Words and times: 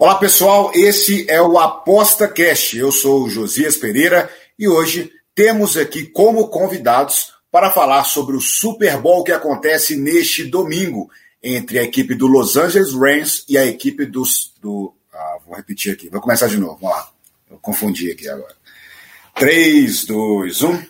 Olá 0.00 0.14
pessoal, 0.14 0.70
esse 0.74 1.30
é 1.30 1.42
o 1.42 1.58
Aposta 1.58 2.26
Cash. 2.26 2.72
Eu 2.72 2.90
sou 2.90 3.24
o 3.24 3.28
Josias 3.28 3.76
Pereira 3.76 4.30
e 4.58 4.66
hoje 4.66 5.12
temos 5.34 5.76
aqui 5.76 6.06
como 6.06 6.48
convidados 6.48 7.34
para 7.52 7.70
falar 7.70 8.04
sobre 8.04 8.34
o 8.34 8.40
Super 8.40 8.96
Bowl 8.96 9.22
que 9.22 9.30
acontece 9.30 9.96
neste 9.96 10.42
domingo 10.42 11.10
entre 11.42 11.78
a 11.78 11.82
equipe 11.82 12.14
do 12.14 12.26
Los 12.26 12.56
Angeles 12.56 12.94
Rams 12.94 13.44
e 13.46 13.58
a 13.58 13.66
equipe 13.66 14.06
dos, 14.06 14.54
do. 14.62 14.94
Ah, 15.12 15.36
vou 15.46 15.54
repetir 15.54 15.92
aqui, 15.92 16.08
vou 16.08 16.22
começar 16.22 16.48
de 16.48 16.56
novo. 16.56 16.78
Vamos 16.80 16.96
lá, 16.96 17.10
eu 17.50 17.58
confundi 17.58 18.10
aqui 18.10 18.26
agora. 18.26 18.56
3, 19.34 20.06
2, 20.06 20.62
1. 20.62 20.82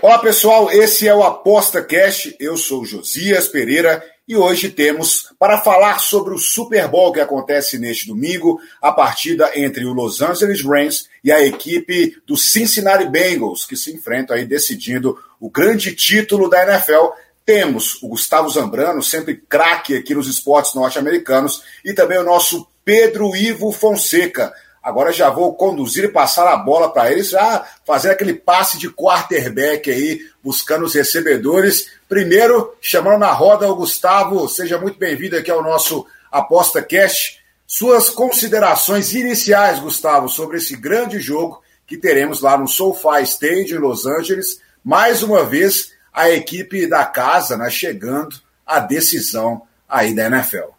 Olá 0.00 0.20
pessoal, 0.20 0.70
esse 0.70 1.08
é 1.08 1.14
o 1.14 1.24
Aposta 1.24 1.82
Cash. 1.82 2.36
Eu 2.38 2.56
sou 2.56 2.82
o 2.82 2.86
Josias 2.86 3.48
Pereira 3.48 4.00
e 4.30 4.36
hoje 4.36 4.68
temos 4.68 5.32
para 5.40 5.58
falar 5.58 5.98
sobre 5.98 6.32
o 6.32 6.38
Super 6.38 6.86
Bowl 6.86 7.12
que 7.12 7.18
acontece 7.18 7.80
neste 7.80 8.06
domingo, 8.06 8.60
a 8.80 8.92
partida 8.92 9.50
entre 9.56 9.84
o 9.84 9.92
Los 9.92 10.22
Angeles 10.22 10.64
Rams 10.64 11.08
e 11.24 11.32
a 11.32 11.44
equipe 11.44 12.16
do 12.24 12.36
Cincinnati 12.36 13.06
Bengals, 13.06 13.66
que 13.66 13.76
se 13.76 13.92
enfrentam 13.92 14.36
aí 14.36 14.44
decidindo 14.44 15.18
o 15.40 15.50
grande 15.50 15.96
título 15.96 16.48
da 16.48 16.62
NFL. 16.62 17.08
Temos 17.44 18.00
o 18.04 18.06
Gustavo 18.06 18.48
Zambrano, 18.48 19.02
sempre 19.02 19.34
craque 19.34 19.96
aqui 19.96 20.14
nos 20.14 20.28
esportes 20.28 20.74
norte-americanos, 20.74 21.64
e 21.84 21.92
também 21.92 22.18
o 22.18 22.24
nosso 22.24 22.68
Pedro 22.84 23.34
Ivo 23.34 23.72
Fonseca. 23.72 24.54
Agora 24.80 25.12
já 25.12 25.28
vou 25.28 25.56
conduzir 25.56 26.04
e 26.04 26.08
passar 26.08 26.46
a 26.46 26.56
bola 26.56 26.92
para 26.92 27.10
eles, 27.10 27.30
já 27.30 27.66
fazer 27.84 28.12
aquele 28.12 28.34
passe 28.34 28.78
de 28.78 28.88
quarterback 28.88 29.90
aí, 29.90 30.20
buscando 30.40 30.84
os 30.84 30.94
recebedores. 30.94 31.98
Primeiro, 32.10 32.74
chamando 32.80 33.20
na 33.20 33.30
roda 33.30 33.70
o 33.70 33.76
Gustavo, 33.76 34.48
seja 34.48 34.76
muito 34.80 34.98
bem-vindo 34.98 35.36
aqui 35.36 35.48
ao 35.48 35.62
nosso 35.62 36.04
Aposta 36.28 36.82
Cash. 36.82 37.38
Suas 37.64 38.10
considerações 38.10 39.14
iniciais, 39.14 39.78
Gustavo, 39.78 40.28
sobre 40.28 40.56
esse 40.56 40.74
grande 40.74 41.20
jogo 41.20 41.62
que 41.86 41.96
teremos 41.96 42.40
lá 42.40 42.58
no 42.58 42.66
SoFi 42.66 43.22
Stage 43.22 43.74
em 43.74 43.78
Los 43.78 44.06
Angeles. 44.06 44.60
Mais 44.82 45.22
uma 45.22 45.44
vez, 45.44 45.92
a 46.12 46.28
equipe 46.28 46.88
da 46.88 47.04
casa 47.04 47.56
né, 47.56 47.70
chegando 47.70 48.34
à 48.66 48.80
decisão 48.80 49.62
aí 49.88 50.12
da 50.12 50.26
NFL. 50.26 50.70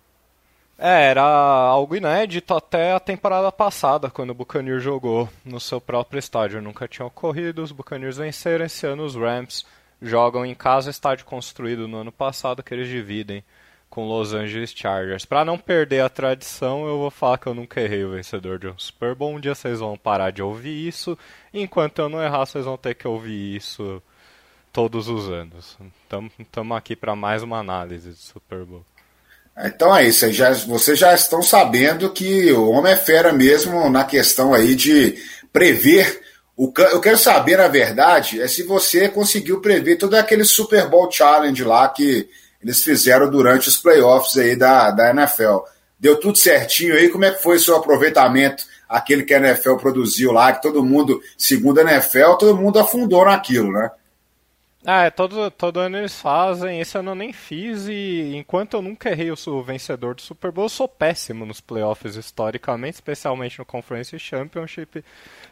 É, 0.77 1.11
era 1.11 1.23
algo 1.23 1.95
inédito 1.95 2.53
até 2.53 2.91
a 2.91 2.99
temporada 2.99 3.53
passada, 3.53 4.09
quando 4.09 4.31
o 4.31 4.35
Buccaneers 4.35 4.83
jogou 4.83 5.29
no 5.45 5.61
seu 5.61 5.79
próprio 5.79 6.19
estádio. 6.19 6.61
Nunca 6.61 6.89
tinha 6.89 7.05
ocorrido, 7.05 7.63
os 7.63 7.71
Buccaneers 7.71 8.17
venceram. 8.17 8.65
Esse 8.65 8.85
ano 8.85 9.05
os 9.05 9.15
Rams 9.15 9.63
jogam 10.01 10.45
em 10.45 10.55
casa, 10.55 10.89
estádio 10.89 11.25
construído 11.25 11.87
no 11.87 11.97
ano 11.97 12.11
passado, 12.11 12.63
que 12.63 12.73
eles 12.73 12.87
dividem 12.87 13.43
com 13.89 14.07
Los 14.07 14.33
Angeles 14.33 14.73
Chargers. 14.75 15.25
Para 15.25 15.43
não 15.43 15.57
perder 15.57 15.99
a 15.99 16.09
tradição, 16.09 16.87
eu 16.87 16.97
vou 16.97 17.11
falar 17.11 17.37
que 17.37 17.47
eu 17.47 17.53
nunca 17.53 17.81
errei 17.81 18.05
o 18.05 18.11
vencedor 18.11 18.57
de 18.57 18.67
um 18.67 18.79
Super 18.79 19.13
Bowl. 19.13 19.35
Um 19.35 19.39
dia 19.39 19.53
vocês 19.53 19.79
vão 19.79 19.97
parar 19.97 20.31
de 20.31 20.41
ouvir 20.41 20.87
isso, 20.87 21.17
enquanto 21.53 21.99
eu 21.99 22.09
não 22.09 22.23
errar, 22.23 22.45
vocês 22.45 22.65
vão 22.65 22.77
ter 22.77 22.95
que 22.95 23.07
ouvir 23.07 23.55
isso 23.55 24.01
todos 24.71 25.09
os 25.09 25.29
anos. 25.29 25.77
Estamos 26.39 26.77
aqui 26.77 26.95
para 26.95 27.15
mais 27.15 27.43
uma 27.43 27.59
análise 27.59 28.09
de 28.11 28.17
Super 28.17 28.63
Bowl. 28.63 28.85
Então 29.57 29.95
é 29.95 30.07
isso, 30.07 30.31
já, 30.31 30.53
vocês 30.53 30.97
já 30.97 31.13
estão 31.13 31.43
sabendo 31.43 32.09
que 32.09 32.51
o 32.53 32.69
homem 32.69 32.93
é 32.93 32.95
fera 32.95 33.33
mesmo 33.33 33.89
na 33.89 34.05
questão 34.05 34.53
aí 34.53 34.73
de 34.73 35.21
prever. 35.51 36.30
O, 36.63 36.71
eu 36.91 37.01
quero 37.01 37.17
saber, 37.17 37.57
na 37.57 37.67
verdade, 37.67 38.39
é 38.39 38.47
se 38.47 38.61
você 38.61 39.09
conseguiu 39.09 39.59
prever 39.59 39.95
todo 39.95 40.13
aquele 40.13 40.45
Super 40.45 40.87
Bowl 40.87 41.11
Challenge 41.11 41.63
lá 41.63 41.89
que 41.89 42.29
eles 42.61 42.83
fizeram 42.83 43.31
durante 43.31 43.67
os 43.67 43.77
playoffs 43.77 44.37
aí 44.37 44.55
da, 44.55 44.91
da 44.91 45.09
NFL. 45.09 45.61
Deu 45.99 46.19
tudo 46.19 46.37
certinho 46.37 46.93
aí? 46.93 47.09
Como 47.09 47.25
é 47.25 47.31
que 47.31 47.41
foi 47.41 47.57
o 47.57 47.59
seu 47.59 47.75
aproveitamento, 47.75 48.63
aquele 48.87 49.23
que 49.23 49.33
a 49.33 49.39
NFL 49.39 49.77
produziu 49.77 50.31
lá, 50.31 50.53
que 50.53 50.61
todo 50.61 50.83
mundo, 50.83 51.19
segundo 51.35 51.79
a 51.79 51.81
NFL, 51.81 52.33
todo 52.37 52.55
mundo 52.55 52.77
afundou 52.77 53.25
naquilo, 53.25 53.71
né? 53.71 53.89
Ah, 54.85 55.05
é, 55.05 55.09
todo, 55.09 55.49
todo 55.49 55.79
ano 55.79 55.97
eles 55.97 56.19
fazem, 56.19 56.79
esse 56.79 56.95
ano 56.95 57.11
eu 57.11 57.15
nem 57.15 57.33
fiz 57.33 57.87
e 57.87 58.35
enquanto 58.35 58.75
eu 58.75 58.83
nunca 58.83 59.09
errei 59.09 59.31
o 59.31 59.63
vencedor 59.63 60.13
do 60.13 60.21
Super 60.21 60.51
Bowl, 60.51 60.65
eu 60.65 60.69
sou 60.69 60.87
péssimo 60.87 61.43
nos 61.43 61.59
playoffs 61.59 62.15
historicamente, 62.15 62.95
especialmente 62.95 63.57
no 63.57 63.65
Conference 63.65 64.17
Championship. 64.19 65.03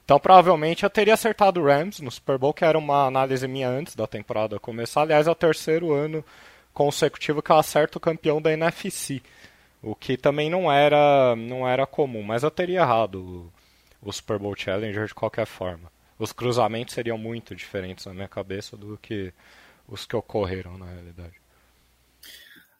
Então 0.09 0.19
provavelmente 0.19 0.81
eu 0.81 0.89
teria 0.89 1.13
acertado 1.13 1.61
o 1.61 1.65
Rams 1.65 1.99
no 1.99 2.09
Super 2.09 2.39
Bowl, 2.39 2.51
que 2.51 2.65
era 2.65 2.79
uma 2.79 3.05
análise 3.05 3.47
minha 3.47 3.69
antes 3.69 3.93
da 3.95 4.07
temporada 4.07 4.59
começar. 4.59 5.01
Aliás, 5.01 5.27
é 5.27 5.29
o 5.29 5.35
terceiro 5.35 5.93
ano 5.93 6.25
consecutivo 6.73 7.43
que 7.43 7.51
eu 7.51 7.57
acerto 7.57 7.99
o 7.99 8.01
campeão 8.01 8.41
da 8.41 8.51
NFC, 8.51 9.21
o 9.83 9.93
que 9.93 10.17
também 10.17 10.49
não 10.49 10.71
era, 10.71 11.35
não 11.35 11.67
era 11.67 11.85
comum, 11.85 12.23
mas 12.23 12.41
eu 12.41 12.49
teria 12.49 12.79
errado 12.79 13.51
o, 14.01 14.09
o 14.09 14.11
Super 14.11 14.39
Bowl 14.39 14.55
Challenger 14.57 15.05
de 15.05 15.13
qualquer 15.13 15.45
forma 15.45 15.91
os 16.17 16.33
cruzamentos 16.33 16.95
seriam 16.95 17.17
muito 17.17 17.55
diferentes 17.55 18.07
na 18.07 18.13
minha 18.13 18.27
cabeça 18.27 18.75
do 18.75 18.97
que 18.99 19.31
os 19.87 20.07
que 20.07 20.15
ocorreram 20.15 20.75
na 20.75 20.87
realidade. 20.87 21.33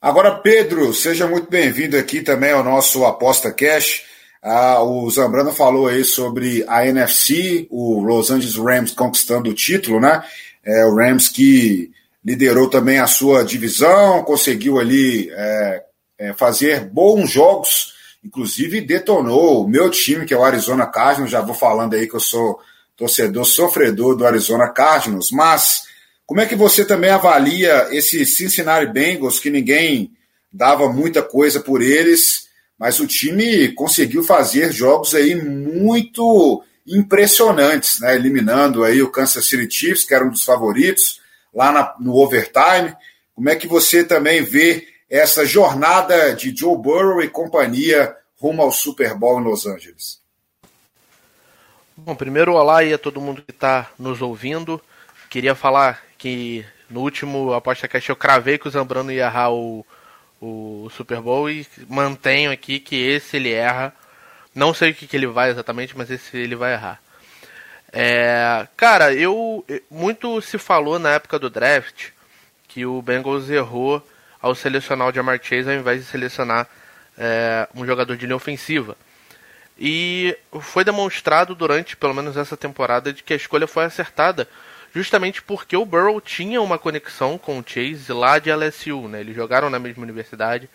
Agora, 0.02 0.36
Pedro, 0.40 0.92
seja 0.96 1.28
muito 1.28 1.48
bem-vindo 1.48 1.96
aqui 1.96 2.24
também 2.24 2.54
ao 2.54 2.64
nosso 2.64 3.06
Aposta 3.06 3.54
Cash. 3.54 4.04
Ah, 4.42 4.82
o 4.82 5.10
Zambrano 5.10 5.52
falou 5.52 5.88
aí 5.88 6.04
sobre 6.06 6.64
a 6.68 6.86
NFC, 6.88 7.68
o 7.70 8.02
Los 8.02 8.32
Angeles 8.32 8.56
Rams 8.56 8.92
conquistando 8.92 9.50
o 9.50 9.54
título, 9.54 10.00
né? 10.00 10.24
É, 10.64 10.86
o 10.86 10.96
Rams 10.96 11.28
que 11.28 11.92
liderou 12.24 12.70
também 12.70 13.00
a 13.00 13.08
sua 13.08 13.44
divisão, 13.44 14.24
conseguiu 14.24 14.80
ali 14.80 15.30
é, 15.32 15.84
é, 16.18 16.34
fazer 16.34 16.86
bons 16.86 17.32
jogos, 17.32 17.94
inclusive 18.24 18.82
detonou 18.82 19.64
o 19.64 19.68
meu 19.68 19.90
time, 19.90 20.26
que 20.26 20.34
é 20.34 20.38
o 20.38 20.44
Arizona 20.44 20.86
Cardinals. 20.86 21.32
Já 21.32 21.42
vou 21.42 21.56
falando 21.56 21.94
aí 21.94 22.08
que 22.08 22.16
eu 22.16 22.20
sou 22.20 22.60
torcedor 22.96 23.46
sofredor 23.46 24.16
do 24.16 24.28
Arizona 24.28 24.68
Cardinals, 24.70 25.32
mas 25.32 25.84
como 26.26 26.42
é 26.42 26.46
que 26.46 26.56
você 26.56 26.86
também 26.86 27.10
avalia 27.10 27.88
esse 27.92 28.26
Cincinnati 28.26 28.92
Bengals, 28.92 29.40
que 29.40 29.50
ninguém 29.50 30.12
dava 30.52 30.92
muita 30.92 31.24
coisa 31.24 31.60
por 31.60 31.82
eles, 31.82 32.49
mas 32.80 33.00
o 33.02 33.06
time 33.06 33.74
conseguiu 33.74 34.24
fazer 34.24 34.72
jogos 34.72 35.14
aí 35.14 35.36
muito 35.36 36.64
impressionantes, 36.88 38.00
né? 38.00 38.16
eliminando 38.16 38.86
aí 38.86 39.02
o 39.02 39.12
Kansas 39.12 39.46
City 39.48 39.70
Chiefs, 39.70 40.06
que 40.06 40.14
era 40.14 40.26
um 40.26 40.30
dos 40.30 40.44
favoritos, 40.44 41.22
lá 41.54 41.72
na, 41.74 41.94
no 42.00 42.16
overtime. 42.16 42.96
Como 43.36 43.50
é 43.50 43.56
que 43.56 43.68
você 43.68 44.04
também 44.04 44.42
vê 44.42 44.88
essa 45.10 45.46
jornada 45.46 46.34
de 46.34 46.56
Joe 46.56 46.78
Burrow 46.78 47.22
e 47.22 47.28
companhia 47.28 48.16
rumo 48.40 48.62
ao 48.62 48.72
Super 48.72 49.14
Bowl 49.14 49.42
em 49.42 49.44
Los 49.44 49.66
Angeles? 49.66 50.22
Bom, 51.98 52.16
primeiro 52.16 52.54
olá 52.54 52.80
aí 52.80 52.94
a 52.94 52.98
todo 52.98 53.20
mundo 53.20 53.42
que 53.42 53.52
está 53.52 53.92
nos 54.00 54.22
ouvindo. 54.22 54.82
Queria 55.30 55.54
falar 55.54 56.02
que 56.18 56.66
no 56.90 57.02
último 57.02 57.54
aposta 57.54 57.90
cast 57.90 58.10
eu 58.10 58.16
cravei 58.16 58.58
que 58.58 58.68
o 58.68 58.72
Zambrano 58.72 59.12
ia 59.12 59.26
errar 59.26 59.52
o, 59.52 59.86
o 60.42 60.90
Super 60.96 61.22
Bowl 61.22 61.50
e 61.50 61.66
mantenho 61.88 62.52
aqui 62.52 62.80
que 62.80 62.96
esse 62.96 63.38
ele 63.38 63.52
erra. 63.52 63.94
Não 64.54 64.74
sei 64.74 64.92
o 64.92 64.96
que, 64.96 65.08
que 65.08 65.16
ele 65.16 65.28
vai 65.28 65.50
exatamente, 65.50 65.98
mas 65.98 66.10
esse 66.10 66.38
ele 66.38 66.56
vai 66.56 66.74
errar. 66.74 67.00
É, 67.92 68.68
cara, 68.78 69.14
eu 69.14 69.66
muito 69.90 70.42
se 70.42 70.58
falou 70.58 71.00
na 71.00 71.14
época 71.14 71.40
do 71.40 71.50
draft 71.50 72.10
que 72.68 72.86
o 72.86 73.02
Bengals 73.02 73.50
errou 73.50 74.06
ao 74.42 74.54
selecionar 74.54 75.08
o 75.08 75.14
Jamar 75.14 75.40
Chase 75.42 75.70
ao 75.70 75.76
invés 75.76 76.02
de 76.02 76.10
selecionar 76.10 76.68
é, 77.18 77.68
um 77.76 77.86
jogador 77.86 78.16
de 78.16 78.26
linha 78.26 78.36
ofensiva. 78.36 78.96
E 79.78 80.38
foi 80.62 80.84
demonstrado 80.84 81.56
durante, 81.56 81.96
pelo 81.96 82.14
menos 82.14 82.38
essa 82.38 82.58
temporada, 82.58 83.14
de 83.14 83.24
que 83.24 83.34
a 83.34 83.36
escolha 83.36 83.66
foi 83.66 83.86
acertada, 83.86 84.48
justamente 84.94 85.42
porque 85.42 85.76
o 85.76 85.86
Burrow 85.86 86.20
tinha 86.20 86.62
uma 86.62 86.78
conexão 86.78 87.38
com 87.38 87.60
o 87.60 87.64
Chase 87.66 88.12
lá 88.12 88.40
de 88.40 88.52
LSU, 88.52 89.08
né? 89.08 89.20
Eles 89.20 89.36
jogaram 89.36 89.70
na 89.70 89.80
mesma 89.80 90.04
universidade. 90.04 90.70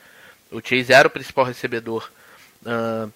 O 0.50 0.60
Chase 0.60 0.92
era 0.92 1.08
o 1.08 1.10
principal 1.10 1.44
recebedor 1.44 2.10
uh, 2.64 3.12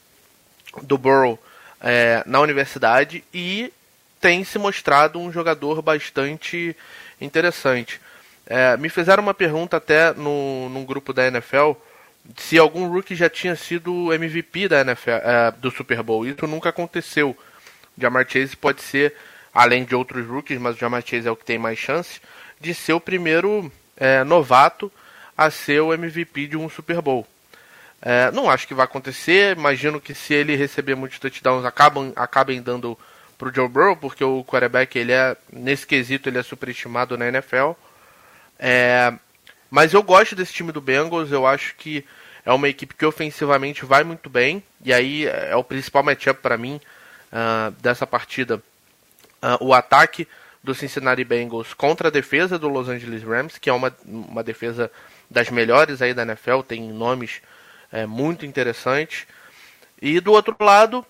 do 0.83 0.99
Burrow 0.99 1.35
uh, 1.35 2.29
na 2.29 2.41
universidade 2.41 3.25
e 3.33 3.73
tem 4.21 4.43
se 4.45 4.59
mostrado 4.59 5.21
um 5.21 5.33
jogador 5.33 5.81
bastante 5.83 6.77
interessante. 7.21 8.01
Uh, 8.47 8.79
me 8.79 8.89
fizeram 8.89 9.23
uma 9.23 9.35
pergunta 9.35 9.77
até 9.77 10.13
no, 10.15 10.69
num 10.71 10.85
grupo 10.85 11.13
da 11.13 11.27
NFL 11.29 11.73
se 12.37 12.59
algum 12.59 12.89
rookie 12.89 13.15
já 13.15 13.31
tinha 13.31 13.57
sido 13.57 14.13
MVP 14.13 14.69
da 14.69 14.81
NFL, 14.81 15.11
é, 15.11 15.51
do 15.53 15.71
Super 15.71 16.03
Bowl. 16.03 16.27
Isso 16.27 16.47
nunca 16.47 16.69
aconteceu. 16.69 17.37
Jamar 17.97 18.29
Chase 18.29 18.57
pode 18.57 18.83
ser, 18.83 19.15
além 19.53 19.85
de 19.85 19.95
outros 19.95 20.27
rookies, 20.27 20.59
mas 20.59 20.77
o 20.77 20.79
Jamar 20.79 21.03
Chase 21.05 21.29
é 21.29 21.31
o 21.31 21.37
que 21.37 21.45
tem 21.45 21.59
mais 21.59 21.79
chance, 21.79 22.21
de 22.61 22.75
ser 22.75 22.93
o 22.93 23.01
primeiro 23.01 23.71
é, 23.97 24.25
novato 24.25 24.93
a 25.37 25.51
ser 25.51 25.81
o 25.81 25.93
MVP 25.93 26.49
de 26.49 26.57
um 26.57 26.69
Super 26.69 27.01
Bowl. 27.01 27.27
É, 28.01 28.31
não 28.31 28.51
acho 28.51 28.67
que 28.67 28.75
vai 28.75 28.85
acontecer. 28.85 29.57
Imagino 29.57 30.01
que 30.01 30.15
se 30.15 30.35
ele 30.35 30.57
receber 30.57 30.95
muitos 30.95 31.19
touchdowns, 31.19 31.65
acabam, 31.65 32.13
acabem 32.17 32.63
dando 32.63 32.99
para 33.37 33.49
o 33.49 33.55
Joe 33.55 33.69
Burrow, 33.69 33.97
porque 33.97 34.23
o 34.25 34.45
quarterback, 34.45 34.99
ele 34.99 35.13
é, 35.13 35.37
nesse 35.53 35.87
quesito, 35.87 36.29
ele 36.29 36.39
é 36.39 36.43
superestimado 36.43 37.17
na 37.17 37.29
NFL. 37.29 37.73
É, 38.59 39.13
mas 39.71 39.93
eu 39.93 40.03
gosto 40.03 40.35
desse 40.35 40.53
time 40.53 40.73
do 40.73 40.81
Bengals. 40.81 41.31
Eu 41.31 41.47
acho 41.47 41.75
que 41.77 42.05
é 42.45 42.53
uma 42.53 42.69
equipe 42.69 42.95
que 42.95 43.05
ofensivamente 43.05 43.85
vai 43.85 44.03
muito 44.05 44.29
bem. 44.31 44.63
E 44.85 44.93
aí 44.93 45.27
é 45.27 45.55
o 45.55 45.65
principal 45.65 46.03
matchup 46.03 46.41
para 46.41 46.57
mim 46.57 46.81
uh, 47.33 47.71
dessa 47.81 48.07
partida. 48.07 48.63
Uh, 49.43 49.67
o 49.67 49.75
ataque 49.75 50.27
do 50.63 50.75
Cincinnati 50.75 51.25
Bengals 51.25 51.73
contra 51.73 52.09
a 52.09 52.11
defesa 52.11 52.59
do 52.59 52.69
Los 52.69 52.89
Angeles 52.89 53.23
Rams, 53.23 53.59
que 53.59 53.71
é 53.71 53.73
uma, 53.73 53.95
uma 54.05 54.43
defesa 54.43 54.91
das 55.31 55.51
melhores 55.51 56.03
aí 56.03 56.13
da 56.13 56.23
NFL, 56.23 56.61
tem 56.61 56.93
nomes 56.93 57.41
é, 57.93 58.07
muito 58.07 58.45
interessantes. 58.45 59.27
E 60.01 60.21
do 60.21 60.33
outro 60.33 60.57
lado, 60.61 61.05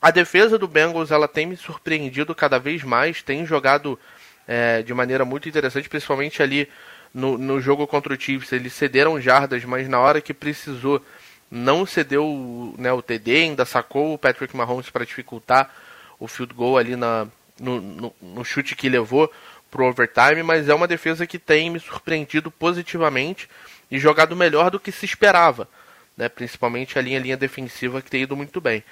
a 0.00 0.10
defesa 0.10 0.58
do 0.58 0.68
Bengals 0.68 1.10
ela 1.10 1.28
tem 1.28 1.46
me 1.46 1.56
surpreendido 1.56 2.34
cada 2.34 2.58
vez 2.58 2.82
mais, 2.82 3.22
tem 3.22 3.44
jogado 3.46 3.98
é, 4.46 4.82
de 4.82 4.94
maneira 4.94 5.24
muito 5.24 5.48
interessante, 5.48 5.88
principalmente 5.88 6.42
ali 6.42 6.68
no, 7.12 7.36
no 7.38 7.60
jogo 7.60 7.86
contra 7.86 8.12
o 8.12 8.20
Chiefs. 8.20 8.52
Eles 8.52 8.72
cederam 8.72 9.20
jardas, 9.20 9.64
mas 9.64 9.88
na 9.88 9.98
hora 9.98 10.20
que 10.20 10.34
precisou 10.34 11.02
não 11.50 11.86
cedeu 11.86 12.74
né, 12.76 12.92
o 12.92 13.00
TD, 13.00 13.36
ainda 13.36 13.64
sacou 13.64 14.14
o 14.14 14.18
Patrick 14.18 14.56
Mahomes 14.56 14.90
para 14.90 15.06
dificultar 15.06 15.70
o 16.18 16.26
field 16.26 16.52
goal 16.54 16.76
ali 16.76 16.96
na, 16.96 17.28
no, 17.58 17.80
no, 17.80 18.14
no 18.20 18.44
chute 18.44 18.74
que 18.74 18.88
levou 18.88 19.32
para 19.70 19.82
o 19.82 19.88
overtime, 19.88 20.42
mas 20.42 20.68
é 20.68 20.74
uma 20.74 20.86
defesa 20.86 21.26
que 21.26 21.38
tem 21.38 21.70
me 21.70 21.80
surpreendido 21.80 22.50
positivamente 22.50 23.48
e 23.90 23.98
jogado 23.98 24.36
melhor 24.36 24.70
do 24.70 24.80
que 24.80 24.92
se 24.92 25.04
esperava, 25.04 25.68
né? 26.16 26.28
principalmente 26.28 26.98
a 26.98 27.02
linha, 27.02 27.18
linha 27.18 27.36
defensiva 27.36 28.00
que 28.00 28.10
tem 28.10 28.22
ido 28.22 28.36
muito 28.36 28.60
bem. 28.60 28.82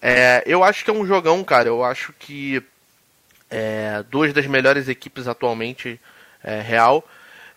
É, 0.00 0.42
eu 0.46 0.64
acho 0.64 0.84
que 0.84 0.90
é 0.90 0.92
um 0.92 1.06
jogão, 1.06 1.44
cara. 1.44 1.68
Eu 1.68 1.84
acho 1.84 2.12
que 2.18 2.62
é, 3.48 4.02
duas 4.10 4.32
das 4.32 4.46
melhores 4.46 4.88
equipes 4.88 5.28
atualmente 5.28 6.00
é, 6.42 6.60
real. 6.60 7.06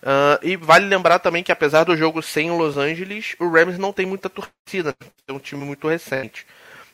Uh, 0.04 0.38
e 0.44 0.56
vale 0.56 0.86
lembrar 0.86 1.18
também 1.18 1.42
que 1.42 1.52
apesar 1.52 1.84
do 1.84 1.98
jogo 1.98 2.22
sem 2.22 2.52
Los 2.52 2.78
Angeles, 2.78 3.36
o 3.40 3.50
Rams 3.50 3.80
não 3.80 3.92
tem 3.92 4.06
muita 4.06 4.30
torcida, 4.30 4.94
é 5.28 5.34
um 5.34 5.40
time 5.40 5.66
muito 5.66 5.88
recente. 5.88 6.46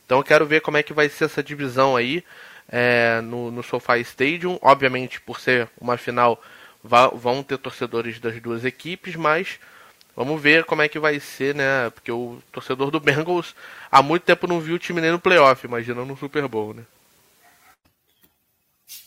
Então 0.05 0.19
eu 0.19 0.23
quero 0.23 0.45
ver 0.45 0.61
como 0.61 0.77
é 0.77 0.83
que 0.83 0.93
vai 0.93 1.09
ser 1.09 1.25
essa 1.25 1.43
divisão 1.43 1.97
aí 1.97 2.23
é, 2.71 3.19
no, 3.21 3.51
no 3.51 3.61
SoFi 3.61 3.99
Stadium. 4.01 4.57
Obviamente, 4.61 5.19
por 5.19 5.39
ser 5.39 5.67
uma 5.79 5.97
final, 5.97 6.41
vão 6.83 7.43
ter 7.43 7.57
torcedores 7.57 8.19
das 8.19 8.39
duas 8.41 8.63
equipes, 8.63 9.15
mas 9.15 9.59
vamos 10.15 10.41
ver 10.41 10.63
como 10.63 10.81
é 10.81 10.87
que 10.87 10.99
vai 10.99 11.19
ser, 11.19 11.53
né? 11.53 11.89
Porque 11.89 12.11
o 12.11 12.41
torcedor 12.51 12.89
do 12.89 12.99
Bengals 12.99 13.53
há 13.91 14.01
muito 14.01 14.23
tempo 14.23 14.47
não 14.47 14.61
viu 14.61 14.75
o 14.75 14.79
time 14.79 15.01
nem 15.01 15.11
no 15.11 15.19
playoff, 15.19 15.65
imagina 15.65 16.05
no 16.05 16.17
Super 16.17 16.47
Bowl, 16.47 16.73
né? 16.73 16.83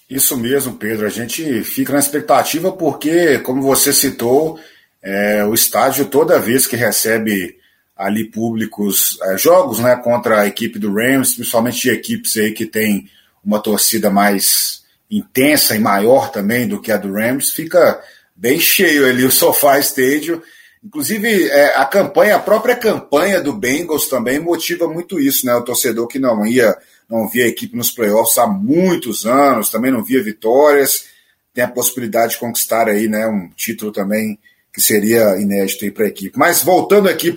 Isso 0.09 0.37
mesmo, 0.37 0.77
Pedro. 0.77 1.07
A 1.07 1.11
gente 1.11 1.65
fica 1.65 1.93
na 1.93 1.99
expectativa 1.99 2.71
porque, 2.71 3.39
como 3.39 3.63
você 3.63 3.93
citou, 3.93 4.61
é, 5.03 5.45
o 5.45 5.55
estádio 5.55 6.07
toda 6.07 6.39
vez 6.39 6.67
que 6.67 6.77
recebe 6.77 7.59
ali 7.97 8.25
públicos 8.25 9.19
é, 9.23 9.39
jogos, 9.39 9.79
né, 9.79 9.97
contra 9.97 10.41
a 10.41 10.47
equipe 10.47 10.79
do 10.79 10.93
Rams, 10.93 11.35
principalmente 11.35 11.81
de 11.81 11.91
equipes 11.91 12.37
aí 12.37 12.53
que 12.53 12.67
tem 12.67 13.09
uma 13.45 13.61
torcida 13.61 14.11
mais 14.11 14.83
intensa 15.11 15.77
e 15.77 15.79
maior 15.79 16.31
também 16.31 16.67
do 16.67 16.81
que 16.81 16.91
a 16.91 16.97
do 16.97 17.13
Rams, 17.13 17.51
fica 17.51 18.03
bem 18.35 18.59
cheio 18.59 19.07
ali 19.07 19.25
o 19.25 19.31
SoFi 19.31 19.81
Stadium. 19.81 20.41
Inclusive, 20.83 21.49
é, 21.49 21.77
a 21.77 21.85
campanha, 21.85 22.37
a 22.37 22.41
própria 22.41 22.77
campanha 22.77 23.41
do 23.41 23.53
Bengals 23.53 24.09
também 24.09 24.39
motiva 24.39 24.87
muito 24.87 25.19
isso, 25.19 25.47
né? 25.47 25.55
O 25.55 25.63
torcedor 25.63 26.07
que 26.07 26.19
não 26.19 26.45
ia 26.45 26.77
não 27.09 27.29
via 27.29 27.45
a 27.45 27.49
equipe 27.49 27.77
nos 27.77 27.91
playoffs 27.91 28.39
há 28.39 28.47
muitos 28.47 29.27
anos, 29.27 29.69
também 29.69 29.91
não 29.91 30.03
via 30.03 30.23
vitórias, 30.23 31.07
tem 31.53 31.63
a 31.63 31.69
possibilidade 31.69 32.33
de 32.33 32.39
conquistar 32.39 32.89
aí, 32.89 33.09
né, 33.09 33.27
um 33.27 33.49
título 33.55 33.93
também 33.93 34.39
que 34.73 34.81
seria 34.81 35.39
inédito 35.39 35.85
aí 35.85 35.91
para 35.91 36.05
a 36.05 36.09
equipe. 36.09 36.37
Mas 36.37 36.63
voltando 36.63 37.09
aqui 37.09 37.31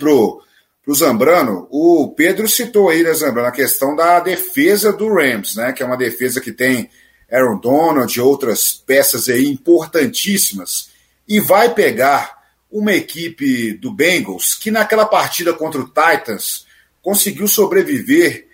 para 0.88 0.92
o 0.92 0.96
Zambrano, 0.96 1.68
o 1.70 2.14
Pedro 2.16 2.48
citou 2.48 2.88
aí, 2.88 3.02
né, 3.02 3.12
Zambrano, 3.12 3.48
a 3.48 3.52
questão 3.52 3.94
da 3.94 4.20
defesa 4.20 4.90
do 4.90 5.12
Rams, 5.12 5.54
né, 5.54 5.70
que 5.70 5.82
é 5.82 5.86
uma 5.86 5.98
defesa 5.98 6.40
que 6.40 6.50
tem 6.50 6.88
Aaron 7.30 7.60
Donald 7.60 8.16
e 8.16 8.22
outras 8.22 8.72
peças 8.72 9.28
aí 9.28 9.46
importantíssimas, 9.46 10.88
e 11.28 11.40
vai 11.40 11.74
pegar 11.74 12.38
uma 12.72 12.94
equipe 12.94 13.74
do 13.74 13.92
Bengals 13.92 14.54
que 14.54 14.70
naquela 14.70 15.04
partida 15.04 15.52
contra 15.52 15.78
o 15.78 15.88
Titans 15.88 16.64
conseguiu 17.02 17.46
sobreviver 17.46 18.46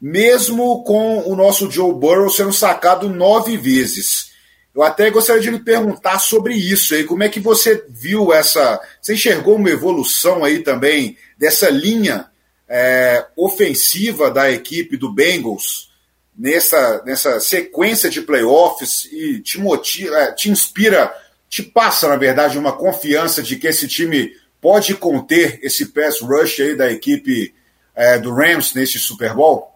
mesmo 0.00 0.82
com 0.84 1.30
o 1.30 1.36
nosso 1.36 1.70
Joe 1.70 1.92
Burrow 1.92 2.30
sendo 2.30 2.54
sacado 2.54 3.10
nove 3.10 3.58
vezes. 3.58 4.31
Eu 4.74 4.82
até 4.82 5.10
gostaria 5.10 5.42
de 5.42 5.50
lhe 5.50 5.58
perguntar 5.58 6.18
sobre 6.18 6.54
isso 6.54 6.94
aí, 6.94 7.04
como 7.04 7.22
é 7.22 7.28
que 7.28 7.40
você 7.40 7.84
viu 7.88 8.32
essa. 8.32 8.80
Você 9.00 9.14
enxergou 9.14 9.56
uma 9.56 9.70
evolução 9.70 10.44
aí 10.44 10.60
também 10.60 11.16
dessa 11.38 11.68
linha 11.68 12.26
é, 12.68 13.26
ofensiva 13.36 14.30
da 14.30 14.50
equipe 14.50 14.96
do 14.96 15.12
Bengals 15.12 15.92
nessa, 16.36 17.02
nessa 17.04 17.38
sequência 17.38 18.08
de 18.08 18.22
playoffs 18.22 19.04
e 19.12 19.40
te 19.40 19.60
motiva, 19.60 20.16
é, 20.16 20.32
te 20.32 20.50
inspira, 20.50 21.12
te 21.48 21.62
passa, 21.62 22.08
na 22.08 22.16
verdade, 22.16 22.58
uma 22.58 22.72
confiança 22.72 23.42
de 23.42 23.56
que 23.56 23.66
esse 23.66 23.86
time 23.86 24.32
pode 24.60 24.94
conter 24.94 25.60
esse 25.62 25.86
pass 25.86 26.20
rush 26.20 26.60
aí 26.60 26.74
da 26.74 26.90
equipe 26.90 27.54
é, 27.94 28.18
do 28.18 28.32
Rams 28.32 28.74
nesse 28.74 28.98
Super 28.98 29.34
Bowl? 29.34 29.71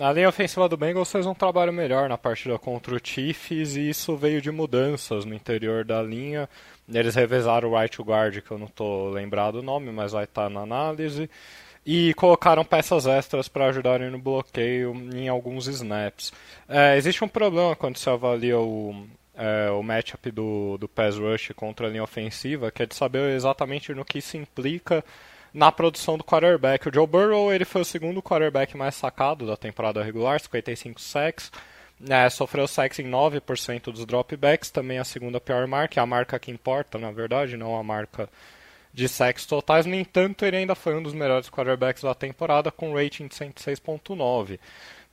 A 0.00 0.10
linha 0.10 0.30
ofensiva 0.30 0.66
do 0.70 0.76
Bengals 0.78 1.12
fez 1.12 1.26
um 1.26 1.34
trabalho 1.34 1.70
melhor 1.70 2.08
na 2.08 2.16
partida 2.16 2.58
contra 2.58 2.94
o 2.94 3.00
Chiefs 3.02 3.76
e 3.76 3.90
isso 3.90 4.16
veio 4.16 4.40
de 4.40 4.50
mudanças 4.50 5.26
no 5.26 5.34
interior 5.34 5.84
da 5.84 6.02
linha. 6.02 6.48
Eles 6.90 7.14
revezaram 7.14 7.68
o 7.68 7.78
right 7.78 8.00
guard, 8.00 8.40
que 8.40 8.50
eu 8.50 8.56
não 8.56 8.66
estou 8.66 9.10
lembrado 9.10 9.56
o 9.56 9.62
nome, 9.62 9.92
mas 9.92 10.12
vai 10.12 10.24
estar 10.24 10.44
tá 10.44 10.48
na 10.48 10.60
análise. 10.60 11.28
E 11.84 12.14
colocaram 12.14 12.64
peças 12.64 13.06
extras 13.06 13.48
para 13.48 13.66
ajudarem 13.66 14.10
no 14.10 14.18
bloqueio 14.18 14.94
em 15.14 15.28
alguns 15.28 15.66
snaps. 15.66 16.32
É, 16.66 16.96
existe 16.96 17.22
um 17.22 17.28
problema 17.28 17.76
quando 17.76 17.98
se 17.98 18.08
avalia 18.08 18.58
o, 18.58 19.06
é, 19.36 19.70
o 19.70 19.82
matchup 19.82 20.30
do, 20.30 20.78
do 20.78 20.88
pass 20.88 21.18
rush 21.18 21.52
contra 21.54 21.86
a 21.86 21.90
linha 21.90 22.02
ofensiva, 22.02 22.70
que 22.70 22.82
é 22.82 22.86
de 22.86 22.94
saber 22.94 23.34
exatamente 23.36 23.92
no 23.92 24.06
que 24.06 24.20
isso 24.20 24.38
implica 24.38 25.04
na 25.52 25.72
produção 25.72 26.18
do 26.18 26.24
quarterback. 26.24 26.88
O 26.88 26.94
Joe 26.94 27.06
Burrow 27.06 27.52
ele 27.52 27.64
foi 27.64 27.82
o 27.82 27.84
segundo 27.84 28.22
quarterback 28.22 28.76
mais 28.76 28.94
sacado 28.94 29.46
da 29.46 29.56
temporada 29.56 30.02
regular, 30.02 30.40
55 30.40 31.00
sacks. 31.00 31.50
É, 32.08 32.30
sofreu 32.30 32.68
sacks 32.68 33.00
em 33.00 33.10
9% 33.10 33.90
dos 33.90 34.06
dropbacks, 34.06 34.70
também 34.70 34.98
a 34.98 35.04
segunda 35.04 35.40
pior 35.40 35.66
marca, 35.66 36.00
a 36.00 36.06
marca 36.06 36.38
que 36.38 36.50
importa, 36.50 36.96
na 36.96 37.10
verdade, 37.10 37.56
não 37.56 37.76
a 37.76 37.82
marca 37.82 38.28
de 38.94 39.08
sacks 39.08 39.46
totais. 39.46 39.84
No 39.84 39.94
entanto, 39.94 40.44
ele 40.44 40.58
ainda 40.58 40.74
foi 40.74 40.94
um 40.94 41.02
dos 41.02 41.12
melhores 41.12 41.50
quarterbacks 41.50 42.02
da 42.02 42.14
temporada, 42.14 42.70
com 42.70 42.94
rating 42.94 43.26
de 43.26 43.34
106.9. 43.34 44.60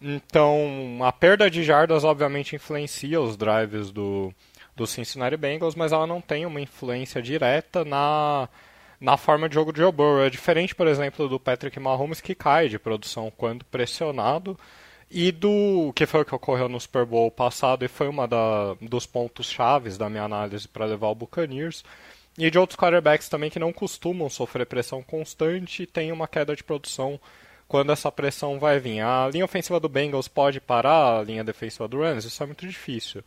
Então, 0.01 0.99
a 1.01 1.11
perda 1.11 1.49
de 1.49 1.63
jardas 1.63 2.03
obviamente 2.03 2.55
influencia 2.55 3.19
os 3.19 3.35
drives 3.35 3.91
do, 3.91 4.33
do 4.75 4.85
Cincinnati 4.85 5.37
Bengals, 5.37 5.73
mas 5.73 5.91
ela 5.91 6.05
não 6.05 6.21
tem 6.21 6.45
uma 6.45 6.61
influência 6.61 7.21
direta 7.21 7.83
na 7.85 8.47
na 9.05 9.17
forma 9.17 9.47
de 9.47 9.53
jogo 9.53 9.71
de 9.71 9.79
Joe 9.79 9.91
Burrow. 9.91 10.24
É 10.24 10.31
diferente, 10.31 10.74
por 10.74 10.88
exemplo, 10.88 11.29
do 11.29 11.39
Patrick 11.39 11.79
Mahomes, 11.79 12.19
que 12.19 12.33
cai 12.33 12.67
de 12.67 12.79
produção 12.79 13.31
quando 13.38 13.63
pressionado, 13.65 14.57
e 15.12 15.31
do 15.31 15.93
que 15.95 16.07
foi 16.07 16.21
o 16.21 16.25
que 16.25 16.33
ocorreu 16.33 16.67
no 16.67 16.79
Super 16.79 17.05
Bowl 17.05 17.29
passado 17.29 17.85
e 17.85 17.88
foi 17.88 18.07
uma 18.07 18.27
dos 18.81 19.05
pontos 19.05 19.45
chaves 19.45 19.95
da 19.95 20.09
minha 20.09 20.24
análise 20.24 20.67
para 20.67 20.85
levar 20.85 21.09
o 21.09 21.15
Buccaneers. 21.15 21.83
E 22.35 22.50
de 22.50 22.57
outros 22.57 22.75
quarterbacks 22.75 23.29
também 23.29 23.51
que 23.51 23.59
não 23.59 23.71
costumam 23.71 24.27
sofrer 24.27 24.65
pressão 24.65 25.03
constante 25.03 25.83
e 25.83 25.88
tem 25.88 26.12
uma 26.12 26.27
queda 26.27 26.55
de 26.55 26.63
produção 26.63 27.19
quando 27.67 27.91
essa 27.91 28.12
pressão 28.12 28.57
vai 28.57 28.79
vir. 28.79 29.01
A 29.01 29.29
linha 29.31 29.45
ofensiva 29.45 29.79
do 29.79 29.88
Bengals 29.88 30.27
pode 30.27 30.59
parar 30.59 31.19
a 31.19 31.24
linha 31.24 31.43
defensiva 31.43 31.88
do 31.88 32.01
Rams? 32.01 32.25
Isso 32.25 32.41
é 32.41 32.45
muito 32.47 32.67
difícil. 32.67 33.24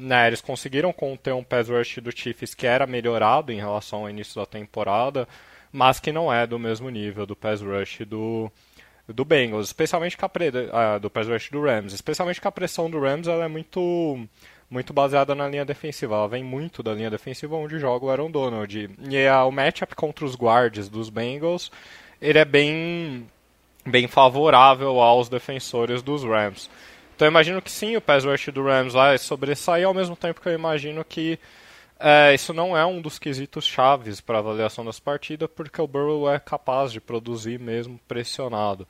Né, 0.00 0.28
eles 0.28 0.40
conseguiram 0.40 0.94
conter 0.94 1.34
um 1.34 1.44
pass 1.44 1.68
rush 1.68 1.98
do 1.98 2.10
Chiefs 2.10 2.54
que 2.54 2.66
era 2.66 2.86
melhorado 2.86 3.52
em 3.52 3.58
relação 3.58 4.00
ao 4.00 4.08
início 4.08 4.34
da 4.40 4.46
temporada, 4.46 5.28
mas 5.70 6.00
que 6.00 6.10
não 6.10 6.32
é 6.32 6.46
do 6.46 6.58
mesmo 6.58 6.88
nível 6.88 7.26
do 7.26 7.36
pass 7.36 7.60
rush 7.60 7.98
do, 8.06 8.50
do 9.06 9.26
Bengals, 9.26 9.66
especialmente 9.66 10.16
com 10.16 10.24
a 10.24 10.28
pre, 10.28 10.50
do 11.02 11.10
pass 11.10 11.28
rush 11.28 11.50
do 11.50 11.60
Rams, 11.60 11.92
especialmente 11.92 12.40
que 12.40 12.48
a 12.48 12.52
pressão 12.52 12.88
do 12.88 12.98
Rams 12.98 13.28
ela 13.28 13.44
é 13.44 13.48
muito 13.48 14.26
muito 14.70 14.92
baseada 14.92 15.34
na 15.34 15.48
linha 15.48 15.64
defensiva. 15.64 16.14
Ela 16.14 16.28
vem 16.28 16.44
muito 16.44 16.82
da 16.82 16.94
linha 16.94 17.10
defensiva 17.10 17.56
onde 17.56 17.78
joga 17.78 18.06
o 18.06 18.10
Aaron 18.10 18.30
Donald. 18.30 18.78
E 18.78 19.28
o 19.28 19.50
matchup 19.50 19.94
contra 19.96 20.24
os 20.24 20.36
guards 20.36 20.88
dos 20.88 21.10
Bengals, 21.10 21.70
ele 22.22 22.38
é 22.38 22.44
bem, 22.44 23.26
bem 23.84 24.06
favorável 24.06 25.00
aos 25.00 25.28
defensores 25.28 26.02
dos 26.02 26.22
Rams. 26.22 26.70
Então 27.20 27.26
eu 27.26 27.32
imagino 27.32 27.60
que 27.60 27.70
sim, 27.70 27.98
o 27.98 28.00
pass 28.00 28.24
rush 28.24 28.46
do 28.46 28.64
Rams 28.64 28.94
vai 28.94 29.18
sobressair, 29.18 29.86
ao 29.86 29.92
mesmo 29.92 30.16
tempo 30.16 30.40
que 30.40 30.48
eu 30.48 30.54
imagino 30.54 31.04
que 31.04 31.38
é, 31.98 32.32
isso 32.32 32.54
não 32.54 32.74
é 32.74 32.86
um 32.86 32.98
dos 32.98 33.18
quesitos 33.18 33.66
chaves 33.66 34.22
para 34.22 34.38
avaliação 34.38 34.86
das 34.86 34.98
partidas, 34.98 35.46
porque 35.54 35.82
o 35.82 35.86
Burrow 35.86 36.32
é 36.32 36.38
capaz 36.38 36.90
de 36.90 36.98
produzir 36.98 37.60
mesmo 37.60 38.00
pressionado. 38.08 38.88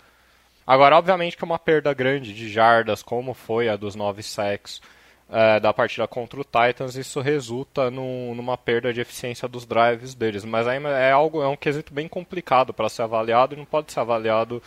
Agora, 0.64 0.96
obviamente 0.96 1.36
que 1.36 1.42
uma 1.42 1.58
perda 1.58 1.92
grande 1.92 2.32
de 2.32 2.48
jardas, 2.48 3.02
como 3.02 3.34
foi 3.34 3.68
a 3.68 3.74
dos 3.74 3.96
9 3.96 4.22
sacks 4.22 4.80
é, 5.28 5.58
da 5.58 5.72
partida 5.72 6.06
contra 6.06 6.40
o 6.40 6.44
Titans, 6.44 6.94
isso 6.94 7.20
resulta 7.20 7.90
numa 7.90 8.56
perda 8.56 8.94
de 8.94 9.00
eficiência 9.00 9.48
dos 9.48 9.66
drives 9.66 10.14
deles. 10.14 10.44
Mas 10.44 10.68
aí 10.68 10.80
é 10.84 11.10
algo, 11.10 11.42
é 11.42 11.48
um 11.48 11.56
quesito 11.56 11.92
bem 11.92 12.06
complicado 12.06 12.72
para 12.72 12.88
ser 12.88 13.02
avaliado 13.02 13.56
e 13.56 13.58
não 13.58 13.64
pode 13.64 13.90
ser 13.90 13.98
avaliado 13.98 14.62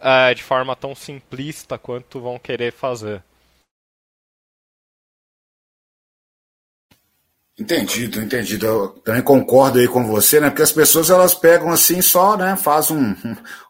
é, 0.00 0.34
de 0.34 0.42
forma 0.42 0.74
tão 0.74 0.94
simplista 0.94 1.78
quanto 1.78 2.20
vão 2.20 2.38
querer 2.38 2.72
fazer. 2.72 3.22
Entendido, 7.58 8.22
entendido. 8.22 8.66
Eu 8.66 8.88
também 8.88 9.20
concordo 9.20 9.78
aí 9.78 9.86
com 9.86 10.06
você, 10.06 10.40
né? 10.40 10.48
Porque 10.48 10.62
as 10.62 10.72
pessoas 10.72 11.10
elas 11.10 11.34
pegam 11.34 11.70
assim 11.70 12.00
só, 12.00 12.34
né? 12.34 12.56
Faz 12.56 12.90
um, 12.90 13.14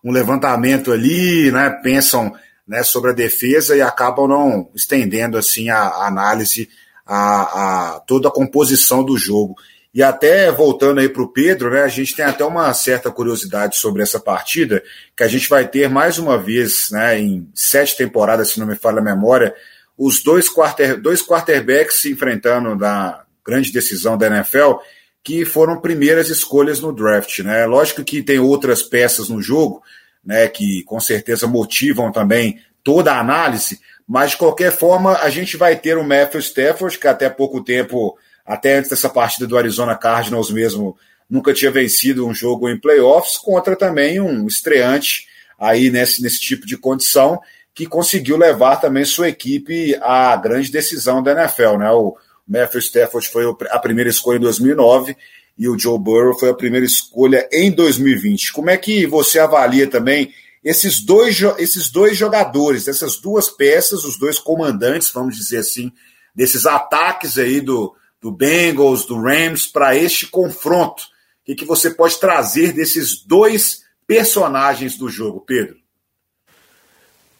um 0.04 0.12
levantamento 0.12 0.92
ali, 0.92 1.50
né? 1.50 1.70
Pensam 1.82 2.32
né, 2.66 2.84
sobre 2.84 3.10
a 3.10 3.14
defesa 3.14 3.76
e 3.76 3.82
acabam 3.82 4.28
não 4.28 4.70
estendendo 4.76 5.36
assim 5.36 5.70
a, 5.70 5.78
a 5.78 6.06
análise 6.06 6.68
a, 7.04 7.96
a, 7.96 8.00
toda 8.00 8.28
a 8.28 8.32
composição 8.32 9.02
do 9.02 9.18
jogo. 9.18 9.56
E 9.92 10.02
até 10.02 10.50
voltando 10.52 11.00
aí 11.00 11.08
para 11.08 11.22
o 11.22 11.32
Pedro, 11.32 11.70
né? 11.70 11.82
A 11.82 11.88
gente 11.88 12.14
tem 12.14 12.24
até 12.24 12.44
uma 12.44 12.72
certa 12.74 13.10
curiosidade 13.10 13.76
sobre 13.76 14.02
essa 14.02 14.20
partida, 14.20 14.82
que 15.16 15.22
a 15.22 15.28
gente 15.28 15.48
vai 15.48 15.66
ter 15.66 15.88
mais 15.88 16.18
uma 16.18 16.38
vez, 16.38 16.90
né? 16.90 17.18
Em 17.18 17.48
sete 17.54 17.96
temporadas, 17.96 18.50
se 18.50 18.60
não 18.60 18.66
me 18.66 18.76
falha 18.76 19.00
a 19.00 19.04
memória, 19.04 19.54
os 19.98 20.22
dois, 20.22 20.48
quarter, 20.48 21.00
dois 21.00 21.22
quarterbacks 21.22 22.00
se 22.00 22.12
enfrentando 22.12 22.74
na 22.76 23.22
grande 23.44 23.72
decisão 23.72 24.16
da 24.16 24.28
NFL, 24.28 24.76
que 25.22 25.44
foram 25.44 25.80
primeiras 25.80 26.28
escolhas 26.28 26.80
no 26.80 26.92
draft. 26.92 27.40
Né? 27.40 27.66
Lógico 27.66 28.04
que 28.04 28.22
tem 28.22 28.38
outras 28.38 28.82
peças 28.82 29.28
no 29.28 29.42
jogo, 29.42 29.82
né, 30.24 30.48
que 30.48 30.82
com 30.84 31.00
certeza 31.00 31.46
motivam 31.46 32.12
também 32.12 32.60
toda 32.82 33.12
a 33.12 33.20
análise, 33.20 33.80
mas 34.06 34.32
de 34.32 34.38
qualquer 34.38 34.72
forma 34.72 35.18
a 35.18 35.28
gente 35.30 35.56
vai 35.56 35.76
ter 35.76 35.96
o 35.96 36.04
Matthew 36.04 36.40
Stafford, 36.40 36.98
que 36.98 37.06
até 37.06 37.28
pouco 37.28 37.62
tempo, 37.62 38.16
até 38.50 38.78
antes 38.78 38.90
dessa 38.90 39.08
partida 39.08 39.46
do 39.46 39.56
Arizona 39.56 39.94
Cardinals 39.94 40.50
mesmo, 40.50 40.98
nunca 41.28 41.54
tinha 41.54 41.70
vencido 41.70 42.26
um 42.26 42.34
jogo 42.34 42.68
em 42.68 42.76
playoffs, 42.76 43.36
contra 43.36 43.76
também 43.76 44.20
um 44.20 44.44
estreante 44.48 45.28
aí 45.56 45.88
nesse, 45.88 46.20
nesse 46.20 46.40
tipo 46.40 46.66
de 46.66 46.76
condição, 46.76 47.40
que 47.72 47.86
conseguiu 47.86 48.36
levar 48.36 48.80
também 48.80 49.04
sua 49.04 49.28
equipe 49.28 49.96
à 50.02 50.34
grande 50.34 50.68
decisão 50.68 51.22
da 51.22 51.30
NFL. 51.30 51.76
Né? 51.78 51.92
O, 51.92 52.16
Matthew 52.44 52.80
Stafford 52.80 53.28
foi 53.28 53.44
a 53.70 53.78
primeira 53.78 54.10
escolha 54.10 54.38
em 54.38 54.40
2009 54.40 55.16
e 55.56 55.68
o 55.68 55.78
Joe 55.78 55.96
Burrow 55.96 56.36
foi 56.36 56.50
a 56.50 56.54
primeira 56.54 56.84
escolha 56.84 57.48
em 57.52 57.70
2020. 57.70 58.52
Como 58.52 58.68
é 58.68 58.76
que 58.76 59.06
você 59.06 59.38
avalia 59.38 59.86
também 59.86 60.34
esses 60.64 61.00
dois, 61.00 61.40
esses 61.56 61.88
dois 61.88 62.16
jogadores, 62.16 62.88
essas 62.88 63.16
duas 63.16 63.48
peças, 63.48 64.02
os 64.02 64.18
dois 64.18 64.40
comandantes, 64.40 65.12
vamos 65.12 65.36
dizer 65.36 65.58
assim, 65.58 65.92
desses 66.34 66.66
ataques 66.66 67.38
aí 67.38 67.60
do, 67.60 67.94
do 68.20 68.30
Bengals, 68.30 69.06
do 69.06 69.20
Rams, 69.20 69.66
para 69.66 69.96
este 69.96 70.26
confronto? 70.26 71.02
O 71.02 71.06
que, 71.46 71.54
que 71.54 71.64
você 71.64 71.90
pode 71.90 72.18
trazer 72.20 72.72
desses 72.72 73.24
dois 73.24 73.82
personagens 74.06 74.96
do 74.96 75.08
jogo, 75.08 75.40
Pedro? 75.40 75.78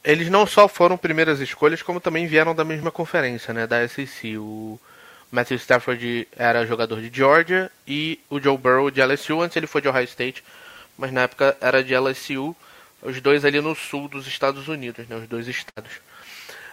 Eles 0.03 0.31
não 0.31 0.47
só 0.47 0.67
foram 0.67 0.97
primeiras 0.97 1.41
escolhas, 1.41 1.83
como 1.83 2.01
também 2.01 2.27
vieram 2.27 2.55
da 2.55 2.65
mesma 2.65 2.91
conferência, 2.91 3.53
né, 3.53 3.67
da 3.67 3.87
SEC. 3.87 4.39
O 4.39 4.81
Matthew 5.31 5.59
Stafford 5.59 6.27
era 6.35 6.67
jogador 6.67 7.01
de 7.03 7.15
Georgia 7.15 7.71
e 7.87 8.19
o 8.31 8.41
Joe 8.41 8.57
Burrow 8.57 8.91
de 8.91 9.03
LSU. 9.03 9.43
Antes 9.43 9.57
ele 9.57 9.67
foi 9.67 9.83
de 9.83 9.89
Ohio 9.89 10.05
State, 10.05 10.43
mas 10.97 11.13
na 11.13 11.23
época 11.23 11.57
era 11.61 11.85
de 11.85 11.95
LSU. 11.95 12.57
Os 13.03 13.21
dois 13.21 13.45
ali 13.45 13.61
no 13.61 13.75
sul 13.75 14.09
dos 14.09 14.27
Estados 14.27 14.69
Unidos, 14.69 15.07
né? 15.09 15.17
Os 15.17 15.29
dois 15.29 15.49
estados. 15.49 15.93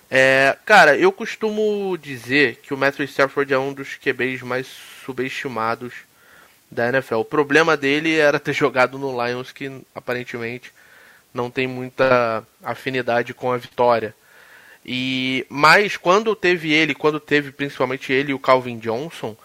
É, 0.10 0.58
cara, 0.66 0.98
eu 0.98 1.12
costumo 1.12 1.98
dizer 1.98 2.58
que 2.64 2.74
o 2.74 2.78
Matthew 2.78 3.06
Stafford 3.06 3.54
é 3.54 3.60
um 3.60 3.74
dos 3.74 3.96
QBs 3.96 4.42
mais 4.42 4.68
subestimados 5.06 5.94
da 6.72 6.88
NFL. 6.90 7.16
O 7.16 7.26
problema 7.26 7.76
dele 7.76 8.16
era 8.16 8.40
ter 8.40 8.54
jogado 8.56 8.98
no 8.98 9.26
Lions, 9.26 9.52
que 9.52 9.82
aparentemente 9.94 10.72
não 11.34 11.52
tem 11.52 11.68
muita 11.68 12.44
afinidade 12.64 13.34
com 13.34 13.52
a 13.52 13.58
vitória. 13.58 14.16
E 14.86 15.46
mas 15.50 15.98
quando 15.98 16.36
teve 16.36 16.72
ele, 16.72 16.96
quando 16.96 17.20
teve 17.20 17.52
principalmente 17.52 18.14
ele 18.14 18.32
e 18.32 18.34
o 18.34 18.40
Calvin 18.40 18.80
Johnson, 18.80 19.36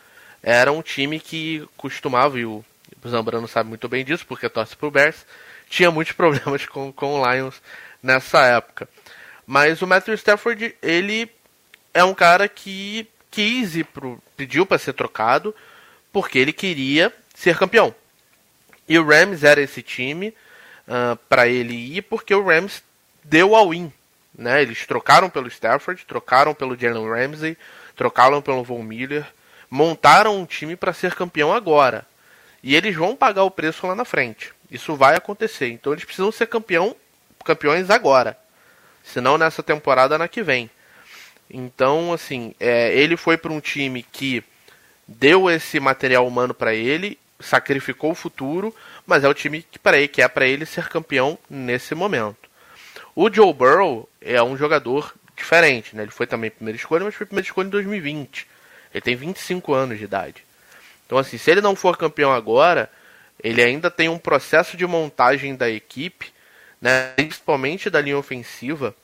era 0.42 0.70
um 0.70 0.82
time 0.82 1.18
que 1.18 1.66
costumava 1.76 2.38
e 2.38 2.44
o 2.44 2.64
Zambrano 3.08 3.48
sabe 3.48 3.68
muito 3.68 3.88
bem 3.88 4.04
disso 4.04 4.24
porque 4.26 4.48
torce 4.48 4.76
pro 4.76 4.90
Bears, 4.90 5.26
tinha 5.68 5.90
muitos 5.90 6.14
problemas 6.14 6.64
com, 6.66 6.92
com 6.92 7.20
o 7.20 7.32
Lions 7.32 7.60
nessa 8.00 8.44
época. 8.46 8.88
Mas 9.46 9.82
o 9.82 9.86
Matthew 9.86 10.14
Stafford, 10.14 10.74
ele 10.82 11.30
é 11.92 12.02
um 12.04 12.14
cara 12.14 12.48
que 12.48 13.06
quis 13.30 13.82
pro, 13.92 14.22
pediu 14.36 14.64
para 14.64 14.78
ser 14.78 14.92
trocado 14.92 15.54
porque 16.12 16.38
ele 16.38 16.52
queria 16.52 17.12
ser 17.34 17.58
campeão. 17.58 17.94
E 18.88 18.98
o 18.98 19.06
Rams 19.06 19.42
era 19.42 19.60
esse 19.60 19.82
time 19.82 20.28
uh, 20.28 20.34
ah, 21.12 21.18
para 21.28 21.48
ele 21.48 21.74
ir 21.74 22.02
porque 22.02 22.34
o 22.34 22.44
Rams 22.44 22.82
deu 23.24 23.54
ao 23.54 23.70
win 23.70 23.92
né? 24.36 24.62
Eles 24.62 24.86
trocaram 24.86 25.28
pelo 25.28 25.48
Stafford, 25.48 26.04
trocaram 26.06 26.54
pelo 26.54 26.76
Jalen 26.76 27.08
Ramsey, 27.08 27.56
trocaram 27.96 28.40
pelo 28.40 28.64
Von 28.64 28.82
Miller, 28.82 29.26
montaram 29.70 30.36
um 30.36 30.46
time 30.46 30.76
para 30.76 30.92
ser 30.92 31.14
campeão 31.14 31.52
agora. 31.52 32.06
E 32.62 32.74
eles 32.74 32.94
vão 32.94 33.16
pagar 33.16 33.44
o 33.44 33.50
preço 33.50 33.86
lá 33.86 33.94
na 33.94 34.04
frente. 34.04 34.52
Isso 34.70 34.94
vai 34.94 35.16
acontecer. 35.16 35.68
Então 35.68 35.92
eles 35.92 36.04
precisam 36.04 36.32
ser 36.32 36.46
campeão, 36.46 36.96
campeões 37.44 37.90
agora. 37.90 38.38
Senão 39.02 39.36
nessa 39.36 39.62
temporada 39.62 40.16
na 40.16 40.28
que 40.28 40.42
vem. 40.42 40.70
Então, 41.50 42.12
assim, 42.12 42.54
é, 42.58 42.94
ele 42.94 43.16
foi 43.16 43.36
para 43.36 43.52
um 43.52 43.60
time 43.60 44.02
que 44.02 44.42
deu 45.06 45.50
esse 45.50 45.78
material 45.78 46.26
humano 46.26 46.54
para 46.54 46.74
ele, 46.74 47.18
sacrificou 47.40 48.12
o 48.12 48.14
futuro, 48.14 48.74
mas 49.06 49.24
é 49.24 49.28
o 49.28 49.34
time 49.34 49.62
que 49.62 49.78
para 49.78 49.98
ele 49.98 50.08
que 50.08 50.22
é 50.22 50.28
para 50.28 50.46
ele 50.46 50.64
ser 50.64 50.88
campeão 50.88 51.38
nesse 51.50 51.94
momento. 51.94 52.50
O 53.14 53.30
Joe 53.30 53.52
Burrow 53.52 54.08
é 54.20 54.42
um 54.42 54.56
jogador 54.56 55.12
diferente, 55.36 55.94
né? 55.94 56.02
Ele 56.02 56.10
foi 56.10 56.26
também 56.26 56.50
primeira 56.50 56.76
escolha, 56.76 57.04
mas 57.04 57.14
foi 57.14 57.26
primeira 57.26 57.46
escolha 57.46 57.66
em 57.66 57.70
2020. 57.70 58.46
Ele 58.94 59.00
tem 59.00 59.16
25 59.16 59.74
anos 59.74 59.98
de 59.98 60.04
idade. 60.04 60.44
Então, 61.04 61.18
assim, 61.18 61.36
se 61.36 61.50
ele 61.50 61.60
não 61.60 61.76
for 61.76 61.98
campeão 61.98 62.32
agora, 62.32 62.90
ele 63.42 63.60
ainda 63.60 63.90
tem 63.90 64.08
um 64.08 64.18
processo 64.18 64.76
de 64.76 64.86
montagem 64.86 65.54
da 65.54 65.68
equipe, 65.68 66.32
né? 66.82 67.12
principalmente 67.14 67.88
da 67.88 68.00
linha 68.00 68.18
ofensiva, 68.18 68.94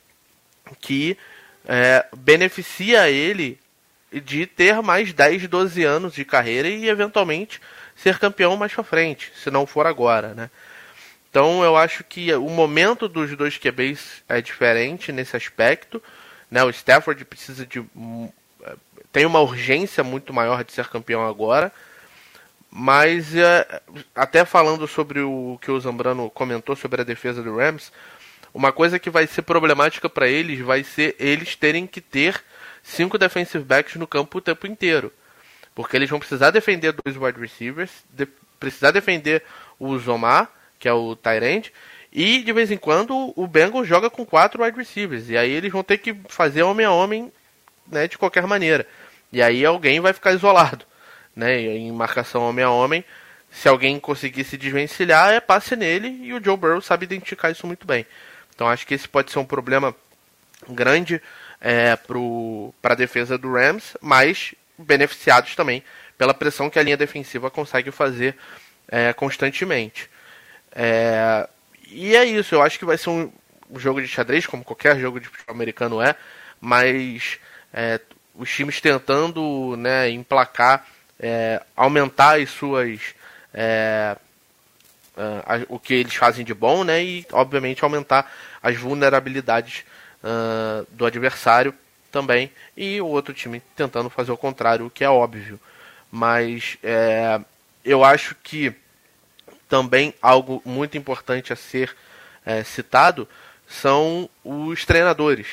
que 0.81 1.17
é, 1.67 2.05
beneficia 2.17 3.09
ele 3.09 3.59
de 4.13 4.47
ter 4.47 4.83
mais 4.83 5.13
10, 5.13 5.47
12 5.49 5.85
anos 5.85 6.13
de 6.13 6.25
carreira 6.25 6.69
e 6.69 6.89
eventualmente 6.89 7.61
ser 7.95 8.19
campeão 8.19 8.57
mais 8.57 8.73
pra 8.73 8.83
frente, 8.83 9.33
se 9.35 9.51
não 9.51 9.67
for 9.67 9.87
agora, 9.87 10.35
né? 10.35 10.51
Então 11.31 11.63
eu 11.63 11.77
acho 11.77 12.03
que 12.05 12.33
o 12.35 12.49
momento 12.49 13.07
dos 13.09 13.37
dois 13.37 13.59
QBs 13.59 14.23
é 14.29 14.41
diferente 14.41 15.13
nesse 15.13 15.37
aspecto. 15.37 16.03
Né? 16.51 16.65
O 16.65 16.71
Stafford 16.71 17.25
precisa 17.25 17.67
de. 17.67 17.85
tem 19.13 19.27
uma 19.27 19.41
urgência 19.41 20.03
muito 20.03 20.33
maior 20.33 20.65
de 20.65 20.73
ser 20.73 20.89
campeão 20.89 21.27
agora. 21.27 21.71
Mas 22.71 23.35
é, 23.35 23.81
até 24.15 24.45
falando 24.45 24.87
sobre 24.87 25.21
o 25.21 25.59
que 25.61 25.71
o 25.71 25.81
Zambrano 25.81 26.31
comentou 26.31 26.77
sobre 26.77 27.01
a 27.01 27.05
defesa 27.05 27.43
do 27.43 27.57
Rams, 27.57 27.91
uma 28.53 28.73
coisa 28.73 28.99
que 28.99 29.11
vai 29.11 29.27
ser 29.27 29.43
problemática 29.43 30.09
para 30.09 30.29
eles 30.29 30.61
vai 30.61 30.85
ser 30.85 31.17
eles 31.19 31.57
terem 31.57 31.87
que 31.87 32.01
ter 32.01 32.43
cinco 32.83 33.19
defensive 33.19 33.65
backs 33.65 33.97
no 33.97 34.07
campo 34.07 34.39
o 34.39 34.43
tempo 34.43 34.67
inteiro. 34.67 35.13
Porque 35.75 35.97
eles 35.97 36.11
vão 36.11 36.19
precisar 36.19 36.51
defender 36.51 36.93
dois 36.93 37.17
wide 37.17 37.41
receivers, 37.41 37.91
de, 38.11 38.27
precisar 38.59 38.91
defender 38.91 39.43
o 39.79 39.99
Zomar 39.99 40.51
que 40.79 40.89
é 40.89 40.93
o 40.93 41.17
Tyrant, 41.17 41.69
e 42.13 42.43
de 42.43 42.53
vez 42.53 42.71
em 42.71 42.77
quando 42.77 43.33
o 43.37 43.47
Bengals 43.47 43.87
joga 43.87 44.09
com 44.09 44.25
quatro 44.25 44.63
wide 44.63 44.79
receivers, 44.79 45.29
e 45.29 45.37
aí 45.37 45.51
eles 45.51 45.73
vão 45.73 45.83
ter 45.83 45.99
que 45.99 46.15
fazer 46.29 46.63
homem 46.63 46.87
a 46.87 46.93
homem 46.93 47.33
né, 47.87 48.07
de 48.07 48.17
qualquer 48.17 48.47
maneira. 48.47 48.87
E 49.33 49.43
aí 49.43 49.65
alguém 49.65 50.01
vai 50.01 50.13
ficar 50.13 50.33
isolado, 50.33 50.85
né, 51.39 51.61
em 51.61 51.93
marcação 51.93 52.43
homem 52.43 52.65
a 52.65 52.71
homem. 52.71 53.05
Se 53.51 53.69
alguém 53.69 53.99
conseguir 54.01 54.45
se 54.45 54.57
desvencilhar, 54.57 55.33
é 55.33 55.41
passe 55.41 55.77
nele, 55.77 56.09
e 56.23 56.35
o 56.35 56.43
Joe 56.43 56.57
Burrow 56.57 56.83
sabe 56.83 57.05
identificar 57.05 57.51
isso 57.51 57.67
muito 57.67 57.87
bem. 57.87 58.05
Então 58.55 58.69
acho 58.69 58.85
que 58.85 58.93
esse 58.93 59.09
pode 59.09 59.31
ser 59.31 59.39
um 59.39 59.45
problema 59.45 59.95
grande 60.69 61.23
é, 61.61 61.97
para 61.97 62.93
a 62.93 62.97
defesa 62.97 63.39
do 63.39 63.53
Rams, 63.53 63.97
mas 64.01 64.55
beneficiados 64.77 65.55
também 65.55 65.83
pela 66.19 66.35
pressão 66.35 66.69
que 66.69 66.79
a 66.79 66.83
linha 66.83 66.97
defensiva 66.97 67.51
consegue 67.51 67.93
fazer 67.93 68.37
é, 68.89 69.13
constantemente. 69.13 70.11
É, 70.73 71.49
e 71.87 72.17
é 72.17 72.25
isso, 72.25 72.57
eu 72.57 72.63
acho 72.63 72.79
que 72.79 72.85
vai 72.85 72.99
ser 72.99 73.11
um 73.11 73.31
jogo 73.77 74.03
de 74.03 74.09
xadrez, 74.09 74.45
como 74.45 74.65
qualquer 74.65 74.99
jogo 74.99 75.21
de 75.21 75.29
futebol 75.29 75.55
americano 75.55 76.03
é, 76.03 76.17
mas 76.61 77.39
é, 77.73 78.01
os 78.35 78.51
times 78.53 78.81
tentando 78.81 79.77
né, 79.77 80.11
emplacar, 80.11 80.85
é, 81.19 81.63
aumentar 81.77 82.41
as 82.41 82.51
suas. 82.51 83.01
É, 83.53 84.17
uh, 85.17 85.67
o 85.69 85.79
que 85.79 85.95
eles 85.95 86.15
fazem 86.15 86.45
de 86.45 86.55
bom, 86.55 86.85
né? 86.85 87.03
E 87.03 87.27
obviamente 87.33 87.83
aumentar 87.83 88.31
as 88.63 88.77
vulnerabilidades 88.77 89.85
uh, 90.23 90.87
do 90.93 91.05
adversário 91.05 91.75
também. 92.11 92.53
E 92.77 93.01
o 93.01 93.07
outro 93.07 93.35
time 93.35 93.63
tentando 93.75 94.09
fazer 94.09 94.31
o 94.31 94.37
contrário, 94.37 94.87
o 94.87 94.91
que 94.91 95.05
é 95.05 95.11
óbvio. 95.11 95.59
Mas 96.11 96.79
é, 96.83 97.41
eu 97.85 98.05
acho 98.05 98.35
que 98.43 98.73
também 99.69 100.15
algo 100.23 100.63
muito 100.65 100.97
importante 100.97 101.53
a 101.53 101.57
ser 101.57 101.95
é, 102.45 102.65
citado 102.65 103.29
são 103.67 104.29
os 104.43 104.85
treinadores. 104.87 105.47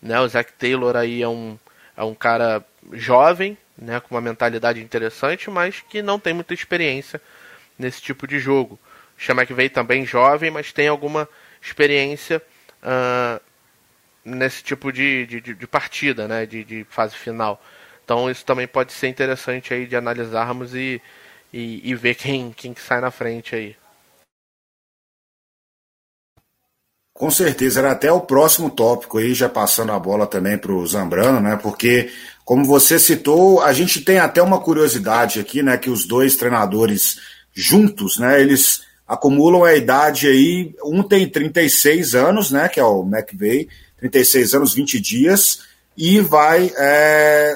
Né? 0.00 0.20
O 0.20 0.28
Zach 0.28 0.52
Taylor 0.52 0.96
aí 0.96 1.22
é 1.22 1.28
um, 1.28 1.58
é 1.96 2.04
um 2.04 2.14
cara 2.14 2.64
jovem, 2.92 3.58
né, 3.80 4.00
com 4.00 4.14
uma 4.14 4.20
mentalidade 4.20 4.80
interessante, 4.80 5.48
mas 5.50 5.80
que 5.88 6.02
não 6.02 6.18
tem 6.18 6.34
muita 6.34 6.52
experiência 6.52 7.20
nesse 7.78 8.02
tipo 8.02 8.26
de 8.26 8.38
jogo. 8.38 8.78
O 9.16 9.22
Sean 9.24 9.36
McVay 9.36 9.68
também 9.68 10.04
jovem, 10.04 10.50
mas 10.50 10.72
tem 10.72 10.88
alguma 10.88 11.28
experiência 11.62 12.42
uh, 12.82 13.40
nesse 14.24 14.62
tipo 14.62 14.92
de, 14.92 15.26
de, 15.26 15.40
de 15.40 15.66
partida, 15.66 16.26
né, 16.26 16.44
de, 16.44 16.64
de, 16.64 16.86
fase 16.90 17.14
final. 17.14 17.62
Então 18.04 18.30
isso 18.30 18.44
também 18.44 18.66
pode 18.66 18.92
ser 18.92 19.08
interessante 19.08 19.72
aí 19.72 19.86
de 19.86 19.96
analisarmos 19.96 20.74
e, 20.74 21.00
e, 21.52 21.88
e 21.88 21.94
ver 21.94 22.14
quem, 22.14 22.52
quem 22.52 22.74
que 22.74 22.80
sai 22.80 23.00
na 23.00 23.10
frente 23.10 23.54
aí. 23.54 23.76
Com 27.18 27.32
certeza, 27.32 27.80
era 27.80 27.90
até 27.90 28.12
o 28.12 28.20
próximo 28.20 28.70
tópico 28.70 29.18
aí, 29.18 29.34
já 29.34 29.48
passando 29.48 29.90
a 29.90 29.98
bola 29.98 30.24
também 30.24 30.56
para 30.56 30.70
o 30.70 30.86
Zambrano, 30.86 31.40
né? 31.40 31.58
Porque, 31.60 32.12
como 32.48 32.64
você 32.64 32.98
citou, 32.98 33.60
a 33.60 33.74
gente 33.74 34.00
tem 34.00 34.18
até 34.18 34.40
uma 34.40 34.58
curiosidade 34.58 35.38
aqui, 35.38 35.62
né? 35.62 35.76
Que 35.76 35.90
os 35.90 36.06
dois 36.06 36.34
treinadores 36.34 37.18
juntos, 37.52 38.18
né? 38.18 38.40
Eles 38.40 38.80
acumulam 39.06 39.64
a 39.64 39.74
idade 39.74 40.26
aí, 40.28 40.74
um 40.82 41.02
tem 41.02 41.28
36 41.28 42.14
anos, 42.14 42.50
né? 42.50 42.66
Que 42.66 42.80
é 42.80 42.84
o 42.84 43.02
McVeigh, 43.02 43.68
36 43.98 44.54
anos, 44.54 44.72
20 44.72 44.98
dias, 44.98 45.60
e 45.94 46.20
vai, 46.20 46.72
é, 46.74 47.54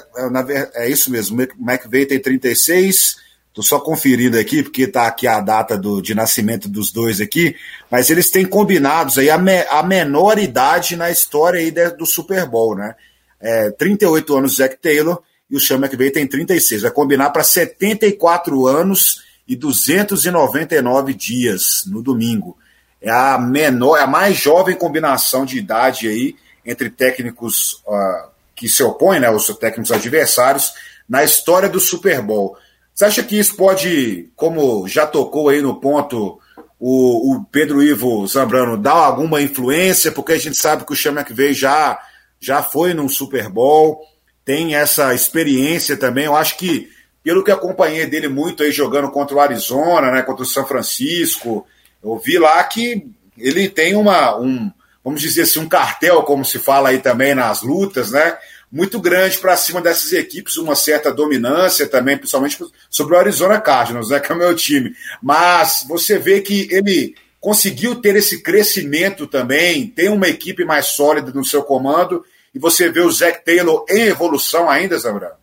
é, 0.51 0.85
é 0.85 0.91
isso 0.91 1.11
mesmo, 1.11 1.41
o 1.41 1.43
McVeigh 1.43 2.05
tem 2.05 2.21
36, 2.21 3.17
Estou 3.49 3.65
só 3.65 3.81
conferindo 3.81 4.39
aqui, 4.39 4.63
porque 4.63 4.83
está 4.83 5.07
aqui 5.07 5.27
a 5.27 5.41
data 5.41 5.77
do, 5.77 6.03
de 6.03 6.15
nascimento 6.15 6.69
dos 6.69 6.93
dois 6.93 7.19
aqui, 7.19 7.57
mas 7.91 8.11
eles 8.11 8.31
têm 8.31 8.45
combinados 8.45 9.17
aí 9.17 9.31
a, 9.31 9.39
me, 9.39 9.63
a 9.71 9.83
menor 9.83 10.39
idade 10.39 10.97
na 10.97 11.11
história 11.11 11.61
aí 11.61 11.71
do 11.71 12.05
Super 12.05 12.47
Bowl, 12.47 12.77
né? 12.77 12.95
É, 13.43 13.71
38 13.73 14.37
anos 14.37 14.57
Zac 14.57 14.77
Taylor 14.81 15.21
e 15.51 15.57
o 15.57 15.61
Sean 15.61 15.77
McVay 15.77 16.11
tem 16.11 16.27
36. 16.27 16.83
Vai 16.83 16.91
combinar 16.91 17.31
para 17.31 17.43
74 17.43 18.67
anos 18.67 19.23
e 19.47 19.57
299 19.57 21.13
dias 21.13 21.85
no 21.87 22.03
domingo. 22.03 22.57
É 23.01 23.11
a 23.11 23.37
menor, 23.37 23.97
é 23.97 24.03
a 24.03 24.07
mais 24.07 24.37
jovem 24.37 24.77
combinação 24.77 25.45
de 25.45 25.59
idade 25.59 26.09
aí 26.09 26.37
entre 26.65 26.89
técnicos 26.89 27.83
uh, 27.87 28.31
que 28.55 28.69
se 28.69 28.83
opõem, 28.83 29.19
né, 29.19 29.29
os 29.29 29.47
técnicos 29.59 29.91
adversários, 29.91 30.73
na 31.09 31.25
história 31.25 31.69
do 31.69 31.81
Super 31.81 32.23
Bowl. 32.23 32.57
Você 32.95 33.05
acha 33.05 33.23
que 33.23 33.39
isso 33.39 33.57
pode, 33.57 34.31
como 34.37 34.87
já 34.87 35.07
tocou 35.07 35.49
aí 35.49 35.61
no 35.61 35.81
ponto 35.81 36.39
o, 36.79 37.35
o 37.35 37.45
Pedro 37.51 37.83
Ivo 37.83 38.27
Zambrano, 38.27 38.77
dar 38.77 38.93
alguma 38.93 39.43
influência? 39.43 40.13
Porque 40.13 40.33
a 40.33 40.39
gente 40.39 40.57
sabe 40.57 40.85
que 40.85 40.93
o 40.93 40.97
Sean 40.97 41.13
McVay 41.13 41.53
já, 41.53 41.99
já 42.43 42.63
foi 42.63 42.93
num 42.93 43.09
Super 43.09 43.49
Bowl, 43.49 44.02
tem 44.45 44.75
essa 44.75 45.15
experiência 45.15 45.97
também. 45.97 46.25
Eu 46.25 46.37
acho 46.37 46.57
que, 46.57 46.91
pelo 47.23 47.45
que 47.45 47.52
acompanhei 47.52 48.05
dele 48.07 48.28
muito 48.28 48.63
aí 48.63 48.73
jogando 48.73 49.11
contra 49.11 49.37
o 49.37 49.41
Arizona, 49.41 50.11
né, 50.11 50.23
contra 50.23 50.43
o 50.43 50.47
São 50.47 50.67
Francisco, 50.67 51.65
eu 52.02 52.19
vi 52.19 52.39
lá 52.39 52.63
que 52.65 53.07
ele 53.39 53.69
tem 53.69 53.95
uma, 53.95 54.37
um, 54.37 54.71
vamos 55.05 55.21
dizer 55.21 55.43
assim, 55.43 55.61
um 55.61 55.69
cartel, 55.69 56.23
como 56.25 56.45
se 56.45 56.59
fala 56.59 56.89
aí 56.89 56.99
também 56.99 57.35
nas 57.35 57.63
lutas, 57.63 58.11
né? 58.11 58.37
muito 58.73 58.99
grande 58.99 59.37
para 59.37 59.55
cima 59.55 59.83
dessas 59.83 60.15
equipes, 60.15 60.57
uma 60.57 60.75
certa 60.75 61.13
dominância 61.13 61.87
também, 61.87 62.17
principalmente 62.17 62.59
sobre 62.89 63.15
o 63.15 63.19
Arizona 63.19 63.61
Cardinals, 63.61 64.09
né, 64.09 64.19
que 64.19 64.33
é 64.33 64.35
o 64.35 64.39
meu 64.39 64.57
time. 64.57 64.95
Mas 65.23 65.85
você 65.87 66.19
vê 66.19 66.41
que 66.41 66.69
ele 66.71 67.15
conseguiu 67.39 67.97
ter 67.97 68.17
esse 68.17 68.43
crescimento 68.43 69.26
também, 69.26 69.89
tem 69.89 70.09
uma 70.09 70.26
equipe 70.26 70.65
mais 70.65 70.87
sólida 70.87 71.31
no 71.33 71.45
seu 71.45 71.63
comando, 71.63 72.25
e 72.54 72.58
você 72.58 72.91
vê 72.91 73.00
o 73.00 73.10
Zach 73.10 73.45
Taylor 73.45 73.84
em 73.88 74.02
evolução 74.02 74.69
ainda, 74.69 74.99
Zambrano? 74.99 75.43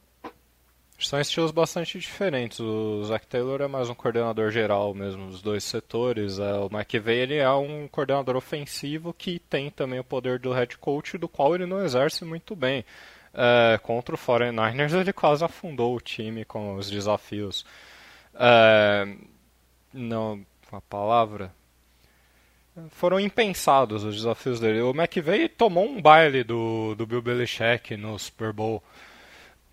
São 1.00 1.20
estilos 1.20 1.52
bastante 1.52 1.98
diferentes. 1.98 2.60
O 2.60 3.06
Zach 3.06 3.26
Taylor 3.26 3.62
é 3.62 3.68
mais 3.68 3.90
um 3.90 3.96
coordenador 3.96 4.52
geral 4.52 4.94
mesmo 4.94 5.28
dos 5.28 5.42
dois 5.42 5.64
setores. 5.64 6.40
É, 6.40 6.54
o 6.56 6.70
McVay 6.70 7.20
ele 7.20 7.38
é 7.38 7.50
um 7.52 7.88
coordenador 7.88 8.36
ofensivo 8.36 9.14
que 9.14 9.40
tem 9.40 9.70
também 9.72 10.00
o 10.00 10.04
poder 10.04 10.40
do 10.40 10.52
head 10.52 10.78
coach, 10.78 11.18
do 11.18 11.30
qual 11.30 11.56
ele 11.56 11.66
não 11.66 11.84
exerce 11.84 12.26
muito 12.26 12.54
bem. 12.54 12.84
É, 13.34 13.80
contra 13.82 14.14
o 14.14 14.18
49ers 14.18 14.94
ele 15.00 15.14
quase 15.14 15.44
afundou 15.44 15.96
o 15.96 16.02
time 16.02 16.44
com 16.44 16.76
os 16.76 16.90
desafios. 16.90 17.66
É, 18.36 19.08
não, 19.94 20.46
a 20.70 20.82
palavra. 20.82 21.54
Foram 22.92 23.20
impensados 23.20 24.04
os 24.04 24.16
desafios 24.16 24.60
dele. 24.60 24.82
O 24.82 24.92
McVay 24.92 25.50
tomou 25.50 25.86
um 25.86 26.02
baile 26.02 26.44
do, 26.44 26.96
do 26.96 27.06
Bill 27.06 27.22
Belichick 27.22 27.96
no 27.98 28.18
Super 28.18 28.52
Bowl 28.54 28.84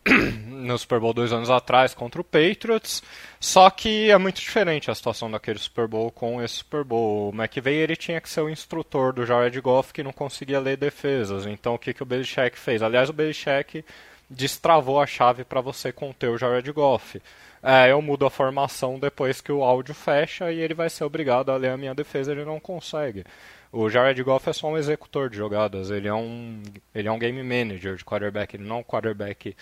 no 0.48 0.78
Super 0.78 1.00
Bowl 1.00 1.12
dois 1.12 1.32
anos 1.32 1.50
atrás 1.50 1.92
contra 1.92 2.20
o 2.20 2.24
Patriots, 2.24 3.02
só 3.40 3.68
que 3.70 4.10
é 4.10 4.16
muito 4.16 4.40
diferente 4.40 4.90
a 4.90 4.94
situação 4.94 5.30
daquele 5.30 5.58
Super 5.58 5.88
Bowl 5.88 6.10
com 6.10 6.40
esse 6.42 6.54
Super 6.56 6.84
Bowl. 6.84 7.30
O 7.30 7.34
McVay 7.34 7.74
ele 7.74 7.96
tinha 7.96 8.20
que 8.20 8.28
ser 8.28 8.40
o 8.40 8.50
instrutor 8.50 9.12
do 9.12 9.26
Jared 9.26 9.60
Goff 9.60 9.92
que 9.92 10.04
não 10.04 10.12
conseguia 10.12 10.60
ler 10.60 10.76
defesas, 10.76 11.44
então 11.46 11.74
o 11.74 11.78
que, 11.78 11.92
que 11.92 12.02
o 12.02 12.06
Belichick 12.06 12.56
fez? 12.56 12.82
Aliás, 12.82 13.10
o 13.10 13.12
Belichick 13.12 13.84
destravou 14.30 15.00
a 15.00 15.06
chave 15.06 15.44
para 15.44 15.60
você 15.60 15.92
conter 15.92 16.30
o 16.30 16.38
Jared 16.38 16.70
Goff. 16.72 17.20
É, 17.68 17.90
eu 17.90 18.00
mudo 18.00 18.24
a 18.24 18.30
formação 18.30 18.96
depois 18.96 19.40
que 19.40 19.50
o 19.50 19.64
áudio 19.64 19.92
fecha 19.92 20.52
e 20.52 20.60
ele 20.60 20.72
vai 20.72 20.88
ser 20.88 21.02
obrigado 21.02 21.50
a 21.50 21.56
ler 21.56 21.70
a 21.70 21.76
minha 21.76 21.92
defesa, 21.92 22.30
ele 22.30 22.44
não 22.44 22.60
consegue. 22.60 23.24
O 23.72 23.90
Jared 23.90 24.22
Goff 24.22 24.48
é 24.48 24.52
só 24.52 24.68
um 24.68 24.78
executor 24.78 25.28
de 25.28 25.36
jogadas, 25.36 25.90
ele 25.90 26.06
é 26.06 26.14
um, 26.14 26.62
ele 26.94 27.08
é 27.08 27.10
um 27.10 27.18
game 27.18 27.42
manager 27.42 27.96
de 27.96 28.04
quarterback, 28.04 28.54
ele 28.54 28.62
não 28.62 28.76
é 28.76 28.78
um 28.78 28.84
quarterback 28.84 29.56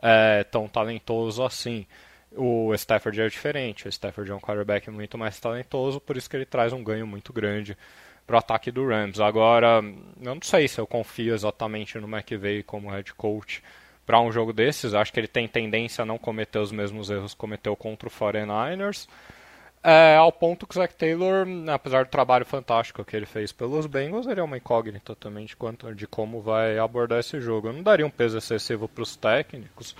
é, 0.00 0.44
tão 0.44 0.66
talentoso 0.66 1.44
assim. 1.44 1.86
O 2.34 2.72
Stafford 2.72 3.20
é 3.20 3.28
diferente, 3.28 3.86
o 3.86 3.90
Stafford 3.90 4.30
é 4.30 4.34
um 4.34 4.40
quarterback 4.40 4.90
muito 4.90 5.18
mais 5.18 5.38
talentoso, 5.38 6.00
por 6.00 6.16
isso 6.16 6.30
que 6.30 6.36
ele 6.36 6.46
traz 6.46 6.72
um 6.72 6.82
ganho 6.82 7.06
muito 7.06 7.34
grande 7.34 7.76
para 8.26 8.36
o 8.36 8.38
ataque 8.38 8.70
do 8.70 8.88
Rams. 8.88 9.20
Agora, 9.20 9.82
eu 10.22 10.34
não 10.34 10.40
sei 10.40 10.66
se 10.68 10.80
eu 10.80 10.86
confio 10.86 11.34
exatamente 11.34 11.98
no 11.98 12.08
McVay 12.08 12.62
como 12.62 12.88
head 12.88 13.12
coach 13.12 13.62
para 14.06 14.20
um 14.20 14.32
jogo 14.32 14.52
desses. 14.52 14.94
Acho 14.94 15.12
que 15.12 15.20
ele 15.20 15.28
tem 15.28 15.48
tendência 15.48 16.02
a 16.02 16.06
não 16.06 16.18
cometer 16.18 16.58
os 16.58 16.72
mesmos 16.72 17.10
erros 17.10 17.34
que 17.34 17.40
cometeu 17.40 17.76
contra 17.76 18.08
o 18.08 18.10
49ers. 18.10 19.08
É, 19.84 20.14
ao 20.16 20.30
ponto 20.30 20.64
que 20.64 20.76
o 20.76 20.78
Zach 20.80 20.94
Taylor, 20.94 21.44
apesar 21.68 22.04
do 22.04 22.10
trabalho 22.10 22.46
fantástico 22.46 23.04
que 23.04 23.16
ele 23.16 23.26
fez 23.26 23.50
pelos 23.50 23.86
Bengals, 23.86 24.28
ele 24.28 24.38
é 24.38 24.42
uma 24.42 24.56
incógnita 24.56 25.16
também 25.16 25.44
de, 25.44 25.56
quanto, 25.56 25.92
de 25.92 26.06
como 26.06 26.40
vai 26.40 26.78
abordar 26.78 27.18
esse 27.18 27.40
jogo. 27.40 27.66
Eu 27.68 27.72
não 27.72 27.82
daria 27.82 28.06
um 28.06 28.10
peso 28.10 28.38
excessivo 28.38 28.88
para 28.88 29.02
os 29.02 29.16
técnicos, 29.16 29.96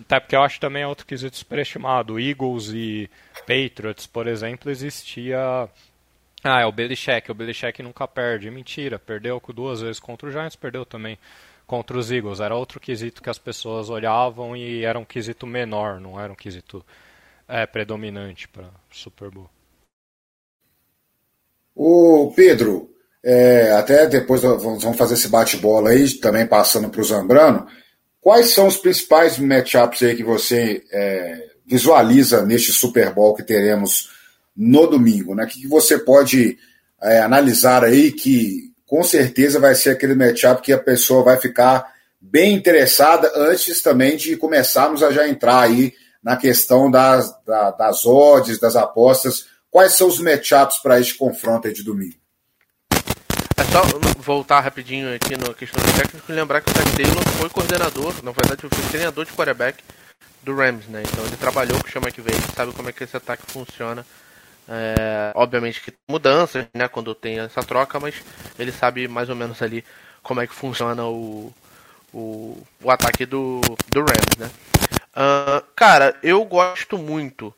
até 0.00 0.18
porque 0.18 0.34
eu 0.34 0.40
acho 0.40 0.58
também 0.58 0.82
outro 0.86 1.04
quesito 1.04 1.36
superestimado. 1.36 2.18
Eagles 2.18 2.70
e 2.72 3.10
Patriots, 3.40 4.06
por 4.06 4.26
exemplo, 4.26 4.70
existia. 4.70 5.68
Ah, 6.42 6.60
é 6.62 6.64
o 6.64 6.72
Belichick. 6.72 7.30
O 7.30 7.34
Belichick 7.34 7.82
nunca 7.82 8.08
perde. 8.08 8.50
Mentira, 8.50 8.98
perdeu 8.98 9.42
duas 9.54 9.82
vezes 9.82 10.00
contra 10.00 10.26
o 10.26 10.32
Giants, 10.32 10.56
perdeu 10.56 10.86
também 10.86 11.18
contra 11.68 11.98
os 11.98 12.10
Eagles. 12.10 12.40
Era 12.40 12.56
outro 12.56 12.80
quesito 12.80 13.22
que 13.22 13.30
as 13.30 13.38
pessoas 13.38 13.90
olhavam 13.90 14.56
e 14.56 14.84
era 14.84 14.98
um 14.98 15.04
quesito 15.04 15.46
menor, 15.46 16.00
não 16.00 16.18
era 16.18 16.32
um 16.32 16.36
quesito 16.36 16.84
é 17.46 17.64
predominante 17.66 18.48
para 18.48 18.68
Super 18.90 19.30
Bowl. 19.30 19.48
O 21.74 22.32
Pedro, 22.34 22.90
é, 23.24 23.72
até 23.72 24.06
depois 24.06 24.42
vamos 24.42 24.96
fazer 24.96 25.14
esse 25.14 25.28
bate-bola 25.28 25.90
aí, 25.90 26.12
também 26.14 26.46
passando 26.46 26.90
para 26.90 27.00
o 27.00 27.04
Zambrano. 27.04 27.66
Quais 28.20 28.50
são 28.50 28.66
os 28.66 28.76
principais 28.76 29.38
matchups 29.38 30.02
aí 30.02 30.16
que 30.16 30.24
você 30.24 30.82
é, 30.92 31.50
visualiza 31.64 32.44
neste 32.44 32.72
Super 32.72 33.14
Bowl 33.14 33.34
que 33.34 33.42
teremos 33.42 34.10
no 34.56 34.86
domingo? 34.86 35.34
Né? 35.34 35.44
O 35.44 35.46
que, 35.46 35.60
que 35.60 35.68
você 35.68 35.98
pode 35.98 36.58
é, 37.00 37.20
analisar 37.20 37.84
aí 37.84 38.10
que 38.10 38.67
com 38.88 39.04
certeza 39.04 39.60
vai 39.60 39.74
ser 39.74 39.90
aquele 39.90 40.14
matchup 40.14 40.62
que 40.62 40.72
a 40.72 40.78
pessoa 40.78 41.22
vai 41.22 41.36
ficar 41.38 41.92
bem 42.18 42.54
interessada 42.54 43.30
antes 43.36 43.82
também 43.82 44.16
de 44.16 44.34
começarmos 44.34 45.02
a 45.02 45.12
já 45.12 45.28
entrar 45.28 45.60
aí 45.60 45.92
na 46.22 46.36
questão 46.36 46.90
das, 46.90 47.32
das 47.78 48.06
odds, 48.06 48.58
das 48.58 48.74
apostas. 48.74 49.46
Quais 49.70 49.94
são 49.94 50.08
os 50.08 50.18
matchups 50.18 50.78
para 50.82 50.98
este 50.98 51.14
confronto 51.14 51.70
de 51.70 51.84
domingo? 51.84 52.16
É 52.90 53.64
só 53.70 53.82
voltar 54.18 54.60
rapidinho 54.60 55.14
aqui 55.14 55.36
na 55.36 55.52
questão 55.52 55.84
do 55.84 55.92
técnico 55.92 56.32
e 56.32 56.34
lembrar 56.34 56.62
que 56.62 56.70
o 56.70 56.74
Zach 56.74 56.90
Taylor 56.96 57.28
foi 57.38 57.50
coordenador, 57.50 58.14
na 58.24 58.32
verdade 58.32 58.62
foi 58.62 58.88
treinador 58.88 59.26
de 59.26 59.32
quarterback 59.32 59.84
do 60.42 60.56
Rams, 60.56 60.86
né? 60.88 61.02
Então 61.02 61.26
ele 61.26 61.36
trabalhou 61.36 61.78
com 61.78 61.86
o 61.86 61.90
Sean 61.90 62.00
McVay, 62.00 62.40
sabe 62.56 62.72
como 62.72 62.88
é 62.88 62.92
que 62.92 63.04
esse 63.04 63.16
ataque 63.16 63.42
funciona. 63.52 64.06
É, 64.68 65.32
obviamente 65.34 65.80
que 65.80 65.94
mudanças, 66.06 66.66
né, 66.74 66.86
quando 66.88 67.14
tem 67.14 67.40
essa 67.40 67.62
troca, 67.62 67.98
mas 67.98 68.14
ele 68.58 68.70
sabe 68.70 69.08
mais 69.08 69.30
ou 69.30 69.36
menos 69.36 69.62
ali 69.62 69.82
como 70.22 70.42
é 70.42 70.46
que 70.46 70.52
funciona 70.52 71.06
o, 71.06 71.52
o, 72.12 72.62
o 72.82 72.90
ataque 72.90 73.24
do, 73.24 73.60
do 73.88 74.00
Rams, 74.00 74.36
né? 74.38 74.50
Uh, 75.16 75.64
cara, 75.74 76.14
eu 76.22 76.44
gosto 76.44 76.98
muito 76.98 77.52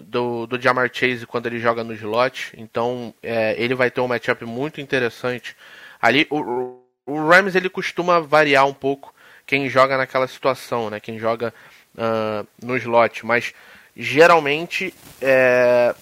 do, 0.00 0.46
do 0.46 0.60
Jamar 0.60 0.88
Chase 0.92 1.26
quando 1.26 1.46
ele 1.46 1.58
joga 1.58 1.82
no 1.82 1.92
slot, 1.94 2.52
então 2.56 3.12
é, 3.22 3.54
ele 3.58 3.74
vai 3.74 3.90
ter 3.90 4.00
um 4.00 4.08
matchup 4.08 4.44
muito 4.44 4.80
interessante. 4.80 5.56
Ali, 6.00 6.26
o, 6.30 6.80
o 7.06 7.28
Rams 7.28 7.54
ele 7.54 7.68
costuma 7.68 8.20
variar 8.20 8.66
um 8.66 8.74
pouco 8.74 9.12
quem 9.46 9.68
joga 9.68 9.98
naquela 9.98 10.28
situação, 10.28 10.88
né? 10.88 11.00
Quem 11.00 11.18
joga 11.18 11.52
uh, 11.96 12.46
no 12.62 12.76
slot, 12.76 13.26
mas 13.26 13.52
geralmente 13.96 14.94
é, 15.20 15.94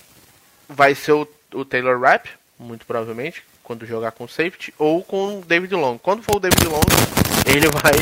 vai 0.71 0.95
ser 0.95 1.13
o, 1.13 1.29
o 1.53 1.65
Taylor 1.65 2.01
Rapp, 2.01 2.29
muito 2.59 2.87
provavelmente, 2.87 3.43
quando 3.63 3.87
jogar 3.87 4.13
com 4.13 4.27
safety, 4.27 4.73
ou 4.79 5.03
com 5.03 5.39
o 5.39 5.45
David 5.45 5.75
Long. 5.75 5.99
Quando 5.99 6.23
for 6.23 6.37
o 6.37 6.41
David 6.41 6.67
Long, 6.67 6.81
ele 7.47 7.69
vai 7.69 7.95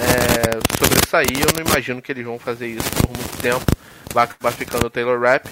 é, 0.00 0.76
sobressair. 0.78 1.40
Eu 1.40 1.52
não 1.54 1.70
imagino 1.70 2.02
que 2.02 2.12
eles 2.12 2.24
vão 2.24 2.38
fazer 2.38 2.66
isso 2.66 2.90
por 2.92 3.08
muito 3.08 3.38
tempo. 3.40 3.64
Vai 4.12 4.24
acabar 4.24 4.52
ficando 4.52 4.86
o 4.86 4.90
Taylor 4.90 5.20
Rapp. 5.20 5.48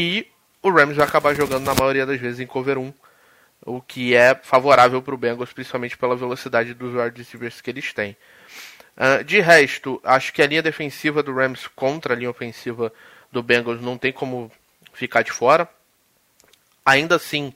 E 0.00 0.26
o 0.62 0.70
Rams 0.70 0.96
vai 0.96 1.06
acabar 1.06 1.34
jogando 1.34 1.64
na 1.64 1.74
maioria 1.74 2.06
das 2.06 2.20
vezes 2.20 2.40
em 2.40 2.46
cover 2.46 2.78
1. 2.78 2.92
O 3.64 3.80
que 3.80 4.14
é 4.14 4.34
favorável 4.34 5.02
para 5.02 5.14
o 5.14 5.18
Bengals, 5.18 5.52
principalmente 5.52 5.98
pela 5.98 6.14
velocidade 6.14 6.74
dos 6.74 6.94
wide 6.94 7.18
receivers 7.18 7.60
que 7.60 7.70
eles 7.70 7.92
têm. 7.92 8.16
Uh, 8.96 9.24
de 9.24 9.40
resto, 9.40 10.00
acho 10.04 10.32
que 10.32 10.40
a 10.40 10.46
linha 10.46 10.62
defensiva 10.62 11.22
do 11.22 11.34
Rams 11.34 11.66
contra 11.68 12.14
a 12.14 12.16
linha 12.16 12.30
ofensiva 12.30 12.92
do 13.30 13.42
Bengals 13.42 13.80
não 13.80 13.98
tem 13.98 14.12
como 14.12 14.50
ficar 14.92 15.22
de 15.22 15.32
fora. 15.32 15.68
Ainda 16.86 17.16
assim, 17.16 17.52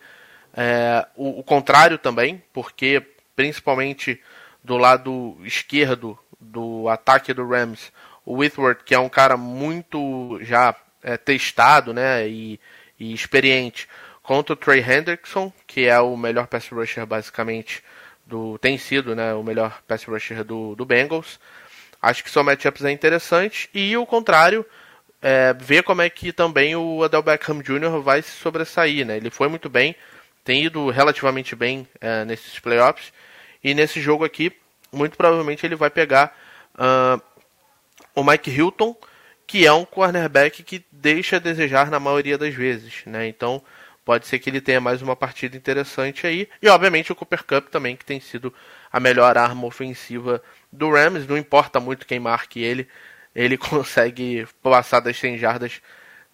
é, 0.53 1.07
o, 1.15 1.39
o, 1.39 1.43
contrário 1.45 1.97
também, 1.97 2.43
porque 2.53 3.01
principalmente 3.37 4.21
do 4.63 4.77
lado 4.77 5.39
esquerdo 5.45 6.19
do 6.41 6.89
ataque 6.89 7.33
do 7.33 7.47
Rams, 7.47 7.93
o 8.27 8.39
Whitworth, 8.39 8.83
que 8.85 8.93
é 8.93 8.99
um 8.99 9.09
cara 9.09 9.37
muito 9.37 10.41
já 10.43 10.75
é, 11.03 11.17
testado 11.17 11.95
né, 11.95 12.29
e, 12.29 12.59
e, 12.99 13.13
experiente, 13.13 13.89
contra 14.23 14.53
o 14.53 14.57
Trey 14.57 14.81
Hendrickson, 14.81 15.53
que 15.65 15.87
é 15.87 15.99
o 16.01 16.17
melhor 16.17 16.49
pass 16.49 16.69
rusher 16.69 17.07
basicamente 17.07 17.83
do 18.27 18.59
tem 18.59 18.79
sido 18.79 19.15
né, 19.15 19.33
o 19.35 19.43
melhor 19.43 19.81
pass 19.87 20.05
rusher 20.05 20.45
do, 20.45 20.75
do 20.75 20.85
Bengals. 20.85 21.39
Acho 22.03 22.25
que 22.25 22.31
são 22.31 22.43
matchups 22.43 22.83
interessantes 22.85 23.69
e 23.75 23.97
o 23.97 24.07
contrário, 24.07 24.65
é, 25.23 25.53
ver 25.55 25.83
como 25.83 26.03
é 26.03 26.11
que 26.11 26.33
também 26.33 26.75
o 26.77 27.03
Adel 27.03 27.23
Beckham 27.23 27.61
Jr. 27.63 28.01
vai 28.03 28.23
se 28.23 28.31
sobressair. 28.31 29.07
Né? 29.07 29.17
Ele 29.17 29.31
foi 29.31 29.49
muito 29.49 29.69
bem 29.69 29.95
tem 30.45 30.65
ido 30.65 30.91
relativamente 30.91 31.55
bem 31.55 31.87
é, 32.01 32.25
nesses 32.25 32.59
playoffs. 32.59 33.13
E 33.63 33.75
nesse 33.75 34.01
jogo 34.01 34.25
aqui, 34.25 34.53
muito 34.93 35.17
provavelmente 35.17 35.65
ele 35.65 35.77
vai 35.77 35.91
pegar 35.91 36.37
uh, 36.75 37.23
o 38.15 38.25
Mike 38.25 38.51
Hilton, 38.51 38.97
que 39.47 39.67
é 39.67 39.73
um 39.73 39.85
cornerback 39.85 40.63
que 40.63 40.85
deixa 40.91 41.37
a 41.37 41.41
desejar 41.41 41.91
na 41.91 42.01
maioria 42.01 42.39
das 42.39 42.55
vezes. 42.55 43.03
Né? 43.07 43.29
Então 43.29 43.63
pode 44.05 44.27
ser 44.27 44.39
que 44.39 44.49
ele 44.49 44.61
tenha 44.61 44.81
mais 44.81 45.03
uma 45.03 45.15
partida 45.15 45.57
interessante 45.57 46.27
aí. 46.27 46.49
E 46.63 46.69
obviamente 46.69 47.13
o 47.13 47.15
Cooper 47.15 47.45
Cup 47.45 47.69
também, 47.69 47.95
que 47.95 48.05
tem 48.05 48.19
sido 48.19 48.53
a 48.91 48.99
melhor 48.99 49.37
arma 49.37 49.67
ofensiva 49.67 50.43
do 50.73 50.91
Rams. 50.91 51.29
Não 51.29 51.37
importa 51.37 51.79
muito 51.79 52.07
quem 52.07 52.19
marque 52.19 52.61
ele, 52.61 52.89
ele 53.35 53.57
consegue 53.59 54.47
passar 54.63 55.01
das 55.01 55.19
100 55.19 55.39
jardas 55.39 55.81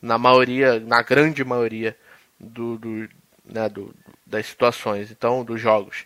na 0.00 0.18
maioria, 0.18 0.78
na 0.80 1.02
grande 1.02 1.44
maioria 1.44 1.96
do, 2.38 2.78
do, 2.78 3.08
né, 3.44 3.68
do, 3.68 3.94
das 4.24 4.46
situações, 4.46 5.10
então 5.10 5.44
dos 5.44 5.60
jogos. 5.60 6.04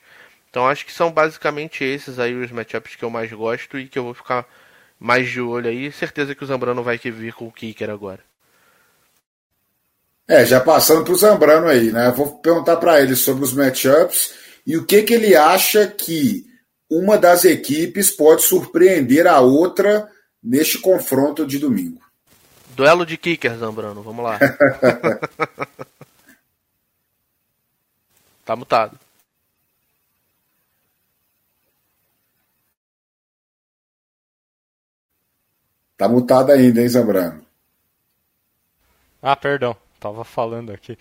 Então 0.49 0.67
acho 0.67 0.85
que 0.85 0.93
são 0.93 1.13
basicamente 1.13 1.85
esses 1.85 2.19
aí 2.19 2.35
os 2.35 2.51
matchups 2.51 2.97
que 2.97 3.05
eu 3.05 3.11
mais 3.11 3.33
gosto 3.33 3.79
e 3.79 3.87
que 3.87 3.99
eu 3.99 4.05
vou 4.05 4.15
ficar 4.15 4.47
mais 4.99 5.29
de 5.29 5.41
olho 5.41 5.69
aí. 5.71 5.93
Certeza 5.93 6.35
que 6.35 6.43
o 6.43 6.47
Zambrano 6.47 6.83
vai 6.83 6.99
vir 6.99 7.33
com 7.33 7.47
o 7.47 7.53
kicker 7.53 7.89
agora. 7.89 8.21
É, 10.29 10.45
já 10.45 10.61
passando 10.61 11.05
para 11.05 11.13
o 11.13 11.17
Zambrano 11.17 11.67
aí, 11.67 11.91
né? 11.91 12.13
Vou 12.17 12.39
perguntar 12.39 12.77
para 12.77 13.01
ele 13.01 13.17
sobre 13.17 13.45
os 13.45 13.53
matchups 13.53 14.35
e 14.67 14.77
o 14.77 14.85
que, 14.85 15.03
que 15.03 15.15
ele 15.15 15.35
acha 15.35 15.87
que 15.87 16.47
uma 16.89 17.17
das 17.17 17.45
equipes 17.45 18.11
pode 18.11 18.43
surpreender 18.43 19.27
a 19.27 19.41
outra 19.41 20.09
neste 20.43 20.79
confronto 20.79 21.47
de 21.47 21.59
domingo. 21.59 22.01
Duelo 22.77 23.05
de 23.05 23.17
kicker, 23.17 23.57
Zambrano, 23.57 24.03
vamos 24.03 24.25
lá. 24.25 24.39
Tá 28.51 28.57
mutado. 28.57 28.99
Tá 35.97 36.09
mutado 36.09 36.51
ainda, 36.51 36.81
hein, 36.81 36.89
Zambrano? 36.89 37.47
Ah, 39.23 39.37
perdão. 39.37 39.77
Tava 40.01 40.25
falando 40.25 40.73
aqui. 40.73 40.99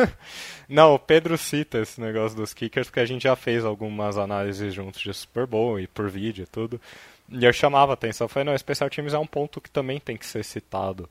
Não, 0.66 0.94
o 0.94 0.98
Pedro 0.98 1.38
cita 1.38 1.78
esse 1.78 2.00
negócio 2.00 2.36
dos 2.36 2.52
kickers 2.52 2.88
porque 2.88 3.00
a 3.00 3.06
gente 3.06 3.22
já 3.22 3.36
fez 3.36 3.64
algumas 3.64 4.16
análises 4.18 4.74
juntos 4.74 5.00
de 5.00 5.14
Super 5.14 5.46
Bowl 5.46 5.78
e 5.78 5.86
por 5.86 6.10
vídeo 6.10 6.42
e 6.42 6.46
tudo. 6.46 6.80
E 7.30 7.44
eu 7.44 7.52
chamava 7.52 7.92
a 7.92 7.94
atenção. 7.94 8.28
Falei, 8.28 8.44
não, 8.44 8.54
especial 8.54 8.90
times 8.90 9.14
é 9.14 9.18
um 9.18 9.26
ponto 9.26 9.60
que 9.60 9.70
também 9.70 9.98
tem 9.98 10.16
que 10.16 10.26
ser 10.26 10.44
citado 10.44 11.08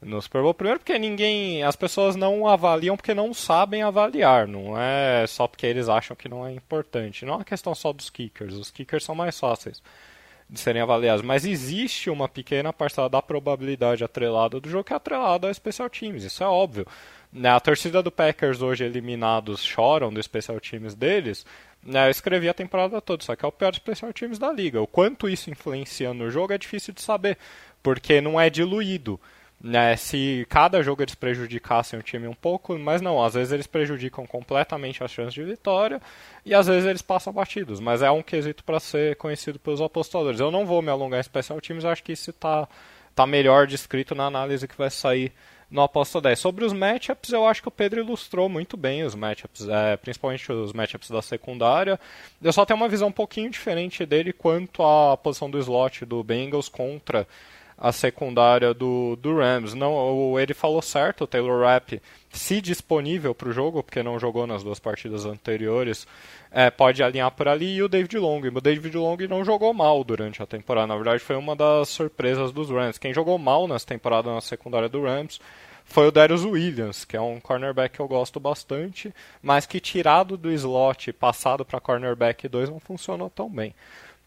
no 0.00 0.20
Super 0.20 0.42
Bowl. 0.42 0.54
Primeiro 0.54 0.80
porque 0.80 0.98
ninguém, 0.98 1.62
as 1.62 1.76
pessoas 1.76 2.16
não 2.16 2.46
avaliam 2.46 2.96
porque 2.96 3.14
não 3.14 3.32
sabem 3.32 3.82
avaliar, 3.82 4.46
não 4.46 4.78
é 4.78 5.26
só 5.26 5.46
porque 5.46 5.66
eles 5.66 5.88
acham 5.88 6.16
que 6.16 6.28
não 6.28 6.46
é 6.46 6.52
importante. 6.52 7.24
Não 7.24 7.34
é 7.34 7.36
uma 7.38 7.44
questão 7.44 7.74
só 7.74 7.92
dos 7.92 8.10
kickers, 8.10 8.54
os 8.54 8.70
kickers 8.70 9.04
são 9.04 9.14
mais 9.14 9.38
fáceis 9.38 9.82
de 10.48 10.60
serem 10.60 10.80
avaliados, 10.80 11.22
mas 11.22 11.44
existe 11.44 12.08
uma 12.08 12.28
pequena 12.28 12.72
parcela 12.72 13.08
da 13.08 13.20
probabilidade 13.20 14.04
atrelada 14.04 14.60
do 14.60 14.68
jogo 14.68 14.84
que 14.84 14.92
é 14.92 14.96
atrelada 14.96 15.48
ao 15.48 15.54
Special 15.54 15.90
Teams, 15.90 16.22
isso 16.22 16.42
é 16.44 16.46
óbvio. 16.46 16.86
Né, 17.36 17.50
a 17.50 17.60
torcida 17.60 18.02
do 18.02 18.10
Packers 18.10 18.62
hoje 18.62 18.82
eliminados 18.82 19.62
choram 19.62 20.10
do 20.10 20.22
Special 20.22 20.58
Teams 20.58 20.94
deles, 20.94 21.44
né, 21.82 22.06
eu 22.06 22.10
escrevi 22.10 22.48
a 22.48 22.54
temporada 22.54 22.98
toda, 22.98 23.22
só 23.22 23.36
que 23.36 23.44
é 23.44 23.48
o 23.48 23.52
pior 23.52 23.74
Special 23.74 24.10
Teams 24.10 24.38
da 24.38 24.50
liga. 24.50 24.80
O 24.80 24.86
quanto 24.86 25.28
isso 25.28 25.50
influencia 25.50 26.14
no 26.14 26.30
jogo 26.30 26.54
é 26.54 26.58
difícil 26.58 26.94
de 26.94 27.02
saber, 27.02 27.36
porque 27.82 28.22
não 28.22 28.40
é 28.40 28.48
diluído 28.48 29.20
né, 29.60 29.96
se 29.96 30.46
cada 30.48 30.82
jogo 30.82 31.02
eles 31.02 31.14
prejudicassem 31.14 31.98
o 31.98 32.02
time 32.02 32.26
um 32.26 32.34
pouco, 32.34 32.78
mas 32.78 33.02
não, 33.02 33.22
às 33.22 33.34
vezes 33.34 33.52
eles 33.52 33.66
prejudicam 33.66 34.26
completamente 34.26 35.04
as 35.04 35.10
chances 35.10 35.34
de 35.34 35.44
vitória 35.44 36.00
e 36.42 36.54
às 36.54 36.66
vezes 36.66 36.88
eles 36.88 37.02
passam 37.02 37.34
batidos, 37.34 37.80
mas 37.80 38.00
é 38.00 38.10
um 38.10 38.22
quesito 38.22 38.64
para 38.64 38.80
ser 38.80 39.14
conhecido 39.16 39.58
pelos 39.58 39.82
apostadores. 39.82 40.40
Eu 40.40 40.50
não 40.50 40.64
vou 40.64 40.80
me 40.80 40.88
alongar 40.88 41.18
em 41.18 41.20
especial 41.20 41.60
times, 41.60 41.84
acho 41.84 42.02
que 42.02 42.12
isso 42.12 42.30
está 42.30 42.66
tá 43.14 43.26
melhor 43.26 43.66
descrito 43.66 44.14
na 44.14 44.24
análise 44.24 44.66
que 44.66 44.78
vai 44.78 44.88
sair 44.88 45.34
no 45.70 45.82
Aposta 45.82 46.20
10. 46.20 46.38
Sobre 46.38 46.64
os 46.64 46.72
matchups, 46.72 47.32
eu 47.32 47.46
acho 47.46 47.62
que 47.62 47.68
o 47.68 47.72
Pedro 47.72 48.00
ilustrou 48.00 48.48
muito 48.48 48.76
bem 48.76 49.02
os 49.02 49.14
matchups, 49.14 49.68
é, 49.68 49.96
principalmente 49.96 50.50
os 50.50 50.72
matchups 50.72 51.10
da 51.10 51.20
secundária. 51.20 51.98
Eu 52.42 52.52
só 52.52 52.64
tenho 52.64 52.78
uma 52.78 52.88
visão 52.88 53.08
um 53.08 53.12
pouquinho 53.12 53.50
diferente 53.50 54.06
dele 54.06 54.32
quanto 54.32 54.82
à 54.82 55.16
posição 55.16 55.50
do 55.50 55.58
slot 55.58 56.04
do 56.04 56.22
Bengals 56.22 56.68
contra 56.68 57.26
a 57.78 57.92
secundária 57.92 58.72
do, 58.72 59.16
do 59.16 59.36
Rams. 59.36 59.74
Não, 59.74 60.38
ele 60.38 60.54
falou 60.54 60.80
certo, 60.80 61.24
o 61.24 61.26
Taylor 61.26 61.62
Rapp, 61.62 62.00
se 62.30 62.60
disponível 62.60 63.34
para 63.34 63.48
o 63.48 63.52
jogo, 63.52 63.82
porque 63.82 64.02
não 64.02 64.18
jogou 64.18 64.46
nas 64.46 64.62
duas 64.62 64.78
partidas 64.78 65.26
anteriores, 65.26 66.06
é, 66.50 66.70
pode 66.70 67.02
alinhar 67.02 67.30
por 67.32 67.48
ali, 67.48 67.76
e 67.76 67.82
o 67.82 67.88
David 67.88 68.18
Long. 68.18 68.40
O 68.54 68.60
David 68.60 68.96
Long 68.96 69.18
não 69.28 69.44
jogou 69.44 69.74
mal 69.74 70.02
durante 70.02 70.42
a 70.42 70.46
temporada, 70.46 70.86
na 70.86 70.96
verdade 70.96 71.22
foi 71.22 71.36
uma 71.36 71.54
das 71.54 71.88
surpresas 71.88 72.52
dos 72.52 72.70
Rams. 72.70 72.98
Quem 72.98 73.12
jogou 73.12 73.38
mal 73.38 73.68
nessa 73.68 73.86
temporada 73.86 74.32
na 74.32 74.40
secundária 74.40 74.88
do 74.88 75.02
Rams 75.02 75.40
foi 75.84 76.08
o 76.08 76.10
Darius 76.10 76.44
Williams, 76.44 77.04
que 77.04 77.16
é 77.16 77.20
um 77.20 77.38
cornerback 77.38 77.94
que 77.94 78.00
eu 78.00 78.08
gosto 78.08 78.40
bastante, 78.40 79.14
mas 79.40 79.66
que 79.66 79.78
tirado 79.78 80.36
do 80.36 80.50
slot 80.50 81.12
passado 81.12 81.64
para 81.64 81.80
cornerback 81.80 82.48
2 82.48 82.70
não 82.70 82.80
funcionou 82.80 83.30
tão 83.30 83.48
bem. 83.48 83.72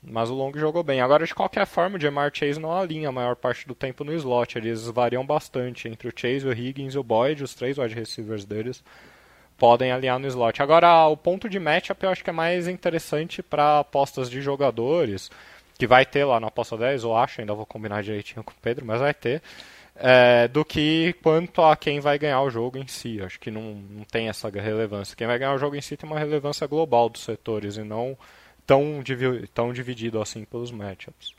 Mas 0.02 0.30
o 0.30 0.34
Long 0.34 0.52
jogou 0.56 0.82
bem. 0.82 1.02
Agora, 1.02 1.26
de 1.26 1.36
qualquer 1.36 1.66
forma, 1.66 1.98
o 1.98 2.02
Jamar 2.02 2.32
Chase 2.34 2.60
não 2.60 2.72
alinha 2.72 3.10
a 3.10 3.12
maior 3.12 3.36
parte 3.36 3.68
do 3.68 3.76
tempo 3.76 4.04
no 4.04 4.14
slot. 4.14 4.58
Eles 4.58 4.88
variam 4.88 5.26
bastante 5.26 5.88
entre 5.90 6.08
o 6.08 6.14
Chase, 6.16 6.48
o 6.48 6.54
Higgins 6.54 6.94
e 6.94 6.98
o 6.98 7.04
Boyd, 7.04 7.44
os 7.44 7.54
três 7.54 7.78
wide 7.78 7.94
receivers 7.94 8.46
deles 8.46 8.82
podem 9.60 9.92
alinhar 9.92 10.18
no 10.18 10.28
slot. 10.28 10.62
Agora, 10.64 11.06
o 11.08 11.18
ponto 11.18 11.50
de 11.50 11.60
matchup 11.60 12.02
eu 12.04 12.10
acho 12.10 12.24
que 12.24 12.30
é 12.30 12.34
mais 12.34 12.68
interessante 12.68 13.44
para 13.44 13.80
apostas 13.80 14.30
de 14.30 14.42
jogadores, 14.42 15.30
que 15.78 15.86
vai 15.86 16.06
ter 16.06 16.24
lá 16.24 16.40
na 16.40 16.48
aposta 16.48 16.78
10, 16.78 17.04
eu 17.04 17.16
acho, 17.16 17.42
ainda 17.42 17.54
vou 17.54 17.66
combinar 17.66 18.02
direitinho 18.02 18.44
com 18.44 18.52
o 18.52 18.62
Pedro, 18.62 18.86
mas 18.86 19.02
vai 19.02 19.14
ter, 19.14 19.42
é, 19.96 20.48
do 20.48 20.64
que 20.64 21.14
quanto 21.22 21.62
a 21.62 21.76
quem 21.76 22.00
vai 22.00 22.18
ganhar 22.18 22.42
o 22.42 22.50
jogo 22.50 22.78
em 22.78 22.88
si. 22.88 23.22
Acho 23.22 23.38
que 23.38 23.52
não, 23.52 23.76
não 23.90 24.06
tem 24.06 24.30
essa 24.30 24.50
relevância. 24.50 25.16
Quem 25.16 25.28
vai 25.28 25.38
ganhar 25.38 25.54
o 25.54 25.58
jogo 25.58 25.76
em 25.76 25.82
si 25.82 25.98
tem 25.98 26.10
uma 26.10 26.18
relevância 26.18 26.66
global 26.66 27.10
dos 27.10 27.22
setores 27.22 27.76
e 27.76 27.84
não 27.84 28.18
tão, 28.70 29.02
tão 29.52 29.74
dividido 29.74 30.22
assim 30.22 30.46
pelos 30.46 30.72
matchups. 30.72 31.34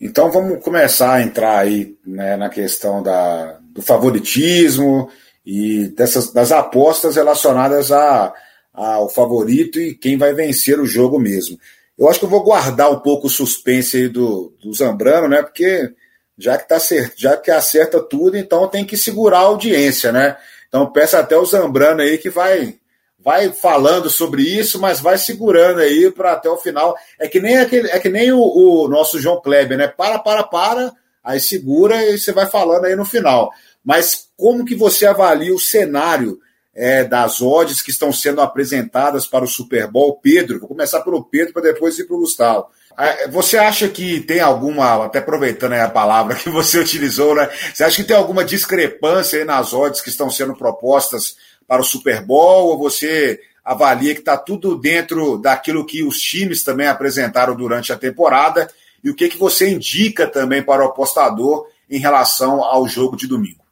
Então 0.00 0.32
vamos 0.32 0.64
começar 0.64 1.12
a 1.12 1.22
entrar 1.22 1.58
aí 1.58 1.94
né, 2.06 2.38
na 2.38 2.48
questão 2.48 3.02
da, 3.02 3.58
do 3.60 3.82
favoritismo 3.82 5.10
e 5.44 5.88
dessas, 5.88 6.32
das 6.32 6.50
apostas 6.50 7.16
relacionadas 7.16 7.92
a, 7.92 8.32
ao 8.72 9.10
favorito 9.10 9.78
e 9.78 9.94
quem 9.94 10.16
vai 10.16 10.32
vencer 10.32 10.80
o 10.80 10.86
jogo 10.86 11.18
mesmo. 11.18 11.60
Eu 11.98 12.08
acho 12.08 12.18
que 12.18 12.24
eu 12.24 12.30
vou 12.30 12.42
guardar 12.42 12.90
um 12.90 13.00
pouco 13.00 13.26
o 13.26 13.30
suspense 13.30 13.98
aí 13.98 14.08
do, 14.08 14.54
do 14.58 14.72
Zambrano, 14.72 15.28
né? 15.28 15.42
Porque 15.42 15.92
já 16.38 16.56
que, 16.56 16.66
tá 16.66 16.78
já 17.14 17.36
que 17.36 17.50
acerta 17.50 18.00
tudo, 18.00 18.38
então 18.38 18.66
tem 18.68 18.86
que 18.86 18.96
segurar 18.96 19.40
a 19.40 19.42
audiência, 19.42 20.10
né? 20.12 20.38
Então 20.66 20.90
peço 20.90 21.18
até 21.18 21.36
o 21.36 21.44
Zambrano 21.44 22.00
aí 22.00 22.16
que 22.16 22.30
vai 22.30 22.79
vai 23.22 23.52
falando 23.52 24.08
sobre 24.08 24.42
isso, 24.42 24.80
mas 24.80 25.00
vai 25.00 25.18
segurando 25.18 25.80
aí 25.80 26.10
para 26.10 26.32
até 26.32 26.48
o 26.48 26.56
final. 26.56 26.96
É 27.18 27.28
que 27.28 27.40
nem 27.40 27.58
aquele, 27.58 27.88
é 27.90 27.98
que 27.98 28.08
nem 28.08 28.32
o, 28.32 28.40
o, 28.40 28.88
nosso 28.88 29.20
João 29.20 29.40
Kleber, 29.40 29.76
né? 29.76 29.88
Para, 29.88 30.18
para, 30.18 30.42
para, 30.42 30.92
aí 31.22 31.38
segura 31.38 32.04
e 32.04 32.18
você 32.18 32.32
vai 32.32 32.46
falando 32.46 32.86
aí 32.86 32.96
no 32.96 33.04
final. 33.04 33.52
Mas 33.84 34.28
como 34.36 34.64
que 34.64 34.74
você 34.74 35.06
avalia 35.06 35.54
o 35.54 35.60
cenário 35.60 36.38
é, 36.74 37.04
das 37.04 37.42
odds 37.42 37.82
que 37.82 37.90
estão 37.90 38.12
sendo 38.12 38.40
apresentadas 38.40 39.26
para 39.26 39.44
o 39.44 39.48
Super 39.48 39.86
Bowl? 39.86 40.18
Pedro, 40.20 40.60
vou 40.60 40.68
começar 40.68 41.00
pelo 41.00 41.24
Pedro 41.24 41.52
para 41.52 41.62
depois 41.62 41.98
ir 41.98 42.04
para 42.04 42.16
o 42.16 42.20
Gustavo. 42.20 42.68
É, 42.98 43.28
você 43.28 43.56
acha 43.56 43.88
que 43.88 44.20
tem 44.20 44.40
alguma, 44.40 45.06
até 45.06 45.20
aproveitando 45.20 45.72
a 45.74 45.88
palavra 45.88 46.34
que 46.36 46.50
você 46.50 46.78
utilizou, 46.78 47.34
né? 47.34 47.48
Você 47.72 47.84
acha 47.84 47.96
que 47.96 48.08
tem 48.08 48.16
alguma 48.16 48.44
discrepância 48.44 49.38
aí 49.38 49.44
nas 49.44 49.72
odds 49.72 50.00
que 50.00 50.08
estão 50.08 50.30
sendo 50.30 50.56
propostas 50.56 51.36
para 51.70 51.82
o 51.82 51.84
Super 51.84 52.20
Bowl, 52.20 52.70
ou 52.70 52.78
você 52.78 53.40
avalia 53.64 54.12
que 54.12 54.18
está 54.18 54.36
tudo 54.36 54.76
dentro 54.76 55.38
daquilo 55.38 55.86
que 55.86 56.02
os 56.02 56.16
times 56.16 56.64
também 56.64 56.88
apresentaram 56.88 57.54
durante 57.54 57.92
a 57.92 57.96
temporada, 57.96 58.68
e 59.04 59.08
o 59.08 59.14
que, 59.14 59.28
que 59.28 59.38
você 59.38 59.70
indica 59.70 60.26
também 60.26 60.64
para 60.64 60.82
o 60.82 60.88
apostador 60.88 61.68
em 61.88 62.00
relação 62.00 62.64
ao 62.64 62.88
jogo 62.88 63.16
de 63.16 63.28
domingo? 63.28 63.64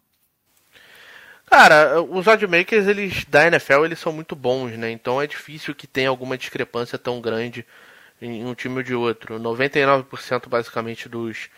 Cara, 1.46 2.00
os 2.00 2.24
oddmakers 2.28 2.86
eles, 2.86 3.24
da 3.24 3.48
NFL 3.48 3.86
eles 3.86 3.98
são 3.98 4.12
muito 4.12 4.36
bons, 4.36 4.78
né? 4.78 4.92
Então 4.92 5.20
é 5.20 5.26
difícil 5.26 5.74
que 5.74 5.88
tenha 5.88 6.08
alguma 6.08 6.38
discrepância 6.38 6.96
tão 6.96 7.20
grande 7.20 7.66
em 8.22 8.46
um 8.46 8.54
time 8.54 8.76
ou 8.76 8.82
de 8.84 8.94
outro. 8.94 9.40
99% 9.40 10.48
basicamente 10.48 11.08
dos 11.08 11.48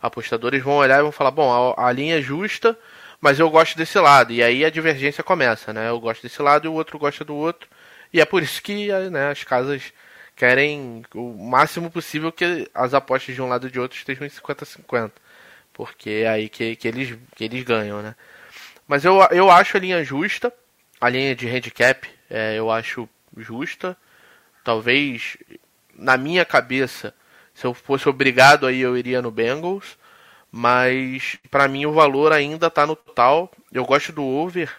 apostadores 0.00 0.62
vão 0.62 0.76
olhar 0.76 1.00
e 1.00 1.02
vão 1.02 1.12
falar: 1.12 1.30
bom, 1.30 1.74
a, 1.76 1.88
a 1.88 1.92
linha 1.92 2.18
é 2.18 2.22
justa, 2.22 2.78
mas 3.20 3.38
eu 3.38 3.50
gosto 3.50 3.76
desse 3.76 3.98
lado. 3.98 4.32
E 4.32 4.42
aí 4.42 4.64
a 4.64 4.70
divergência 4.70 5.22
começa, 5.22 5.72
né? 5.72 5.88
Eu 5.88 6.00
gosto 6.00 6.22
desse 6.22 6.40
lado 6.40 6.64
e 6.66 6.68
o 6.68 6.72
outro 6.72 6.98
gosta 6.98 7.24
do 7.24 7.34
outro. 7.34 7.68
E 8.12 8.20
é 8.20 8.24
por 8.24 8.42
isso 8.42 8.62
que 8.62 8.88
né, 9.10 9.30
as 9.30 9.44
casas 9.44 9.92
querem 10.34 11.04
o 11.14 11.32
máximo 11.34 11.90
possível 11.90 12.32
que 12.32 12.68
as 12.74 12.94
apostas 12.94 13.34
de 13.34 13.42
um 13.42 13.48
lado 13.48 13.68
e 13.68 13.70
de 13.70 13.78
outro 13.78 13.98
estejam 13.98 14.26
em 14.26 14.30
50-50. 14.30 15.12
Porque 15.72 16.10
é 16.24 16.28
aí 16.28 16.48
que, 16.48 16.74
que, 16.76 16.88
eles, 16.88 17.18
que 17.36 17.44
eles 17.44 17.62
ganham, 17.62 18.02
né? 18.02 18.14
Mas 18.88 19.04
eu, 19.04 19.20
eu 19.30 19.50
acho 19.50 19.76
a 19.76 19.80
linha 19.80 20.02
justa. 20.02 20.52
A 21.00 21.08
linha 21.08 21.34
de 21.34 21.48
handicap 21.48 22.08
é, 22.28 22.58
eu 22.58 22.70
acho 22.70 23.08
justa. 23.36 23.96
Talvez, 24.64 25.36
na 25.94 26.16
minha 26.16 26.44
cabeça, 26.44 27.14
se 27.54 27.66
eu 27.66 27.72
fosse 27.74 28.08
obrigado 28.08 28.66
aí, 28.66 28.80
eu 28.80 28.96
iria 28.96 29.22
no 29.22 29.30
Bengals 29.30 29.98
mas 30.50 31.38
para 31.50 31.68
mim 31.68 31.86
o 31.86 31.92
valor 31.92 32.32
ainda 32.32 32.66
está 32.66 32.86
no 32.86 32.96
total. 32.96 33.50
Eu 33.72 33.84
gosto 33.84 34.12
do 34.12 34.24
over. 34.24 34.70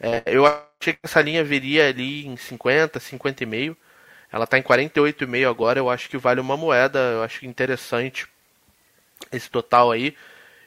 É, 0.00 0.22
eu 0.26 0.46
achei 0.46 0.94
que 0.94 1.00
essa 1.02 1.20
linha 1.20 1.44
viria 1.44 1.88
ali 1.88 2.26
em 2.26 2.36
50, 2.36 2.98
50,5. 2.98 3.76
Ela 4.32 4.44
está 4.44 4.58
em 4.58 4.62
48,5 4.62 5.48
agora. 5.48 5.78
Eu 5.78 5.90
acho 5.90 6.08
que 6.08 6.16
vale 6.16 6.40
uma 6.40 6.56
moeda. 6.56 6.98
Eu 6.98 7.22
acho 7.22 7.44
interessante 7.44 8.26
esse 9.30 9.50
total 9.50 9.92
aí. 9.92 10.16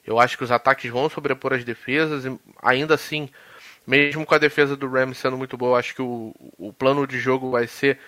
Eu 0.05 0.19
acho 0.19 0.37
que 0.37 0.43
os 0.43 0.51
ataques 0.51 0.89
vão 0.91 1.09
sobrepor 1.09 1.53
as 1.53 1.63
defesas. 1.63 2.25
E 2.25 2.39
ainda 2.61 2.93
assim, 2.93 3.27
mesmo 3.85 4.25
com 4.25 4.35
a 4.35 4.39
defesa 4.39 4.75
do 4.75 4.87
Rams 4.87 5.17
sendo 5.17 5.37
muito 5.37 5.57
boa, 5.57 5.71
eu 5.71 5.75
acho 5.79 5.95
que 5.95 6.01
o, 6.01 6.33
o 6.57 6.71
plano 6.71 7.07
de 7.07 7.19
jogo 7.19 7.49
vai 7.49 7.65
ser 7.65 7.99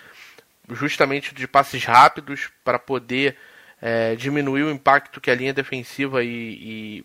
justamente 0.70 1.34
de 1.34 1.48
passes 1.48 1.84
rápidos 1.84 2.50
para 2.62 2.78
poder 2.78 3.36
é, 3.80 4.14
diminuir 4.16 4.64
o 4.64 4.70
impacto 4.70 5.20
que 5.20 5.30
a 5.30 5.34
linha 5.34 5.52
defensiva 5.52 6.22
e, 6.24 6.28
e 6.28 7.04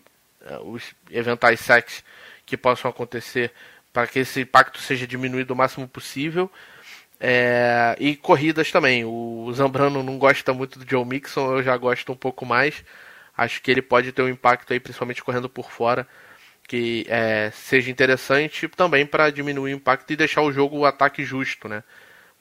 uh, 0.50 0.72
os 0.72 0.94
eventuais 1.12 1.60
sacks 1.60 2.04
que 2.46 2.58
possam 2.58 2.90
acontecer 2.90 3.52
para 3.92 4.08
que 4.08 4.20
esse 4.20 4.42
impacto 4.42 4.80
seja 4.80 5.06
diminuído 5.06 5.54
o 5.54 5.56
máximo 5.58 5.88
possível. 5.88 6.52
É, 7.20 7.96
e 8.00 8.16
corridas 8.16 8.72
também. 8.72 9.06
O 9.06 9.50
Zambrano 9.54 10.04
não 10.04 10.18
gosta 10.18 10.54
muito 10.54 10.80
do 10.80 10.90
Joe 10.90 11.06
Mixon, 11.06 11.58
eu 11.58 11.64
já 11.64 11.78
gosto 11.78 12.12
um 12.12 12.16
pouco 12.16 12.46
mais. 12.46 12.84
Acho 13.38 13.62
que 13.62 13.72
ele 13.72 13.82
pode 13.82 14.12
ter 14.12 14.22
um 14.24 14.30
impacto 14.30 14.74
aí, 14.74 14.80
principalmente 14.80 15.24
correndo 15.24 15.48
por 15.50 15.72
fora, 15.72 16.08
que 16.68 17.06
é, 17.08 17.52
seja 17.54 17.90
interessante 17.90 18.68
também 18.70 19.06
para 19.06 19.30
diminuir 19.30 19.74
o 19.74 19.78
impacto 19.78 20.12
e 20.12 20.16
deixar 20.16 20.42
o 20.42 20.52
jogo 20.52 20.78
o 20.78 20.86
ataque 20.86 21.24
justo, 21.24 21.70
né? 21.70 21.84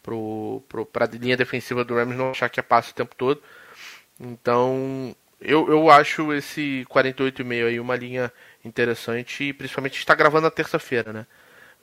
Para 0.03 1.05
a 1.05 1.09
linha 1.16 1.37
defensiva 1.37 1.85
do 1.85 1.95
Rams 1.95 2.16
não 2.16 2.31
achar 2.31 2.49
que 2.49 2.59
é 2.59 2.62
passe 2.62 2.90
o 2.90 2.95
tempo 2.95 3.14
todo. 3.16 3.42
Então, 4.20 5.14
eu, 5.40 5.68
eu 5.68 5.90
acho 5.90 6.33
esse 6.33 6.87
48,5 6.88 7.66
aí 7.66 7.81
uma 7.81 7.96
linha 7.96 8.33
interessante 8.64 9.44
e 9.44 9.53
principalmente 9.53 9.98
está 9.98 10.14
gravando 10.14 10.44
na 10.44 10.51
terça-feira, 10.51 11.12
né? 11.12 11.27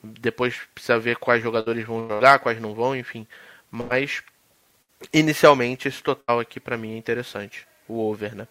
Depois 0.02 0.56
precisa 0.74 0.98
ver 0.98 1.18
quais 1.18 1.44
jogadores 1.44 1.86
vão 1.86 2.08
jogar, 2.08 2.40
quais 2.40 2.62
não 2.62 2.74
vão, 2.74 2.96
enfim. 2.96 3.28
Mas 3.70 4.24
inicialmente 5.12 5.88
esse 5.88 6.02
total 6.02 6.40
aqui 6.40 6.60
para 6.60 6.78
mim 6.78 6.94
é 6.94 6.98
interessante, 6.98 7.68
o 7.88 8.00
over, 8.00 8.36
né? 8.36 8.48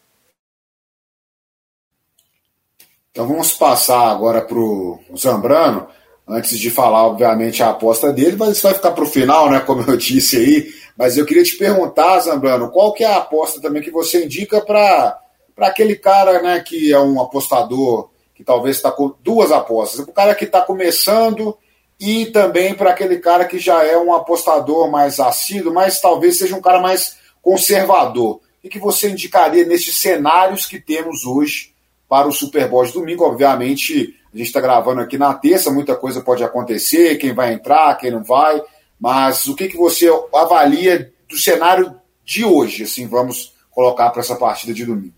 Então 3.10 3.26
vamos 3.26 3.52
passar 3.54 4.10
agora 4.10 4.42
para 4.42 4.58
o 4.58 5.02
Zambrano, 5.16 5.88
antes 6.28 6.58
de 6.58 6.70
falar, 6.70 7.06
obviamente, 7.06 7.62
a 7.62 7.70
aposta 7.70 8.12
dele, 8.12 8.36
mas 8.38 8.50
isso 8.50 8.62
vai 8.64 8.74
ficar 8.74 8.90
para 8.90 9.04
o 9.04 9.08
final, 9.08 9.50
né? 9.50 9.60
Como 9.60 9.82
eu 9.82 9.96
disse 9.96 10.36
aí. 10.36 10.68
Mas 10.96 11.16
eu 11.16 11.24
queria 11.24 11.44
te 11.44 11.56
perguntar, 11.56 12.20
Zambrano, 12.20 12.70
qual 12.70 12.92
que 12.92 13.04
é 13.04 13.06
a 13.06 13.18
aposta 13.18 13.60
também 13.60 13.80
que 13.80 13.90
você 13.90 14.24
indica 14.24 14.60
para 14.60 15.18
aquele 15.56 15.96
cara 15.96 16.42
né, 16.42 16.60
que 16.60 16.92
é 16.92 16.98
um 16.98 17.20
apostador, 17.20 18.10
que 18.34 18.44
talvez 18.44 18.76
está 18.76 18.90
com 18.90 19.14
duas 19.22 19.52
apostas, 19.52 20.00
o 20.00 20.12
cara 20.12 20.34
que 20.34 20.44
está 20.44 20.60
começando 20.60 21.56
e 22.00 22.26
também 22.26 22.74
para 22.74 22.90
aquele 22.90 23.18
cara 23.18 23.44
que 23.44 23.58
já 23.58 23.84
é 23.84 23.96
um 23.96 24.12
apostador 24.12 24.90
mais 24.90 25.18
assíduo, 25.18 25.72
mas 25.72 26.00
talvez 26.00 26.38
seja 26.38 26.56
um 26.56 26.60
cara 26.60 26.80
mais 26.80 27.16
conservador. 27.40 28.40
O 28.62 28.68
que 28.68 28.78
você 28.78 29.08
indicaria 29.08 29.64
nesses 29.64 29.96
cenários 29.96 30.66
que 30.66 30.78
temos 30.80 31.24
hoje 31.24 31.72
para 32.08 32.28
o 32.28 32.32
Super 32.32 32.68
Bowl 32.68 32.84
de 32.84 32.92
domingo? 32.92 33.24
Obviamente, 33.24 34.14
a 34.32 34.36
gente 34.36 34.46
está 34.46 34.60
gravando 34.60 35.00
aqui 35.00 35.16
na 35.16 35.34
terça, 35.34 35.70
muita 35.70 35.96
coisa 35.96 36.20
pode 36.20 36.44
acontecer, 36.44 37.16
quem 37.16 37.32
vai 37.32 37.52
entrar, 37.52 37.96
quem 37.96 38.10
não 38.10 38.22
vai. 38.22 38.62
Mas 39.00 39.46
o 39.46 39.54
que, 39.54 39.68
que 39.68 39.76
você 39.76 40.08
avalia 40.34 41.12
do 41.28 41.36
cenário 41.36 41.98
de 42.24 42.44
hoje, 42.44 42.82
assim, 42.82 43.06
vamos 43.06 43.54
colocar 43.70 44.10
para 44.10 44.20
essa 44.20 44.36
partida 44.36 44.74
de 44.74 44.84
domingo? 44.84 45.14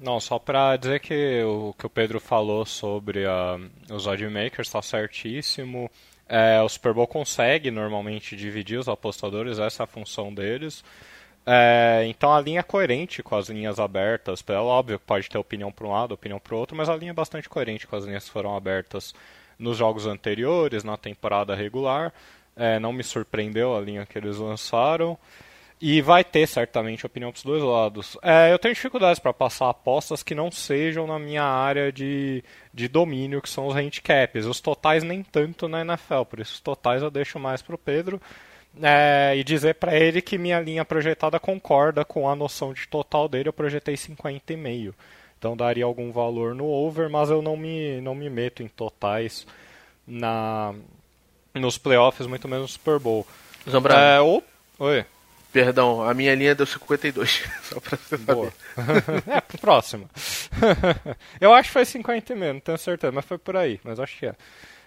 Não, 0.00 0.18
só 0.18 0.38
para 0.38 0.76
dizer 0.76 1.00
que 1.00 1.42
o 1.42 1.74
que 1.78 1.86
o 1.86 1.90
Pedro 1.90 2.18
falou 2.18 2.64
sobre 2.64 3.26
uh, 3.26 3.94
os 3.94 4.06
oddmakers 4.06 4.68
está 4.68 4.80
certíssimo. 4.80 5.90
É, 6.26 6.62
o 6.62 6.68
Super 6.68 6.94
Bowl 6.94 7.06
consegue 7.06 7.70
normalmente 7.70 8.34
dividir 8.34 8.78
os 8.78 8.88
apostadores, 8.88 9.58
essa 9.58 9.82
é 9.82 9.84
a 9.84 9.86
função 9.86 10.32
deles. 10.32 10.82
É, 11.46 12.04
então 12.06 12.32
a 12.32 12.40
linha 12.40 12.60
é 12.60 12.62
coerente 12.62 13.22
com 13.22 13.36
as 13.36 13.48
linhas 13.48 13.78
abertas. 13.80 14.44
É 14.46 14.52
óbvio 14.54 14.98
pode 14.98 15.28
ter 15.28 15.38
opinião 15.38 15.72
para 15.72 15.86
um 15.86 15.92
lado, 15.92 16.12
opinião 16.12 16.38
para 16.38 16.54
o 16.54 16.58
outro, 16.58 16.76
mas 16.76 16.88
a 16.88 16.96
linha 16.96 17.10
é 17.10 17.14
bastante 17.14 17.48
coerente 17.48 17.86
com 17.86 17.96
as 17.96 18.04
linhas 18.04 18.24
que 18.24 18.30
foram 18.30 18.56
abertas 18.56 19.14
nos 19.58 19.76
jogos 19.76 20.06
anteriores, 20.06 20.84
na 20.84 20.96
temporada 20.96 21.54
regular. 21.54 22.12
É, 22.56 22.78
não 22.78 22.92
me 22.92 23.02
surpreendeu 23.02 23.76
a 23.76 23.80
linha 23.80 24.06
que 24.06 24.18
eles 24.18 24.36
lançaram. 24.36 25.18
E 25.82 26.02
vai 26.02 26.22
ter 26.22 26.46
certamente 26.46 27.06
opinião 27.06 27.32
para 27.32 27.38
os 27.38 27.42
dois 27.42 27.62
lados. 27.62 28.18
É, 28.20 28.52
eu 28.52 28.58
tenho 28.58 28.74
dificuldades 28.74 29.18
para 29.18 29.32
passar 29.32 29.70
apostas 29.70 30.22
que 30.22 30.34
não 30.34 30.50
sejam 30.50 31.06
na 31.06 31.18
minha 31.18 31.42
área 31.42 31.90
de, 31.90 32.44
de 32.72 32.86
domínio, 32.86 33.40
que 33.40 33.48
são 33.48 33.66
os 33.66 33.74
handicaps. 33.74 34.44
Os 34.44 34.60
totais 34.60 35.02
nem 35.02 35.22
tanto 35.22 35.68
na 35.68 35.80
NFL, 35.80 36.24
por 36.28 36.38
isso 36.38 36.52
os 36.52 36.60
totais 36.60 37.02
eu 37.02 37.10
deixo 37.10 37.38
mais 37.38 37.62
para 37.62 37.74
o 37.74 37.78
Pedro. 37.78 38.20
É, 38.80 39.34
e 39.36 39.42
dizer 39.42 39.74
para 39.74 39.98
ele 39.98 40.22
que 40.22 40.38
minha 40.38 40.60
linha 40.60 40.84
projetada 40.84 41.40
concorda 41.40 42.04
com 42.04 42.28
a 42.28 42.36
noção 42.36 42.72
de 42.72 42.86
total 42.86 43.28
dele, 43.28 43.48
eu 43.48 43.52
projetei 43.52 43.94
50,5. 43.94 44.94
Então 45.38 45.56
daria 45.56 45.84
algum 45.84 46.12
valor 46.12 46.54
no 46.54 46.66
over, 46.66 47.08
mas 47.08 47.30
eu 47.30 47.40
não 47.40 47.56
me, 47.56 48.00
não 48.00 48.14
me 48.14 48.28
meto 48.28 48.62
em 48.62 48.68
totais 48.68 49.46
na 50.06 50.74
nos 51.54 51.78
playoffs, 51.78 52.26
muito 52.26 52.46
menos 52.46 52.62
no 52.62 52.68
Super 52.68 52.98
Bowl. 52.98 53.26
Zambrano. 53.68 54.00
É, 54.00 54.20
o... 54.20 54.42
Oi. 54.78 55.04
Perdão, 55.52 56.02
a 56.02 56.14
minha 56.14 56.34
linha 56.34 56.54
deu 56.54 56.66
52. 56.66 57.42
Só 57.64 57.80
pra 57.80 57.96
você 57.96 58.16
Boa. 58.18 58.52
saber. 58.76 59.22
é, 59.26 59.40
próximo. 59.58 60.08
eu 61.40 61.52
acho 61.52 61.68
que 61.68 61.72
foi 61.72 61.84
50 61.84 62.36
mesmo, 62.36 62.54
não 62.54 62.60
tenho 62.60 62.78
certeza, 62.78 63.12
mas 63.12 63.24
foi 63.24 63.38
por 63.38 63.56
aí. 63.56 63.80
Mas 63.82 63.98
acho 63.98 64.16
que 64.16 64.26
é. 64.26 64.34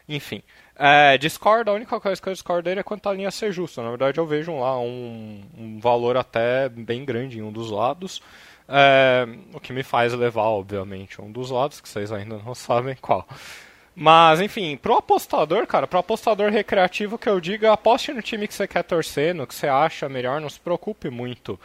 Enfim. 0.07 0.41
É, 0.75 1.17
Discord, 1.17 1.69
a 1.69 1.73
única 1.73 1.99
coisa 1.99 2.19
que 2.19 2.27
eu 2.27 2.33
discordo 2.33 2.63
dele 2.63 2.79
é 2.79 2.83
quanto 2.83 3.07
a 3.07 3.13
linha 3.13 3.29
ser 3.29 3.51
justa. 3.51 3.83
Na 3.83 3.89
verdade, 3.89 4.17
eu 4.17 4.25
vejo 4.25 4.57
lá 4.57 4.79
um, 4.79 5.41
um 5.57 5.79
valor 5.79 6.17
até 6.17 6.67
bem 6.69 7.05
grande 7.05 7.37
em 7.39 7.41
um 7.41 7.51
dos 7.51 7.69
lados. 7.69 8.21
É, 8.67 9.27
o 9.53 9.59
que 9.59 9.73
me 9.73 9.83
faz 9.83 10.13
levar, 10.13 10.43
obviamente, 10.43 11.21
um 11.21 11.31
dos 11.31 11.51
lados, 11.51 11.79
que 11.79 11.87
vocês 11.87 12.11
ainda 12.11 12.39
não 12.43 12.55
sabem 12.55 12.95
qual. 12.99 13.27
Mas, 13.95 14.41
enfim, 14.41 14.75
pro 14.75 14.95
apostador, 14.95 15.67
cara, 15.67 15.85
pro 15.85 15.99
apostador 15.99 16.51
recreativo 16.51 17.17
que 17.17 17.29
eu 17.29 17.39
digo, 17.39 17.67
aposte 17.67 18.11
no 18.11 18.23
time 18.23 18.47
que 18.47 18.53
você 18.55 18.67
quer 18.67 18.83
torcer, 18.83 19.35
no 19.35 19.45
que 19.45 19.53
você 19.53 19.67
acha 19.67 20.09
melhor, 20.09 20.41
não 20.41 20.49
se 20.49 20.59
preocupe 20.59 21.11
muito 21.11 21.59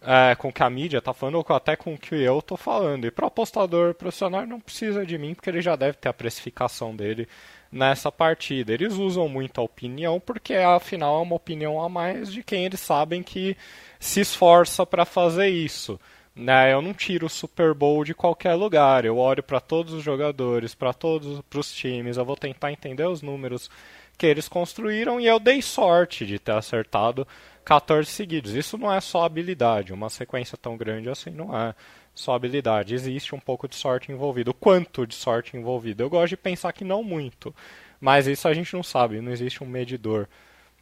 é, 0.00 0.36
com 0.36 0.48
o 0.48 0.52
que 0.52 0.62
a 0.62 0.70
mídia 0.70 1.02
tá 1.02 1.12
falando, 1.12 1.36
ou 1.36 1.56
até 1.56 1.74
com 1.74 1.94
o 1.94 1.98
que 1.98 2.14
eu 2.14 2.40
tô 2.40 2.56
falando. 2.56 3.06
E 3.06 3.10
pro 3.10 3.26
apostador 3.26 3.94
profissional 3.94 4.46
não 4.46 4.60
precisa 4.60 5.04
de 5.04 5.18
mim, 5.18 5.34
porque 5.34 5.50
ele 5.50 5.60
já 5.60 5.74
deve 5.74 5.94
ter 5.98 6.08
a 6.08 6.12
precificação 6.12 6.94
dele 6.94 7.26
nessa 7.74 8.10
partida. 8.12 8.72
Eles 8.72 8.94
usam 8.94 9.28
muito 9.28 9.60
a 9.60 9.64
opinião, 9.64 10.20
porque 10.20 10.54
afinal 10.54 11.18
é 11.18 11.22
uma 11.22 11.34
opinião 11.34 11.82
a 11.82 11.88
mais 11.88 12.32
de 12.32 12.42
quem 12.42 12.64
eles 12.64 12.78
sabem 12.78 13.20
que 13.20 13.56
se 13.98 14.20
esforça 14.20 14.86
para 14.86 15.04
fazer 15.04 15.48
isso. 15.48 15.98
Né, 16.36 16.72
eu 16.72 16.82
não 16.82 16.92
tiro 16.92 17.26
o 17.26 17.30
Super 17.30 17.74
Bowl 17.74 18.04
de 18.04 18.14
qualquer 18.14 18.54
lugar. 18.54 19.04
Eu 19.04 19.18
olho 19.18 19.42
para 19.42 19.60
todos 19.60 19.92
os 19.92 20.02
jogadores, 20.02 20.74
para 20.74 20.92
todos 20.92 21.40
os 21.54 21.72
times. 21.72 22.16
Eu 22.16 22.24
vou 22.24 22.36
tentar 22.36 22.72
entender 22.72 23.06
os 23.06 23.22
números 23.22 23.68
que 24.16 24.26
eles 24.26 24.48
construíram 24.48 25.20
e 25.20 25.26
eu 25.26 25.40
dei 25.40 25.60
sorte 25.60 26.24
de 26.24 26.38
ter 26.38 26.52
acertado 26.52 27.26
14 27.64 28.08
seguidos. 28.10 28.52
Isso 28.54 28.78
não 28.78 28.92
é 28.92 29.00
só 29.00 29.24
habilidade. 29.24 29.92
Uma 29.92 30.10
sequência 30.10 30.56
tão 30.56 30.76
grande 30.76 31.08
assim 31.08 31.30
não 31.30 31.56
é 31.56 31.74
só 32.14 32.34
habilidade. 32.34 32.94
Existe 32.94 33.34
um 33.34 33.40
pouco 33.40 33.68
de 33.68 33.74
sorte 33.74 34.12
envolvido. 34.12 34.54
Quanto 34.54 35.06
de 35.06 35.14
sorte 35.14 35.56
envolvido? 35.56 36.02
Eu 36.02 36.10
gosto 36.10 36.30
de 36.30 36.36
pensar 36.36 36.72
que 36.72 36.84
não 36.84 37.02
muito. 37.02 37.54
Mas 38.00 38.26
isso 38.26 38.46
a 38.46 38.54
gente 38.54 38.74
não 38.74 38.82
sabe. 38.82 39.20
Não 39.20 39.32
existe 39.32 39.64
um 39.64 39.66
medidor 39.66 40.28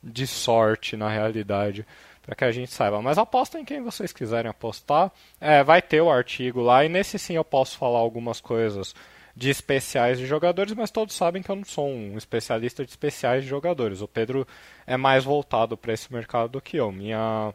de 0.02 0.26
sorte 0.26 0.96
na 0.96 1.08
realidade 1.08 1.86
para 2.20 2.34
que 2.34 2.44
a 2.44 2.52
gente 2.52 2.72
saiba. 2.72 3.02
Mas 3.02 3.18
apostem 3.18 3.62
em 3.62 3.64
quem 3.64 3.82
vocês 3.82 4.12
quiserem 4.12 4.50
apostar. 4.50 5.10
É, 5.40 5.62
vai 5.64 5.80
ter 5.80 6.00
o 6.00 6.10
artigo 6.10 6.60
lá 6.60 6.84
e 6.84 6.88
nesse 6.88 7.18
sim 7.18 7.34
eu 7.34 7.44
posso 7.44 7.76
falar 7.78 7.98
algumas 7.98 8.40
coisas 8.40 8.94
de 9.34 9.50
especiais 9.50 10.18
de 10.18 10.26
jogadores, 10.26 10.74
mas 10.74 10.90
todos 10.90 11.14
sabem 11.14 11.42
que 11.42 11.50
eu 11.50 11.56
não 11.56 11.64
sou 11.64 11.88
um 11.88 12.18
especialista 12.18 12.84
de 12.84 12.90
especiais 12.90 13.42
de 13.42 13.48
jogadores. 13.48 14.02
O 14.02 14.08
Pedro 14.08 14.46
é 14.86 14.96
mais 14.96 15.24
voltado 15.24 15.76
para 15.76 15.92
esse 15.92 16.12
mercado 16.12 16.50
do 16.50 16.60
que 16.60 16.76
eu. 16.76 16.92
Minha 16.92 17.54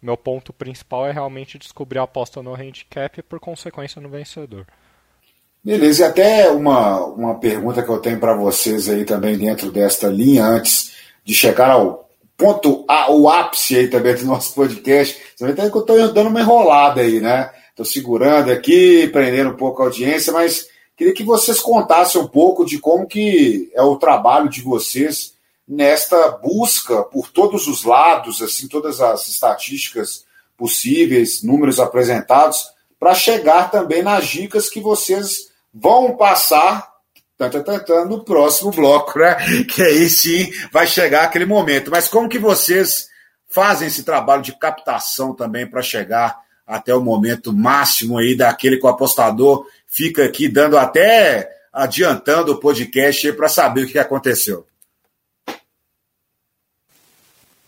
meu 0.00 0.16
ponto 0.16 0.52
principal 0.52 1.06
é 1.06 1.12
realmente 1.12 1.58
descobrir 1.58 1.98
a 1.98 2.04
aposta 2.04 2.42
no 2.42 2.54
handicap 2.54 3.18
e 3.18 3.22
por 3.22 3.40
consequência 3.40 4.00
no 4.00 4.08
vencedor. 4.08 4.66
Beleza, 5.62 6.02
e 6.02 6.06
até 6.06 6.50
uma, 6.50 7.04
uma 7.06 7.34
pergunta 7.34 7.82
que 7.82 7.88
eu 7.88 7.98
tenho 7.98 8.18
para 8.18 8.34
vocês 8.34 8.88
aí 8.88 9.04
também 9.04 9.36
dentro 9.36 9.72
desta 9.72 10.06
linha, 10.08 10.44
antes 10.44 10.92
de 11.24 11.34
chegar 11.34 11.70
ao 11.70 12.08
ponto, 12.36 12.84
a, 12.88 13.10
o 13.10 13.28
ápice 13.28 13.76
aí 13.76 13.88
também 13.88 14.14
do 14.14 14.24
nosso 14.24 14.54
podcast. 14.54 15.20
Você 15.36 15.52
vai 15.52 15.68
que 15.68 15.76
eu 15.76 15.80
estou 15.80 16.12
dando 16.12 16.30
uma 16.30 16.40
enrolada 16.40 17.00
aí, 17.00 17.20
né? 17.20 17.50
Estou 17.70 17.84
segurando 17.84 18.50
aqui, 18.50 19.08
prendendo 19.08 19.50
um 19.50 19.56
pouco 19.56 19.82
a 19.82 19.86
audiência, 19.86 20.32
mas 20.32 20.68
queria 20.96 21.12
que 21.12 21.24
vocês 21.24 21.60
contassem 21.60 22.20
um 22.20 22.28
pouco 22.28 22.64
de 22.64 22.78
como 22.78 23.06
que 23.06 23.70
é 23.74 23.82
o 23.82 23.96
trabalho 23.96 24.48
de 24.48 24.62
vocês 24.62 25.34
nesta 25.68 26.30
busca 26.30 27.02
por 27.02 27.30
todos 27.30 27.66
os 27.66 27.84
lados, 27.84 28.40
assim, 28.40 28.66
todas 28.66 29.00
as 29.00 29.28
estatísticas 29.28 30.24
possíveis, 30.56 31.42
números 31.42 31.78
apresentados, 31.78 32.64
para 32.98 33.14
chegar 33.14 33.70
também 33.70 34.02
nas 34.02 34.26
dicas 34.26 34.68
que 34.68 34.80
vocês 34.80 35.50
vão 35.72 36.16
passar 36.16 36.88
no 38.08 38.24
próximo 38.24 38.72
bloco, 38.72 39.18
né? 39.18 39.36
Que 39.72 39.82
aí 39.82 40.08
sim 40.08 40.50
vai 40.72 40.86
chegar 40.86 41.22
aquele 41.22 41.46
momento. 41.46 41.90
Mas 41.90 42.08
como 42.08 42.28
que 42.28 42.38
vocês 42.38 43.08
fazem 43.48 43.86
esse 43.86 44.02
trabalho 44.02 44.42
de 44.42 44.58
captação 44.58 45.34
também 45.34 45.66
para 45.66 45.80
chegar 45.82 46.36
até 46.66 46.94
o 46.94 47.00
momento 47.00 47.52
máximo 47.52 48.18
aí 48.18 48.36
daquele 48.36 48.76
que 48.76 48.84
o 48.84 48.88
apostador 48.88 49.66
fica 49.86 50.24
aqui 50.24 50.48
dando 50.48 50.76
até 50.76 51.48
adiantando 51.72 52.52
o 52.52 52.58
podcast 52.58 53.32
para 53.32 53.48
saber 53.48 53.84
o 53.84 53.88
que 53.88 53.98
aconteceu? 53.98 54.66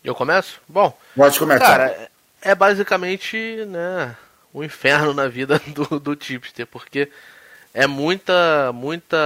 Eu 0.02 0.14
começo? 0.14 0.60
Bom, 0.66 0.96
pode 1.14 1.38
começar. 1.38 1.66
Cara, 1.66 2.10
é 2.40 2.54
basicamente, 2.54 3.36
né, 3.66 4.16
um 4.54 4.64
inferno 4.64 5.12
na 5.12 5.28
vida 5.28 5.60
do, 5.68 6.00
do 6.00 6.16
tipster, 6.16 6.66
porque 6.66 7.10
é 7.74 7.86
muita, 7.86 8.72
muita 8.72 9.16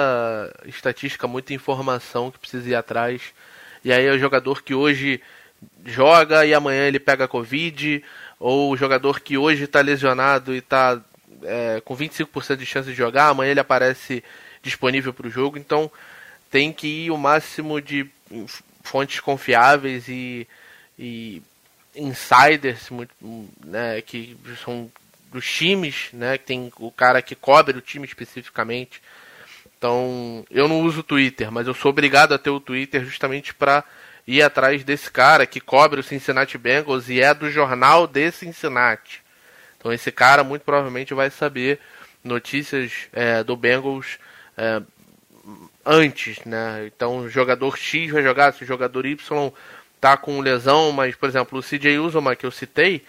estatística, 0.67 1.29
muita 1.29 1.55
informação 1.55 2.31
que 2.31 2.39
precisa 2.39 2.69
ir 2.69 2.75
atrás. 2.75 3.23
E 3.85 3.93
aí 3.93 4.05
é 4.05 4.13
o 4.13 4.19
jogador 4.19 4.63
que 4.63 4.75
hoje 4.75 5.23
joga 5.85 6.45
e 6.45 6.53
amanhã 6.53 6.87
ele 6.87 6.99
pega 6.99 7.29
Covid, 7.29 8.03
ou 8.39 8.73
o 8.73 8.77
jogador 8.77 9.21
que 9.21 9.39
hoje 9.39 9.65
está 9.65 9.81
lesionado 9.81 10.55
e 10.55 10.59
está 10.59 11.01
é, 11.43 11.81
com 11.85 11.97
25% 11.97 12.57
de 12.57 12.67
chance 12.67 12.89
de 12.89 12.95
jogar, 12.95 13.29
amanhã 13.29 13.53
ele 13.53 13.61
aparece 13.61 14.25
disponível 14.63 15.13
para 15.13 15.27
o 15.27 15.31
jogo. 15.31 15.57
Então 15.57 15.91
tem 16.51 16.73
que 16.73 17.07
ir 17.07 17.11
o 17.11 17.17
máximo 17.17 17.81
de 17.81 18.11
fontes 18.83 19.21
confiáveis 19.21 20.09
e, 20.09 20.47
e 20.99 21.43
insiders 21.95 22.91
muito, 22.91 23.13
né, 23.65 24.01
que 24.01 24.37
são 24.65 24.91
dos 25.35 25.45
times, 25.45 26.09
né? 26.13 26.39
Que 26.39 26.45
tem 26.45 26.73
o 26.79 26.93
cara 26.93 27.21
que 27.21 27.35
cobre 27.35 27.77
o 27.77 27.81
time 27.81 28.07
especificamente. 28.07 29.03
Então, 29.77 30.47
eu 30.49 30.69
não 30.69 30.81
uso 30.81 31.01
o 31.01 31.03
Twitter, 31.03 31.51
mas 31.51 31.67
eu 31.67 31.75
sou 31.75 31.91
obrigado 31.91 32.33
a 32.33 32.39
ter 32.39 32.51
o 32.51 32.61
Twitter 32.61 33.05
justamente 33.05 33.53
para 33.53 33.85
ir 34.27 34.41
atrás 34.41 34.83
desse 34.85 35.11
cara 35.11 35.45
que 35.45 35.61
cobre 35.61 36.01
o 36.01 36.05
Cincinnati 36.05 36.57
Bengals 36.57 37.09
e 37.11 37.21
é 37.21 37.35
do 37.35 37.51
jornal 37.51 38.07
de 38.07 38.31
Cincinnati. 38.31 39.23
Então, 39.77 39.93
esse 39.93 40.11
cara 40.11 40.45
muito 40.45 40.63
provavelmente 40.63 41.13
vai 41.13 41.29
saber 41.29 41.81
notícias 42.23 42.93
é, 43.13 43.43
do 43.43 43.57
Bengals 43.57 44.19
é, 44.57 44.81
antes, 45.85 46.43
né? 46.47 46.87
Então, 46.87 47.29
jogador 47.29 47.77
X 47.77 48.11
vai 48.11 48.23
jogar, 48.23 48.55
se 48.55 48.63
o 48.63 48.67
jogador 48.67 49.05
Y 49.05 49.53
tá 50.05 50.19
com 50.19 50.39
lesão, 50.39 50.93
mas, 50.93 51.17
por 51.17 51.27
exemplo, 51.27 51.59
o 51.59 51.63
CJ 51.63 51.99
Uzoma 51.99 52.37
que 52.37 52.45
eu 52.45 52.51
citei, 52.51 53.03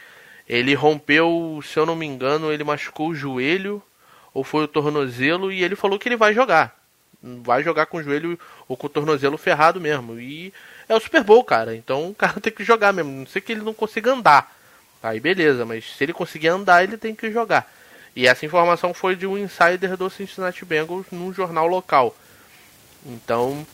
ele 0.47 0.73
rompeu, 0.73 1.59
se 1.61 1.77
eu 1.77 1.85
não 1.85 1.93
me 1.93 2.05
engano, 2.05 2.53
ele 2.53 2.63
machucou 2.63 3.09
o 3.09 3.15
joelho 3.15 3.83
ou 4.33 4.45
foi 4.45 4.63
o 4.63 4.67
tornozelo 4.67 5.51
e 5.51 5.61
ele 5.61 5.75
falou 5.75 5.99
que 5.99 6.07
ele 6.07 6.15
vai 6.15 6.33
jogar. 6.33 6.73
Vai 7.21 7.61
jogar 7.63 7.87
com 7.87 7.97
o 7.97 8.03
joelho 8.03 8.39
ou 8.65 8.77
com 8.77 8.87
o 8.87 8.89
tornozelo 8.89 9.37
ferrado 9.37 9.81
mesmo. 9.81 10.17
E 10.17 10.53
é 10.87 10.95
o 10.95 10.99
Super 11.01 11.21
Bowl, 11.21 11.43
cara. 11.43 11.75
Então 11.75 12.11
o 12.11 12.15
cara 12.15 12.39
tem 12.39 12.53
que 12.53 12.63
jogar 12.63 12.93
mesmo. 12.93 13.11
Não 13.11 13.25
sei 13.25 13.41
que 13.41 13.51
ele 13.51 13.61
não 13.61 13.73
consiga 13.73 14.13
andar. 14.13 14.55
Aí 15.03 15.19
beleza, 15.19 15.65
mas 15.65 15.83
se 15.97 16.01
ele 16.01 16.13
conseguir 16.13 16.47
andar, 16.47 16.81
ele 16.81 16.95
tem 16.95 17.13
que 17.13 17.29
jogar. 17.29 17.69
E 18.15 18.25
essa 18.25 18.45
informação 18.45 18.93
foi 18.93 19.17
de 19.17 19.27
um 19.27 19.37
insider 19.37 19.97
do 19.97 20.09
Cincinnati 20.09 20.63
Bengals 20.63 21.07
num 21.11 21.33
jornal 21.33 21.67
local. 21.67 22.15
Então, 23.05 23.67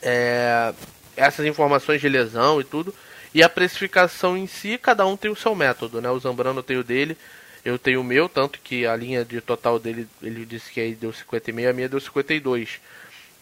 é, 0.00 0.72
essas 1.20 1.46
informações 1.46 2.00
de 2.00 2.08
lesão 2.08 2.60
e 2.60 2.64
tudo 2.64 2.94
e 3.32 3.42
a 3.42 3.48
precificação 3.48 4.36
em 4.36 4.46
si, 4.46 4.76
cada 4.76 5.06
um 5.06 5.16
tem 5.16 5.30
o 5.30 5.36
seu 5.36 5.54
método, 5.54 6.00
né? 6.00 6.10
O 6.10 6.18
Zambrano 6.18 6.62
tem 6.62 6.76
o 6.76 6.84
dele, 6.84 7.16
eu 7.64 7.78
tenho 7.78 8.00
o 8.00 8.04
meu, 8.04 8.28
tanto 8.28 8.58
que 8.58 8.86
a 8.86 8.96
linha 8.96 9.24
de 9.24 9.40
total 9.40 9.78
dele, 9.78 10.08
ele 10.22 10.44
disse 10.44 10.70
que 10.70 10.80
aí 10.80 10.94
deu 10.94 11.12
56, 11.12 11.68
a 11.68 11.72
minha 11.72 11.88
deu 11.88 12.00
52. 12.00 12.80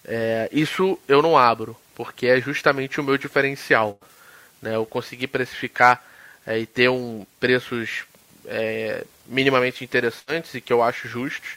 É, 0.05 0.49
isso 0.53 0.99
eu 1.09 1.23
não 1.23 1.39
abro, 1.39 1.77
porque 1.95 2.27
é 2.27 2.41
justamente 2.41 3.01
o 3.01 3.05
meu 3.05 3.17
diferencial. 3.17 3.99
Né? 4.61 4.75
Eu 4.77 4.85
consegui 4.85 5.27
precificar 5.27 6.05
é, 6.47 6.59
e 6.59 6.67
ter 6.67 6.91
um 6.91 7.27
preços 7.41 8.05
é, 8.47 9.05
minimamente 9.27 9.85
interessantes 9.85 10.55
e 10.55 10.61
que 10.61 10.73
eu 10.73 10.83
acho 10.83 11.09
justos. 11.09 11.57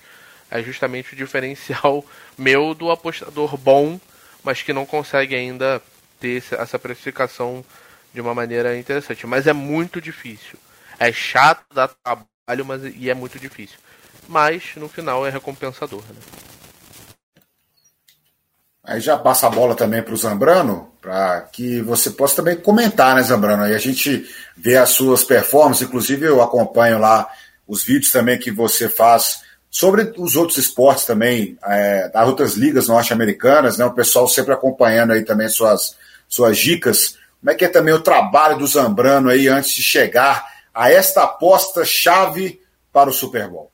É 0.49 0.61
justamente 0.61 1.13
o 1.13 1.17
diferencial 1.17 2.05
meu 2.37 2.73
do 2.73 2.91
apostador 2.91 3.57
bom, 3.57 3.99
mas 4.41 4.61
que 4.61 4.71
não 4.71 4.85
consegue 4.85 5.35
ainda 5.35 5.81
ter 6.21 6.43
essa 6.51 6.79
precificação 6.79 7.65
de 8.13 8.21
uma 8.21 8.33
maneira 8.33 8.77
interessante. 8.77 9.25
Mas 9.27 9.47
é 9.47 9.53
muito 9.53 9.99
difícil. 9.99 10.57
É 10.99 11.11
chato, 11.11 11.65
dá 11.73 11.87
trabalho, 11.87 12.65
mas 12.65 12.83
e 12.95 13.09
é 13.09 13.13
muito 13.13 13.39
difícil. 13.39 13.77
Mas 14.29 14.63
no 14.75 14.87
final 14.87 15.25
é 15.25 15.29
recompensador. 15.29 16.03
Né? 16.07 16.15
Aí 18.83 18.99
já 18.99 19.17
passa 19.17 19.47
a 19.47 19.49
bola 19.49 19.75
também 19.75 20.01
para 20.01 20.13
o 20.13 20.17
Zambrano, 20.17 20.91
para 21.01 21.41
que 21.41 21.81
você 21.81 22.11
possa 22.11 22.37
também 22.37 22.55
comentar, 22.55 23.15
né, 23.15 23.23
Zambrano? 23.23 23.63
Aí 23.63 23.75
a 23.75 23.79
gente 23.79 24.25
vê 24.55 24.77
as 24.77 24.89
suas 24.89 25.23
performances, 25.23 25.87
inclusive 25.87 26.25
eu 26.25 26.41
acompanho 26.41 26.99
lá 26.99 27.27
os 27.67 27.83
vídeos 27.83 28.11
também 28.11 28.39
que 28.39 28.51
você 28.51 28.89
faz 28.89 29.41
sobre 29.69 30.13
os 30.17 30.35
outros 30.35 30.57
esportes 30.57 31.05
também, 31.05 31.57
é, 31.63 32.09
das 32.09 32.27
outras 32.27 32.55
ligas 32.55 32.89
norte-americanas, 32.89 33.77
né? 33.77 33.85
O 33.85 33.93
pessoal 33.93 34.27
sempre 34.27 34.53
acompanhando 34.53 35.13
aí 35.13 35.23
também 35.23 35.47
suas, 35.47 35.95
suas 36.31 36.57
dicas 36.57 37.19
como 37.41 37.51
é 37.51 37.55
que 37.55 37.65
é 37.65 37.69
também 37.69 37.93
o 37.93 38.01
trabalho 38.01 38.57
do 38.59 38.67
Zambrano 38.67 39.27
aí 39.27 39.47
antes 39.47 39.73
de 39.73 39.81
chegar 39.81 40.47
a 40.71 40.91
esta 40.91 41.23
aposta 41.23 41.83
chave 41.83 42.61
para 42.93 43.09
o 43.09 43.13
Super 43.13 43.49
Bowl. 43.49 43.71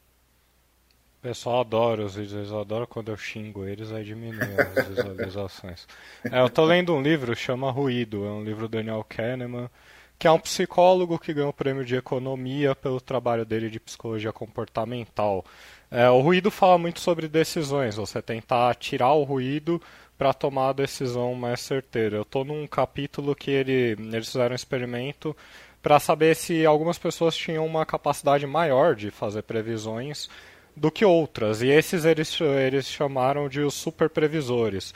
O 1.20 1.22
pessoal 1.22 1.60
adora 1.60 2.05
os 2.05 2.16
vídeos, 2.16 2.34
eles 2.34 2.51
adoram 2.51 2.86
quando 2.86 3.10
eu 3.10 3.18
xingo 3.18 3.66
eles, 3.66 3.91
aí 3.91 4.05
diminui 4.05 4.55
as 4.58 4.88
visualizações. 4.88 5.86
É, 6.32 6.39
eu 6.39 6.49
tô 6.49 6.64
lendo 6.64 6.95
um 6.95 7.01
livro, 7.01 7.36
chama 7.36 7.70
Ruído, 7.70 8.26
é 8.26 8.30
um 8.30 8.43
livro 8.43 8.70
do 8.70 8.78
Daniel 8.78 9.05
Kahneman, 9.08 9.70
que 10.18 10.28
é 10.28 10.32
um 10.32 10.39
psicólogo 10.39 11.20
que 11.20 11.34
ganhou 11.34 11.49
o 11.49 11.53
prêmio 11.53 11.84
de 11.84 11.95
economia 11.95 12.74
pelo 12.74 13.01
trabalho 13.01 13.45
dele 13.45 13.70
de 13.70 13.82
psicologia 13.82 14.32
comportamental. 14.32 15.43
É, 15.91 16.10
o 16.10 16.22
ruído 16.22 16.49
fala 16.49 16.78
muito 16.78 17.01
sobre 17.01 17.28
decisões, 17.28 17.97
você 17.97 18.22
tentar 18.22 18.76
tirar 18.76 19.12
o 19.12 19.24
ruído 19.24 19.82
para 20.18 20.34
tomar 20.34 20.70
a 20.70 20.74
decisão 20.74 21.36
mais 21.36 21.61
certeira. 21.61 22.18
Eu 22.18 22.24
estou 22.24 22.43
num 22.43 22.65
capítulo 22.65 23.36
que 23.36 23.51
ele, 23.51 23.95
eles 24.11 24.28
fizeram 24.28 24.53
um 24.53 24.55
experimento 24.55 25.36
para 25.82 25.99
saber 25.99 26.36
se 26.36 26.65
algumas 26.65 26.97
pessoas 26.97 27.36
tinham 27.36 27.65
uma 27.65 27.86
capacidade 27.86 28.45
maior 28.47 28.95
de 28.95 29.11
fazer 29.11 29.43
previsões 29.43 30.28
do 30.76 30.91
que 30.91 31.05
outras. 31.05 31.61
E 31.61 31.68
esses 31.68 32.03
eles, 32.03 32.39
eles 32.41 32.88
chamaram 32.88 33.47
de 33.47 33.61
os 33.61 33.74
super 33.74 34.09
previsores. 34.09 34.93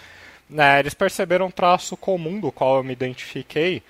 Né, 0.50 0.80
eles 0.80 0.94
perceberam 0.94 1.46
um 1.46 1.52
traço 1.52 1.96
comum 1.96 2.40
do 2.40 2.52
qual 2.52 2.78
eu 2.78 2.84
me 2.84 2.92
identifiquei, 2.92 3.82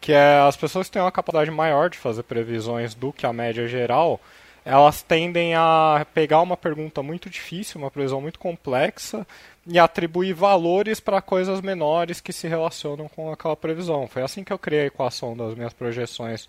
que 0.00 0.12
é 0.12 0.38
as 0.40 0.54
pessoas 0.56 0.86
que 0.86 0.92
têm 0.92 1.00
uma 1.00 1.12
capacidade 1.12 1.50
maior 1.50 1.88
de 1.88 1.96
fazer 1.96 2.24
previsões 2.24 2.94
do 2.94 3.10
que 3.10 3.24
a 3.24 3.32
média 3.32 3.66
geral, 3.66 4.20
elas 4.64 5.00
tendem 5.02 5.54
a 5.54 6.06
pegar 6.12 6.40
uma 6.42 6.56
pergunta 6.56 7.02
muito 7.02 7.30
difícil, 7.30 7.80
uma 7.80 7.90
previsão 7.90 8.20
muito 8.20 8.38
complexa, 8.38 9.26
e 9.66 9.78
atribuir 9.78 10.32
valores 10.32 11.00
para 11.00 11.20
coisas 11.20 11.60
menores 11.60 12.20
que 12.20 12.32
se 12.32 12.48
relacionam 12.48 13.08
com 13.08 13.30
aquela 13.30 13.56
previsão. 13.56 14.06
Foi 14.06 14.22
assim 14.22 14.42
que 14.42 14.52
eu 14.52 14.58
criei 14.58 14.82
a 14.82 14.86
equação 14.86 15.36
das 15.36 15.54
minhas 15.54 15.72
projeções 15.72 16.48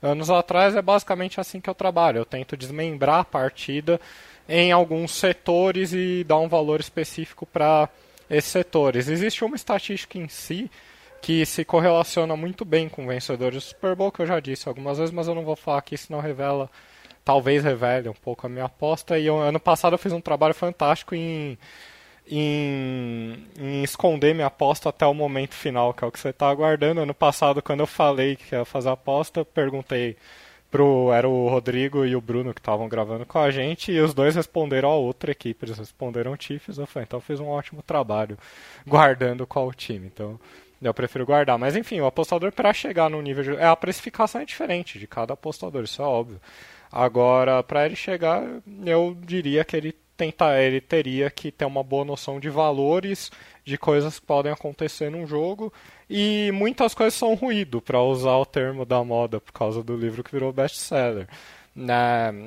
anos 0.00 0.30
atrás, 0.30 0.74
é 0.74 0.82
basicamente 0.82 1.40
assim 1.40 1.60
que 1.60 1.70
eu 1.70 1.74
trabalho. 1.74 2.18
Eu 2.18 2.24
tento 2.24 2.56
desmembrar 2.56 3.20
a 3.20 3.24
partida 3.24 4.00
em 4.48 4.72
alguns 4.72 5.12
setores 5.12 5.92
e 5.92 6.24
dar 6.24 6.38
um 6.38 6.48
valor 6.48 6.80
específico 6.80 7.46
para 7.46 7.88
esses 8.28 8.50
setores. 8.50 9.08
Existe 9.08 9.44
uma 9.44 9.56
estatística 9.56 10.18
em 10.18 10.28
si 10.28 10.70
que 11.20 11.46
se 11.46 11.64
correlaciona 11.64 12.34
muito 12.36 12.64
bem 12.64 12.88
com 12.88 13.06
vencedores 13.06 13.62
do 13.62 13.68
Super 13.68 13.94
Bowl, 13.94 14.10
que 14.10 14.20
eu 14.20 14.26
já 14.26 14.40
disse 14.40 14.68
algumas 14.68 14.98
vezes, 14.98 15.14
mas 15.14 15.28
eu 15.28 15.34
não 15.36 15.44
vou 15.44 15.54
falar 15.54 15.78
aqui, 15.78 15.96
senão 15.96 16.18
revela, 16.18 16.68
talvez 17.24 17.62
revele 17.62 18.08
um 18.08 18.14
pouco 18.14 18.44
a 18.44 18.50
minha 18.50 18.64
aposta. 18.64 19.16
E 19.16 19.26
eu, 19.26 19.38
ano 19.38 19.60
passado 19.60 19.94
eu 19.94 19.98
fiz 19.98 20.12
um 20.12 20.20
trabalho 20.20 20.52
fantástico 20.52 21.14
em 21.14 21.56
em, 22.26 23.46
em, 23.58 23.82
esconder 23.82 24.34
minha 24.34 24.46
aposta 24.46 24.88
até 24.88 25.06
o 25.06 25.14
momento 25.14 25.54
final, 25.54 25.92
que 25.92 26.04
é 26.04 26.06
o 26.06 26.12
que 26.12 26.18
você 26.18 26.30
está 26.30 26.48
aguardando. 26.48 27.00
Ano 27.00 27.14
passado, 27.14 27.62
quando 27.62 27.80
eu 27.80 27.86
falei 27.86 28.36
que 28.36 28.54
ia 28.54 28.64
fazer 28.64 28.88
a 28.88 28.92
aposta, 28.92 29.40
eu 29.40 29.44
perguntei 29.44 30.16
pro 30.72 31.12
era 31.12 31.28
o 31.28 31.48
Rodrigo 31.48 32.06
e 32.06 32.16
o 32.16 32.20
Bruno 32.20 32.54
que 32.54 32.60
estavam 32.60 32.88
gravando 32.88 33.26
com 33.26 33.38
a 33.38 33.50
gente 33.50 33.92
e 33.92 34.00
os 34.00 34.14
dois 34.14 34.34
responderam 34.34 34.88
a 34.88 34.94
outra 34.96 35.30
equipe, 35.30 35.66
eles 35.66 35.76
responderam 35.76 36.34
Chiefs, 36.38 36.78
eu 36.78 36.86
falei, 36.86 37.04
então 37.04 37.18
eu 37.18 37.20
fiz 37.20 37.38
um 37.38 37.48
ótimo 37.48 37.82
trabalho 37.82 38.38
guardando 38.86 39.46
qual 39.46 39.70
time. 39.74 40.06
Então, 40.06 40.40
eu 40.80 40.94
prefiro 40.94 41.26
guardar, 41.26 41.58
mas 41.58 41.76
enfim, 41.76 42.00
o 42.00 42.06
apostador 42.06 42.52
para 42.52 42.72
chegar 42.72 43.10
no 43.10 43.20
nível 43.20 43.44
de 43.44 43.56
é 43.56 43.66
a 43.66 43.76
precificação 43.76 44.40
é 44.40 44.44
diferente 44.46 44.98
de 44.98 45.06
cada 45.06 45.34
apostador, 45.34 45.84
isso 45.84 46.00
é 46.00 46.04
óbvio. 46.04 46.40
Agora, 46.90 47.62
para 47.62 47.86
ele 47.86 47.96
chegar, 47.96 48.42
eu 48.84 49.16
diria 49.20 49.64
que 49.64 49.76
ele 49.76 49.94
tentar, 50.22 50.60
ele 50.60 50.80
teria 50.80 51.30
que 51.30 51.50
ter 51.50 51.64
uma 51.64 51.82
boa 51.82 52.04
noção 52.04 52.38
de 52.38 52.48
valores, 52.48 53.30
de 53.64 53.76
coisas 53.76 54.18
que 54.20 54.26
podem 54.26 54.52
acontecer 54.52 55.10
num 55.10 55.26
jogo, 55.26 55.72
e 56.08 56.50
muitas 56.52 56.94
coisas 56.94 57.14
são 57.14 57.34
ruído, 57.34 57.80
para 57.80 58.00
usar 58.00 58.36
o 58.36 58.46
termo 58.46 58.84
da 58.84 59.02
moda, 59.02 59.40
por 59.40 59.52
causa 59.52 59.82
do 59.82 59.96
livro 59.96 60.22
que 60.22 60.30
virou 60.32 60.52
best-seller. 60.52 61.26
Né, 61.74 61.94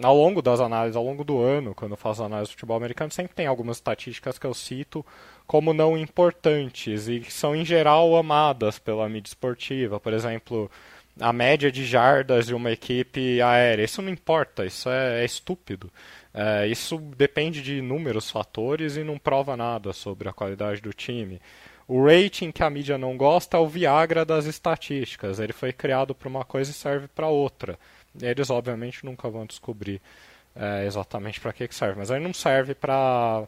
ao 0.04 0.16
longo 0.16 0.40
das 0.40 0.60
análises, 0.60 0.96
ao 0.96 1.04
longo 1.04 1.24
do 1.24 1.42
ano, 1.42 1.74
quando 1.74 1.92
eu 1.92 1.98
faço 1.98 2.24
análise 2.24 2.52
do 2.52 2.54
futebol 2.54 2.78
americano, 2.78 3.12
sempre 3.12 3.34
tem 3.34 3.48
algumas 3.48 3.78
estatísticas 3.78 4.38
que 4.38 4.46
eu 4.46 4.54
cito 4.54 5.04
como 5.48 5.74
não 5.74 5.98
importantes 5.98 7.08
e 7.08 7.20
que 7.20 7.34
são 7.34 7.56
em 7.56 7.66
geral 7.66 8.16
amadas 8.16 8.78
pela 8.78 9.10
mídia 9.10 9.30
esportiva. 9.30 10.00
Por 10.00 10.14
exemplo, 10.14 10.70
a 11.20 11.34
média 11.34 11.72
de 11.72 11.86
jardas 11.86 12.46
de 12.46 12.54
uma 12.54 12.72
equipe 12.72 13.42
aérea. 13.42 13.84
Isso 13.84 14.02
não 14.02 14.12
importa, 14.12 14.66
isso 14.66 14.90
é, 14.90 15.22
é 15.22 15.26
estúpido. 15.26 15.92
É, 16.38 16.68
isso 16.68 16.98
depende 16.98 17.62
de 17.62 17.78
inúmeros 17.78 18.30
fatores 18.30 18.98
e 18.98 19.06
não 19.06 19.18
prova 19.18 19.56
nada 19.56 19.94
sobre 19.94 20.28
a 20.28 20.34
qualidade 20.34 20.82
do 20.82 20.92
time. 20.92 21.40
O 21.88 22.04
rating 22.04 22.52
que 22.52 22.62
a 22.62 22.70
mídia 22.70 22.98
não 22.98 23.16
gosta 23.16 23.56
é 23.56 23.60
o 23.60 23.68
Viagra 23.68 24.26
das 24.26 24.46
estatísticas. 24.46 25.40
Ele 25.40 25.54
foi 25.54 25.72
criado 25.72 26.14
para 26.14 26.28
uma 26.28 26.44
coisa 26.44 26.72
e 26.72 26.74
serve 26.74 27.08
para 27.08 27.28
outra. 27.28 27.80
Eles, 28.22 28.50
obviamente, 28.50 29.06
nunca 29.06 29.30
vão 29.30 29.46
descobrir 29.46 30.02
é, 30.54 30.86
exatamente 30.86 31.40
para 31.40 31.54
que, 31.54 31.70
que 31.70 31.76
serve. 31.76 32.00
Mas 32.00 32.10
ele 32.10 32.20
não 32.20 32.34
serve 32.34 32.76
para 32.76 33.48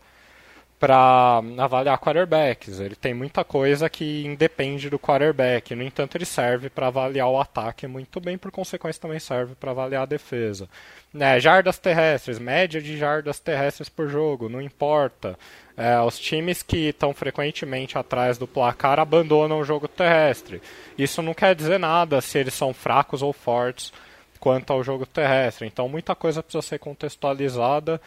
para 0.79 1.41
avaliar 1.57 1.99
quarterbacks. 1.99 2.79
Ele 2.79 2.95
tem 2.95 3.13
muita 3.13 3.43
coisa 3.43 3.89
que 3.89 4.25
independe 4.25 4.89
do 4.89 4.99
quarterback. 4.99 5.73
No 5.73 5.83
entanto, 5.83 6.15
ele 6.15 6.25
serve 6.25 6.69
para 6.69 6.87
avaliar 6.87 7.27
o 7.29 7.39
ataque 7.39 7.87
muito 7.87 8.19
bem, 8.19 8.37
por 8.37 8.51
consequência, 8.51 9.01
também 9.01 9.19
serve 9.19 9.55
para 9.55 9.71
avaliar 9.71 10.03
a 10.03 10.05
defesa. 10.05 10.69
Né, 11.13 11.39
jardas 11.39 11.79
terrestres, 11.79 12.37
média 12.37 12.81
de 12.81 12.95
jardas 12.97 13.39
terrestres 13.39 13.89
por 13.89 14.07
jogo, 14.07 14.49
não 14.49 14.61
importa. 14.61 15.37
É, 15.75 15.99
os 16.01 16.19
times 16.19 16.61
que 16.61 16.89
estão 16.89 17.13
frequentemente 17.13 17.97
atrás 17.97 18.37
do 18.37 18.47
placar 18.47 18.99
abandonam 18.99 19.59
o 19.59 19.63
jogo 19.63 19.87
terrestre. 19.87 20.61
Isso 20.97 21.21
não 21.21 21.33
quer 21.33 21.55
dizer 21.55 21.79
nada 21.79 22.21
se 22.21 22.37
eles 22.37 22.53
são 22.53 22.73
fracos 22.73 23.23
ou 23.23 23.33
fortes 23.33 23.91
quanto 24.39 24.71
ao 24.71 24.83
jogo 24.83 25.05
terrestre. 25.05 25.65
Então, 25.65 25.89
muita 25.89 26.13
coisa 26.13 26.43
precisa 26.43 26.61
ser 26.61 26.77
contextualizada 26.79 27.99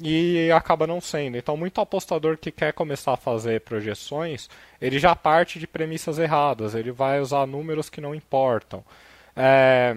e 0.00 0.50
acaba 0.50 0.86
não 0.86 1.00
sendo. 1.00 1.36
Então, 1.36 1.56
muito 1.56 1.80
apostador 1.80 2.38
que 2.38 2.50
quer 2.50 2.72
começar 2.72 3.12
a 3.12 3.16
fazer 3.16 3.60
projeções, 3.60 4.48
ele 4.80 4.98
já 4.98 5.14
parte 5.14 5.58
de 5.58 5.66
premissas 5.66 6.18
erradas, 6.18 6.74
ele 6.74 6.90
vai 6.90 7.20
usar 7.20 7.46
números 7.46 7.90
que 7.90 8.00
não 8.00 8.14
importam. 8.14 8.84
É, 9.36 9.94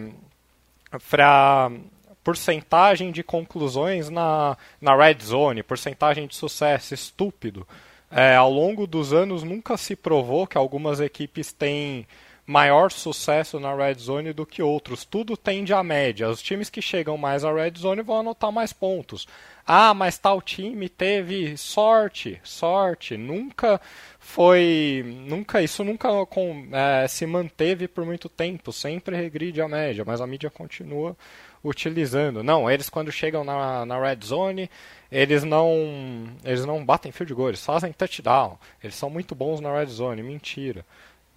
porcentagem 2.24 3.12
de 3.12 3.22
conclusões 3.24 4.10
na, 4.10 4.58
na 4.82 4.96
red 4.96 5.18
zone, 5.22 5.62
porcentagem 5.62 6.28
de 6.28 6.36
sucesso, 6.36 6.94
estúpido. 6.94 7.68
É, 8.10 8.36
ao 8.36 8.52
longo 8.52 8.88
dos 8.88 9.14
anos 9.14 9.44
nunca 9.44 9.78
se 9.78 9.96
provou 9.96 10.48
que 10.48 10.58
algumas 10.58 11.00
equipes 11.00 11.52
têm 11.52 12.08
maior 12.46 12.92
sucesso 12.92 13.60
na 13.60 13.74
red 13.74 13.96
zone 13.96 14.32
do 14.32 14.46
que 14.46 14.62
outros. 14.62 15.04
Tudo 15.04 15.36
tende 15.36 15.74
à 15.74 15.84
média. 15.84 16.30
Os 16.30 16.42
times 16.42 16.70
que 16.70 16.82
chegam 16.82 17.18
mais 17.18 17.44
à 17.44 17.52
red 17.52 17.74
zone 17.78 18.02
vão 18.02 18.20
anotar 18.20 18.52
mais 18.52 18.72
pontos. 18.72 19.28
Ah, 19.66 19.96
mas 19.96 20.18
tal 20.18 20.42
time 20.42 20.88
teve 20.88 21.58
sorte, 21.58 22.40
sorte. 22.44 23.18
Nunca 23.18 23.82
foi, 24.20 25.04
nunca 25.28 25.62
isso 25.62 25.84
nunca 25.84 26.26
com, 26.28 26.68
é, 26.72 27.08
se 27.08 27.26
manteve 27.26 27.88
por 27.88 28.06
muito 28.06 28.30
tempo. 28.30 28.72
Sempre 28.72 29.16
regride 29.16 29.62
a 29.62 29.68
média, 29.68 30.04
mas 30.06 30.22
a 30.22 30.28
mídia 30.28 30.52
continua 30.52 31.18
utilizando. 31.64 32.44
Não, 32.44 32.70
eles 32.70 32.90
quando 32.90 33.12
chegam 33.12 33.44
na, 33.44 33.86
na 33.88 34.00
red 34.00 34.20
zone, 34.24 34.70
eles 35.12 35.44
não 35.44 36.28
eles 36.44 36.64
não 36.64 36.86
batem 36.86 37.12
field 37.12 37.34
goal, 37.34 37.50
eles 37.50 37.66
fazem 37.66 37.92
touchdown. 37.92 38.60
Eles 38.84 38.96
são 38.96 39.10
muito 39.10 39.34
bons 39.34 39.60
na 39.60 39.76
red 39.76 39.88
zone. 39.88 40.22
Mentira. 40.22 40.86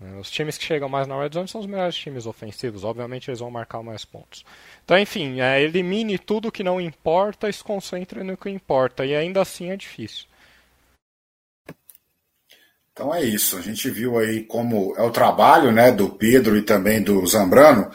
É, 0.00 0.18
os 0.20 0.30
times 0.30 0.56
que 0.56 0.64
chegam 0.64 0.88
mais 0.88 1.08
na 1.08 1.20
red 1.20 1.30
zone 1.32 1.48
são 1.48 1.60
os 1.60 1.66
melhores 1.66 1.96
times 1.96 2.24
ofensivos, 2.24 2.84
obviamente 2.84 3.28
eles 3.28 3.40
vão 3.40 3.50
marcar 3.50 3.82
mais 3.82 4.04
pontos. 4.04 4.44
Então, 4.84 4.96
enfim, 4.96 5.40
é, 5.40 5.60
elimine 5.60 6.18
tudo 6.18 6.52
que 6.52 6.62
não 6.62 6.80
importa 6.80 7.48
e 7.48 7.52
se 7.52 7.64
concentre 7.64 8.22
no 8.22 8.36
que 8.36 8.48
importa, 8.48 9.04
e 9.04 9.14
ainda 9.14 9.42
assim 9.42 9.70
é 9.70 9.76
difícil. 9.76 10.26
Então 12.92 13.14
é 13.14 13.22
isso, 13.22 13.56
a 13.56 13.60
gente 13.60 13.90
viu 13.90 14.18
aí 14.18 14.42
como 14.44 14.94
é 14.96 15.02
o 15.02 15.10
trabalho 15.10 15.72
né, 15.72 15.90
do 15.90 16.10
Pedro 16.10 16.56
e 16.56 16.62
também 16.62 17.02
do 17.02 17.24
Zambrano, 17.26 17.90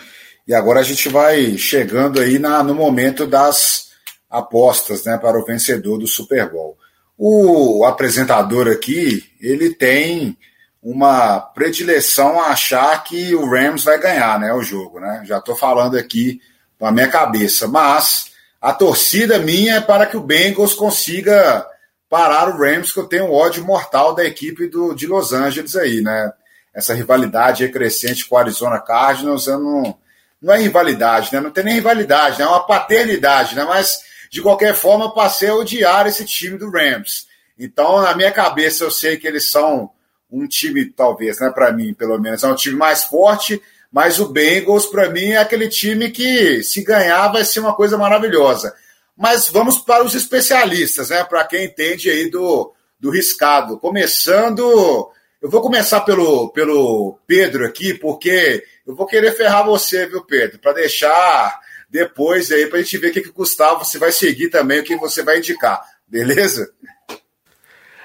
e 0.46 0.54
agora 0.54 0.82
a 0.82 0.84
gente 0.84 1.08
vai 1.08 1.58
chegando 1.58 2.20
aí 2.20 2.38
na, 2.38 2.62
no 2.64 2.76
momento 2.76 3.26
das 3.26 3.92
apostas 4.30 5.06
né, 5.06 5.18
para 5.18 5.40
o 5.40 5.46
vencedor 5.46 5.98
do 5.98 6.08
Super 6.08 6.50
Bowl. 6.50 6.78
O 7.18 7.86
apresentador 7.86 8.68
aqui, 8.68 9.24
ele 9.40 9.74
tem 9.74 10.38
uma 10.84 11.40
predileção 11.40 12.42
a 12.42 12.48
achar 12.48 13.02
que 13.06 13.34
o 13.34 13.50
Rams 13.50 13.86
vai 13.86 13.98
ganhar, 13.98 14.38
né, 14.38 14.54
o 14.54 14.62
jogo, 14.62 15.00
né? 15.00 15.24
Já 15.26 15.38
estou 15.38 15.56
falando 15.56 15.98
aqui 15.98 16.42
na 16.78 16.92
minha 16.92 17.08
cabeça, 17.08 17.68
mas 17.70 18.34
a 18.62 18.74
torcida 18.74 19.40
minha 19.40 19.76
é 19.76 19.82
para 19.82 20.06
que 20.06 20.18
o 20.18 20.24
Bengals 20.24 20.74
consiga 20.74 21.66
parar 22.10 22.50
o 22.50 22.58
Rams, 22.58 22.92
que 22.92 23.00
eu 23.00 23.08
tenho 23.08 23.26
um 23.26 23.32
ódio 23.32 23.64
mortal 23.64 24.14
da 24.14 24.26
equipe 24.26 24.68
do, 24.68 24.94
de 24.94 25.08
Los 25.08 25.32
Angeles 25.32 25.76
aí, 25.76 26.02
né? 26.02 26.32
Essa 26.74 26.94
rivalidade 26.94 27.68
crescente 27.70 28.26
com 28.26 28.36
o 28.36 28.38
Arizona 28.38 28.80
Cardinals, 28.80 29.48
eu 29.48 29.60
não, 29.60 29.98
não 30.42 30.54
é 30.54 30.60
rivalidade, 30.60 31.30
né? 31.32 31.40
Não 31.40 31.50
tem 31.50 31.64
nem 31.64 31.76
rivalidade, 31.76 32.40
né? 32.40 32.46
É 32.46 32.48
uma 32.48 32.68
paternidade, 32.68 33.56
né? 33.56 33.64
Mas, 33.64 34.00
de 34.30 34.42
qualquer 34.42 34.76
forma, 34.76 35.06
eu 35.06 35.12
passei 35.12 35.50
a 35.50 35.56
odiar 35.56 36.08
esse 36.08 36.26
time 36.26 36.58
do 36.58 36.70
Rams. 36.70 37.26
Então, 37.58 38.02
na 38.02 38.14
minha 38.14 38.32
cabeça, 38.32 38.84
eu 38.84 38.92
sei 38.92 39.18
que 39.18 39.28
eles 39.28 39.50
são 39.50 39.90
um 40.34 40.48
time, 40.48 40.86
talvez, 40.86 41.40
né, 41.40 41.52
para 41.52 41.72
mim, 41.72 41.94
pelo 41.94 42.18
menos, 42.20 42.44
é 42.44 42.48
um 42.48 42.56
time 42.56 42.76
mais 42.76 43.04
forte, 43.04 43.62
mas 43.92 44.20
o 44.20 44.30
Bengals, 44.30 44.88
para 44.88 45.10
mim, 45.10 45.32
é 45.32 45.38
aquele 45.38 45.70
time 45.70 46.10
que, 46.10 46.64
se 46.64 46.84
ganhar, 46.84 47.28
vai 47.28 47.46
ser 47.46 47.60
uma 47.60 47.76
coisa 47.76 47.98
maravilhosa. 47.98 48.74
Mas 49.16 49.48
vamos 49.48 49.78
para 49.78 50.04
os 50.04 50.16
especialistas, 50.16 51.10
né, 51.10 51.24
para 51.24 51.44
quem 51.46 51.66
entende 51.66 52.10
aí 52.10 52.30
do, 52.30 52.74
do 53.00 53.12
riscado. 53.12 53.78
Começando, 53.78 55.12
eu 55.40 55.50
vou 55.50 55.62
começar 55.62 56.02
pelo, 56.02 56.50
pelo 56.50 57.20
Pedro 57.28 57.66
aqui, 57.66 57.94
porque 57.94 58.64
eu 58.88 58.96
vou 58.96 59.06
querer 59.06 59.34
ferrar 59.34 59.64
você, 59.64 60.08
viu, 60.08 60.24
Pedro, 60.26 60.58
para 60.58 60.74
deixar 60.74 61.60
depois 61.88 62.52
aí, 62.52 62.66
para 62.66 62.80
a 62.80 62.82
gente 62.82 62.98
ver 62.98 63.10
o 63.10 63.14
que, 63.14 63.22
que 63.22 63.30
o 63.30 63.34
Gustavo 63.34 63.86
você 63.86 64.00
vai 64.00 64.12
seguir 64.12 64.50
também, 64.50 64.80
o 64.80 64.84
que 64.84 64.96
você 64.96 65.22
vai 65.22 65.38
indicar, 65.38 65.80
beleza? 66.08 66.74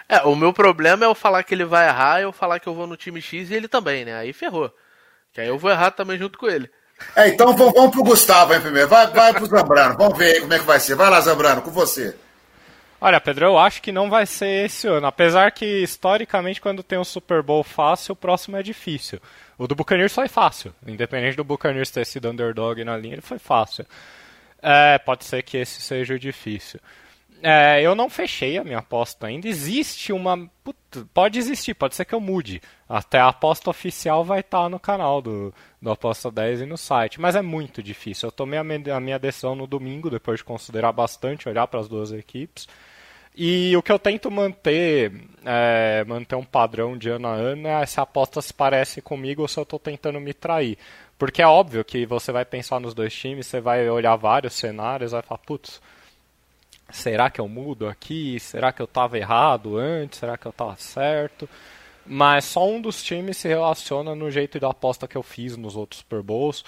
É, 0.09 0.22
o 0.22 0.34
meu 0.34 0.52
problema 0.52 1.04
é 1.04 1.09
eu 1.09 1.14
falar 1.14 1.42
que 1.42 1.54
ele 1.54 1.64
vai 1.64 1.86
errar, 1.86 2.20
eu 2.20 2.32
falar 2.32 2.59
que 2.59 2.66
eu 2.66 2.74
vou 2.74 2.86
no 2.86 2.96
time 2.96 3.20
X 3.20 3.50
e 3.50 3.54
ele 3.54 3.68
também, 3.68 4.04
né? 4.04 4.16
Aí 4.16 4.32
ferrou. 4.32 4.72
Que 5.32 5.40
aí 5.40 5.48
eu 5.48 5.59
vou 5.59 5.70
errar 5.70 5.90
também 5.90 6.16
junto 6.16 6.38
com 6.38 6.48
ele. 6.48 6.70
É, 7.14 7.28
então 7.28 7.54
vamos, 7.54 7.74
vamos 7.74 7.90
pro 7.90 8.02
Gustavo 8.02 8.52
aí 8.52 8.61
primeiro. 8.61 8.88
Vai, 8.88 9.06
vai 9.09 9.32
pro 9.34 9.46
Zambrano. 9.46 9.96
Vamos 9.96 10.18
ver 10.18 10.34
aí 10.34 10.40
como 10.40 10.54
é 10.54 10.59
que 10.59 10.64
vai 10.64 10.80
ser. 10.80 10.94
Vai 10.94 11.11
lá, 11.11 11.20
Zambrano, 11.20 11.62
com 11.62 11.70
você. 11.70 12.16
Olha, 13.00 13.20
Pedro, 13.20 13.44
eu 13.46 13.59
acho 13.59 13.80
que 13.80 13.92
não 13.92 14.11
vai 14.11 14.26
ser 14.26 14.66
esse 14.66 14.88
ano. 14.88 15.06
Apesar 15.06 15.52
que, 15.52 15.64
historicamente, 15.64 16.61
quando 16.61 16.82
tem 16.82 16.98
um 16.98 17.04
Super 17.04 17.42
Bowl 17.42 17.62
fácil, 17.62 18.12
o 18.12 18.16
próximo 18.16 18.56
é 18.56 18.62
difícil. 18.62 19.20
O 19.56 19.68
do 19.68 19.76
Buccaneers 19.76 20.12
foi 20.12 20.26
fácil. 20.26 20.74
Independente 20.84 21.36
do 21.36 21.44
Buccaneers 21.44 21.90
ter 21.90 22.04
sido 22.04 22.28
underdog 22.28 22.82
na 22.82 22.96
linha, 22.96 23.14
ele 23.14 23.22
foi 23.22 23.38
fácil. 23.38 23.86
É, 24.61 24.98
pode 24.98 25.24
ser 25.24 25.42
que 25.42 25.56
esse 25.56 25.80
seja 25.80 26.18
difícil. 26.18 26.80
É, 27.43 27.80
eu 27.82 27.95
não 27.95 28.11
fechei 28.11 28.59
a 28.59 28.64
minha 28.64 28.78
aposta 28.78 29.26
ainda. 29.26 29.49
Existe 29.49 30.12
uma. 30.12 30.51
pode 31.14 31.39
existir, 31.39 31.74
pode 31.74 31.95
ser 31.95 32.05
que 32.05 32.14
eu 32.14 32.20
mude. 32.20 32.61
Até 32.89 33.18
a 33.18 33.28
aposta 33.28 33.70
oficial 33.70 34.24
vai 34.24 34.41
estar 34.41 34.62
tá 34.62 34.68
no 34.68 34.80
canal 34.80 35.22
do, 35.22 35.55
do 35.80 35.91
Aposta 35.91 36.30
10 36.30 36.62
e 36.62 36.66
no 36.66 36.76
site. 36.76 37.20
Mas 37.20 37.36
é 37.36 37.43
muito 37.43 37.82
difícil. 37.82 38.28
Eu 38.28 38.32
tomei 38.32 38.59
a 38.59 38.64
minha, 38.64 38.97
a 38.97 39.01
minha 39.01 39.18
decisão 39.18 39.55
no 39.55 39.66
domingo, 39.66 40.11
depois 40.11 40.41
de 40.41 40.45
considerar 40.45 40.93
bastante, 40.93 41.49
olhar 41.49 41.66
para 41.68 41.80
as 41.80 41.89
duas 41.89 42.12
equipes. 42.12 42.66
E 43.36 43.76
o 43.76 43.82
que 43.82 43.93
eu 43.93 44.01
tento 44.01 44.28
manter, 44.32 45.12
é, 45.45 46.05
manter 46.05 46.34
um 46.34 46.45
padrão 46.45 46.99
de 46.99 47.09
ano 47.09 47.28
a 47.28 47.32
ano 47.34 47.68
é 47.68 47.86
se 47.86 48.01
a 48.01 48.03
aposta 48.03 48.43
se 48.43 48.53
parece 48.53 49.01
comigo 49.01 49.43
ou 49.43 49.49
se 49.49 49.59
eu 49.61 49.62
estou 49.62 49.78
tentando 49.78 50.20
me 50.20 50.34
trair. 50.34 50.76
Porque 51.16 51.41
é 51.41 51.47
óbvio 51.47 51.84
que 51.84 52.05
você 52.05 52.32
vai 52.32 52.45
pensar 52.45 52.80
nos 52.80 52.95
dois 52.95 53.14
times, 53.14 53.47
você 53.47 53.61
vai 53.61 53.89
olhar 53.89 54.16
vários 54.16 54.55
cenários, 54.55 55.12
vai 55.12 55.22
falar, 55.22 55.39
putz 55.39 55.80
será 56.91 57.30
que 57.30 57.41
eu 57.41 57.49
mudo 57.49 57.86
aqui? 57.86 58.39
Será 58.41 58.72
que 58.72 58.80
eu 58.80 58.84
estava 58.84 59.18
errado 59.18 59.76
antes? 59.76 60.18
Será 60.18 60.36
que 60.36 60.47
eu 60.47 60.51
estava 60.51 60.76
certo? 60.76 61.49
Mas 62.07 62.47
só 62.47 62.66
um 62.66 62.80
dos 62.80 63.03
times 63.03 63.36
se 63.36 63.49
relaciona 63.49 64.14
no 64.14 64.30
jeito 64.30 64.59
da 64.59 64.70
aposta 64.70 65.07
que 65.07 65.16
eu 65.16 65.22
fiz 65.22 65.57
nos 65.57 65.76
outros 65.76 66.01
Super 66.01 66.22
Bowls 66.22 66.64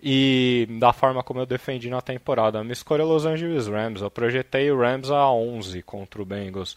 e 0.00 0.68
da 0.78 0.92
forma 0.92 1.22
como 1.22 1.40
eu 1.40 1.46
defendi 1.46 1.90
na 1.90 2.00
temporada. 2.00 2.60
A 2.60 2.62
minha 2.62 2.72
escolha 2.72 3.02
é 3.02 3.04
Los 3.04 3.26
Angeles 3.26 3.66
Rams. 3.66 4.02
Eu 4.02 4.10
projetei 4.10 4.70
o 4.70 4.78
Rams 4.78 5.10
a 5.10 5.28
11 5.30 5.82
contra 5.82 6.22
o 6.22 6.24
Bengals. 6.24 6.76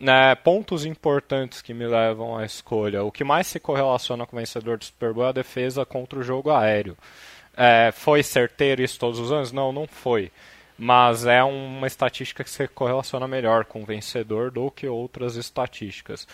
É, 0.00 0.34
pontos 0.36 0.86
importantes 0.86 1.60
que 1.60 1.74
me 1.74 1.86
levam 1.86 2.38
à 2.38 2.44
escolha. 2.44 3.02
O 3.02 3.12
que 3.12 3.24
mais 3.24 3.48
se 3.48 3.60
correlaciona 3.60 4.24
com 4.24 4.36
o 4.36 4.38
vencedor 4.38 4.78
do 4.78 4.84
Super 4.84 5.12
Bowl 5.12 5.26
é 5.26 5.28
a 5.28 5.32
defesa 5.32 5.84
contra 5.84 6.18
o 6.18 6.22
jogo 6.22 6.50
aéreo. 6.50 6.96
É, 7.54 7.90
foi 7.92 8.22
certeiro 8.22 8.80
isso 8.80 8.98
todos 8.98 9.18
os 9.18 9.32
anos? 9.32 9.50
Não, 9.50 9.72
não 9.72 9.86
foi 9.86 10.30
mas 10.78 11.26
é 11.26 11.42
uma 11.42 11.86
estatística 11.86 12.44
que 12.44 12.50
se 12.50 12.68
correlaciona 12.68 13.26
melhor 13.26 13.64
com 13.64 13.82
o 13.82 13.86
vencedor 13.86 14.50
do 14.50 14.70
que 14.70 14.86
outras 14.86 15.34
estatísticas. 15.36 16.26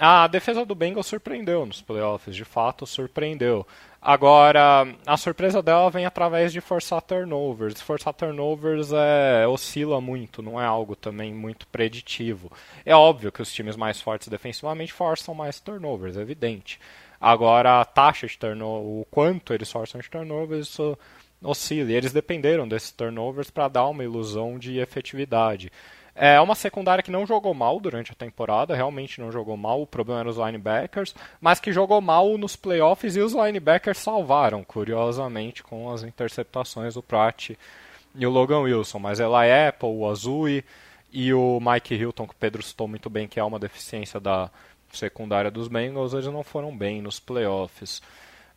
A 0.00 0.26
defesa 0.26 0.64
do 0.64 0.74
Bengals 0.74 1.06
surpreendeu 1.06 1.66
nos 1.66 1.82
playoffs, 1.82 2.34
de 2.34 2.44
fato 2.44 2.86
surpreendeu. 2.86 3.66
Agora, 4.00 4.84
a 5.06 5.16
surpresa 5.16 5.62
dela 5.62 5.88
vem 5.90 6.06
através 6.06 6.52
de 6.52 6.60
forçar 6.60 7.00
turnovers. 7.02 7.80
Forçar 7.80 8.12
turnovers 8.14 8.90
é, 8.92 9.46
oscila 9.46 10.00
muito, 10.00 10.42
não 10.42 10.60
é 10.60 10.64
algo 10.64 10.96
também 10.96 11.32
muito 11.32 11.68
preditivo. 11.68 12.50
É 12.84 12.96
óbvio 12.96 13.30
que 13.30 13.42
os 13.42 13.52
times 13.52 13.76
mais 13.76 14.00
fortes 14.00 14.26
defensivamente 14.26 14.92
forçam 14.92 15.34
mais 15.34 15.60
turnovers, 15.60 16.16
é 16.16 16.20
evidente. 16.20 16.80
Agora, 17.20 17.80
a 17.80 17.84
taxa 17.84 18.26
de 18.26 18.36
turnover, 18.36 18.84
o 18.84 19.06
quanto 19.08 19.54
eles 19.54 19.70
forçam 19.70 20.00
de 20.00 20.10
turnovers, 20.10 20.66
isso 20.66 20.98
oscila. 21.42 21.90
E 21.90 21.94
eles 21.94 22.12
dependeram 22.12 22.66
desses 22.68 22.90
turnovers 22.90 23.50
para 23.50 23.68
dar 23.68 23.88
uma 23.88 24.04
ilusão 24.04 24.58
de 24.58 24.78
efetividade. 24.78 25.70
É 26.14 26.38
uma 26.40 26.54
secundária 26.54 27.02
que 27.02 27.10
não 27.10 27.26
jogou 27.26 27.54
mal 27.54 27.80
durante 27.80 28.12
a 28.12 28.14
temporada, 28.14 28.74
realmente 28.74 29.18
não 29.18 29.32
jogou 29.32 29.56
mal, 29.56 29.80
o 29.80 29.86
problema 29.86 30.20
era 30.20 30.28
os 30.28 30.36
linebackers, 30.36 31.14
mas 31.40 31.58
que 31.58 31.72
jogou 31.72 32.02
mal 32.02 32.36
nos 32.36 32.54
playoffs 32.54 33.16
e 33.16 33.20
os 33.20 33.32
linebackers 33.32 33.96
salvaram, 33.96 34.62
curiosamente, 34.62 35.62
com 35.62 35.90
as 35.90 36.02
interceptações 36.02 36.94
do 36.94 37.02
Pratt 37.02 37.52
e 38.14 38.26
o 38.26 38.30
Logan 38.30 38.60
Wilson. 38.60 38.98
Mas 38.98 39.20
Eli 39.20 39.50
Apple, 39.68 39.88
o 39.88 40.06
Azui 40.06 40.62
e 41.10 41.32
o 41.32 41.58
Mike 41.60 41.94
Hilton, 41.94 42.26
que 42.26 42.34
o 42.34 42.38
Pedro 42.38 42.62
citou 42.62 42.86
muito 42.86 43.08
bem, 43.08 43.26
que 43.26 43.40
é 43.40 43.44
uma 43.44 43.58
deficiência 43.58 44.20
da 44.20 44.50
secundária 44.92 45.50
dos 45.50 45.68
Bengals, 45.68 46.12
eles 46.12 46.26
não 46.26 46.42
foram 46.42 46.76
bem 46.76 47.00
nos 47.00 47.18
playoffs. 47.18 48.02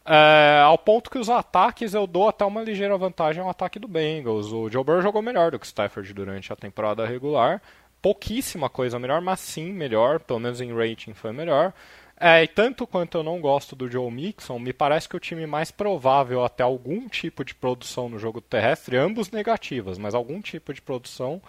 É, 0.08 0.62
ao 0.64 0.78
ponto 0.78 1.10
que 1.10 1.18
os 1.18 1.30
ataques 1.30 1.96
eu 1.96 2.06
dou 2.06 2.30
até 2.30 2.46
uma 2.46 2.62
ligeira 2.62 2.96
vantagem 2.96 3.42
ao 3.42 3.50
ataque 3.50 3.80
do 3.80 3.88
Bengals. 3.88 4.52
O 4.52 4.70
Joe 4.70 4.84
Burrow 4.84 5.02
jogou 5.02 5.22
melhor 5.22 5.52
do 5.52 5.58
que 5.58 5.66
o 5.66 5.68
Stafford 5.68 6.14
durante 6.14 6.54
a 6.54 6.56
temporada 6.56 7.06
regular. 7.06 7.62
Pouquíssima 8.02 8.70
coisa 8.70 9.00
melhor, 9.00 9.20
mas 9.20 9.40
sim 9.40 9.74
melhor, 9.74 10.20
pelo 10.20 10.40
menos 10.40 10.62
em 10.62 10.72
rating 10.72 11.16
foi 11.16 11.32
melhor. 11.32 11.74
É, 12.18 12.44
e 12.44 12.48
tanto 12.48 12.86
quanto 12.86 13.18
eu 13.18 13.24
não 13.24 13.42
gosto 13.42 13.76
do 13.76 13.90
Joe 13.90 14.10
Mixon, 14.12 14.60
me 14.60 14.72
parece 14.72 15.10
que 15.10 15.18
o 15.18 15.20
time 15.20 15.46
mais 15.48 15.72
provável 15.72 16.46
até 16.46 16.64
algum 16.64 17.10
tipo 17.10 17.44
de 17.44 17.54
produção 17.54 18.08
no 18.08 18.20
jogo 18.20 18.40
terrestre, 18.40 18.96
ambos 18.96 19.32
negativas, 19.32 19.98
mas 19.98 20.16
algum 20.16 20.40
tipo 20.40 20.74
de 20.74 20.82
produção, 20.82 21.42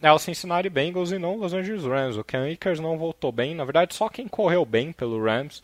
é 0.00 0.12
o 0.12 0.18
Cincinnati 0.18 0.68
Bengals 0.68 1.10
e 1.10 1.18
não 1.18 1.36
os 1.36 1.40
Los 1.40 1.54
Angeles 1.54 1.84
Rams. 1.84 2.18
O 2.18 2.24
Ken 2.24 2.52
Akers 2.52 2.78
não 2.78 2.98
voltou 2.98 3.32
bem, 3.32 3.54
na 3.54 3.64
verdade 3.64 3.94
só 3.94 4.08
quem 4.08 4.28
correu 4.28 4.64
bem 4.64 4.92
pelo 4.92 5.20
Rams 5.20 5.62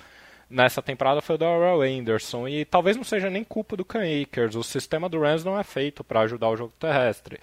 nessa 0.52 0.82
temporada 0.82 1.20
foi 1.20 1.34
o 1.34 1.38
Darrell 1.38 1.82
Anderson. 1.82 2.46
E 2.46 2.64
talvez 2.64 2.96
não 2.96 3.04
seja 3.04 3.30
nem 3.30 3.42
culpa 3.42 3.76
do 3.76 3.84
Cam 3.84 4.02
Akers. 4.02 4.54
O 4.54 4.62
sistema 4.62 5.08
do 5.08 5.20
Rams 5.20 5.44
não 5.44 5.58
é 5.58 5.64
feito 5.64 6.04
para 6.04 6.20
ajudar 6.20 6.50
o 6.50 6.56
jogo 6.56 6.72
terrestre. 6.78 7.40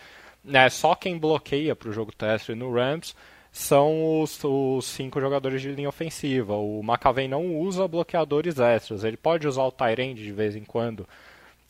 É, 0.53 0.70
só 0.70 0.95
quem 0.95 1.18
bloqueia 1.18 1.76
para 1.76 1.89
o 1.89 1.93
jogo 1.93 2.14
terrestre 2.14 2.55
no 2.55 2.72
Rams 2.72 3.16
são 3.51 4.22
os, 4.22 4.41
os, 4.43 4.86
cinco 4.86 5.20
jogadores 5.20 5.62
de 5.62 5.72
linha 5.72 5.89
ofensiva. 5.89 6.55
O 6.55 6.82
McAvey 6.82 7.28
não 7.28 7.57
usa 7.57 7.88
bloqueadores 7.88 8.60
extras. 8.60 9.03
Ele 9.03 9.18
pode 9.18 9.47
usar 9.47 9.64
o 9.64 9.72
Tyrande 9.72 10.24
de 10.24 10.32
vez 10.32 10.55
em 10.55 10.64
quando, 10.64 11.07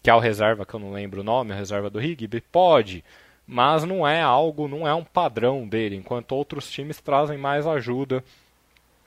que 0.03 0.09
é 0.09 0.13
o 0.13 0.19
reserva, 0.19 0.65
que 0.65 0.73
eu 0.73 0.79
não 0.79 0.91
lembro 0.91 1.21
o 1.21 1.23
nome, 1.23 1.53
a 1.53 1.55
reserva 1.55 1.89
do 1.89 2.01
Higby. 2.01 2.41
Pode, 2.41 3.03
mas 3.47 3.83
não 3.85 4.07
é 4.07 4.21
algo, 4.21 4.67
não 4.67 4.87
é 4.87 4.93
um 4.93 5.03
padrão 5.03 5.67
dele, 5.67 5.95
enquanto 5.95 6.33
outros 6.33 6.69
times 6.69 7.01
trazem 7.01 7.37
mais 7.37 7.65
ajuda 7.65 8.23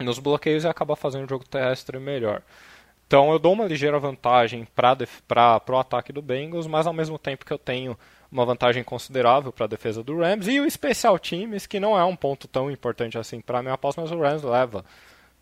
nos 0.03 0.19
bloqueios 0.19 0.65
e 0.65 0.69
acaba 0.69 0.97
fazendo 0.97 1.25
o 1.25 1.29
jogo 1.29 1.45
terrestre 1.45 1.99
melhor. 1.99 2.43
Então 3.07 3.31
eu 3.31 3.39
dou 3.39 3.53
uma 3.53 3.67
ligeira 3.67 3.99
vantagem 3.99 4.67
para 4.75 5.63
o 5.69 5.77
ataque 5.77 6.13
do 6.13 6.23
Bengals, 6.23 6.67
mas 6.67 6.87
ao 6.87 6.93
mesmo 6.93 7.19
tempo 7.19 7.45
que 7.45 7.53
eu 7.53 7.59
tenho 7.59 7.97
uma 8.31 8.47
vantagem 8.47 8.83
considerável 8.83 9.53
para 9.53 9.67
a 9.67 9.69
defesa 9.69 10.03
do 10.03 10.19
Rams 10.19 10.49
e 10.49 10.59
o 10.59 10.71
Special 10.71 11.19
Teams, 11.19 11.67
que 11.67 11.79
não 11.79 11.99
é 11.99 12.05
um 12.05 12.17
ponto 12.17 12.49
tão 12.49 12.71
importante 12.71 13.19
assim 13.19 13.41
para 13.41 13.59
a 13.59 13.63
minha 13.63 13.75
aposta, 13.75 14.01
mas 14.01 14.11
o 14.11 14.19
Rams 14.19 14.43
leva 14.43 14.83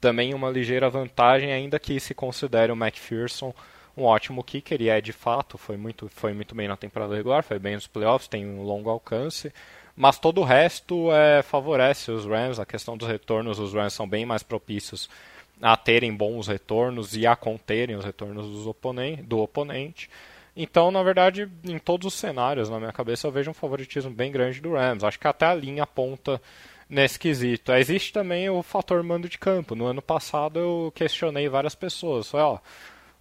também 0.01 0.35
uma 0.35 0.51
ligeira 0.51 0.91
vantagem, 0.91 1.53
ainda 1.53 1.79
que 1.79 2.01
se 2.01 2.13
considere 2.13 2.73
o 2.73 2.75
McPherson 2.75 3.55
um 3.97 4.05
ótimo 4.05 4.43
kicker, 4.43 4.81
e 4.81 4.89
é 4.89 5.01
de 5.01 5.13
fato, 5.13 5.59
foi 5.59 5.77
muito, 5.77 6.09
foi 6.09 6.33
muito 6.33 6.55
bem 6.55 6.67
na 6.67 6.77
temporada 6.77 7.15
regular, 7.15 7.43
foi 7.43 7.59
bem 7.59 7.75
nos 7.75 7.87
playoffs, 7.87 8.29
tem 8.29 8.47
um 8.47 8.63
longo 8.63 8.89
alcance 8.89 9.53
mas 10.01 10.19
todo 10.19 10.41
o 10.41 10.45
resto 10.45 11.13
é, 11.13 11.43
favorece 11.43 12.11
os 12.11 12.25
Rams. 12.25 12.59
A 12.59 12.65
questão 12.65 12.97
dos 12.97 13.07
retornos, 13.07 13.59
os 13.59 13.75
Rams 13.75 13.93
são 13.93 14.09
bem 14.09 14.25
mais 14.25 14.43
propícios 14.43 15.11
a 15.61 15.77
terem 15.77 16.11
bons 16.17 16.49
retornos 16.49 17.15
e 17.15 17.27
a 17.27 17.37
conterem 17.37 17.97
os 17.97 18.03
retornos 18.03 18.47
dos 18.47 18.67
oponen 18.67 19.17
do 19.17 19.41
oponente. 19.41 20.09
Então, 20.57 20.91
na 20.91 21.03
verdade, 21.03 21.47
em 21.63 21.79
todos 21.79 22.07
os 22.07 22.19
cenários, 22.19 22.71
na 22.71 22.79
minha 22.79 22.93
cabeça, 22.95 23.27
eu 23.27 23.31
vejo 23.31 23.51
um 23.51 23.55
favoritismo 23.55 24.11
bem 24.11 24.33
grande 24.33 24.59
do 24.63 24.73
Rams. 24.73 25.05
Acho 25.05 25.19
que 25.19 25.29
até 25.29 25.45
a 25.45 25.55
linha 25.55 25.83
aponta 25.83 26.41
nesse 26.89 27.19
quesito. 27.19 27.71
Existe 27.73 28.11
também 28.11 28.49
o 28.49 28.63
fator 28.63 29.03
mando 29.03 29.29
de 29.29 29.37
campo. 29.37 29.75
No 29.75 29.85
ano 29.85 30.01
passado 30.01 30.59
eu 30.59 30.93
questionei 30.95 31.47
várias 31.47 31.75
pessoas. 31.75 32.31
Falei, 32.31 32.47
ó, 32.47 32.59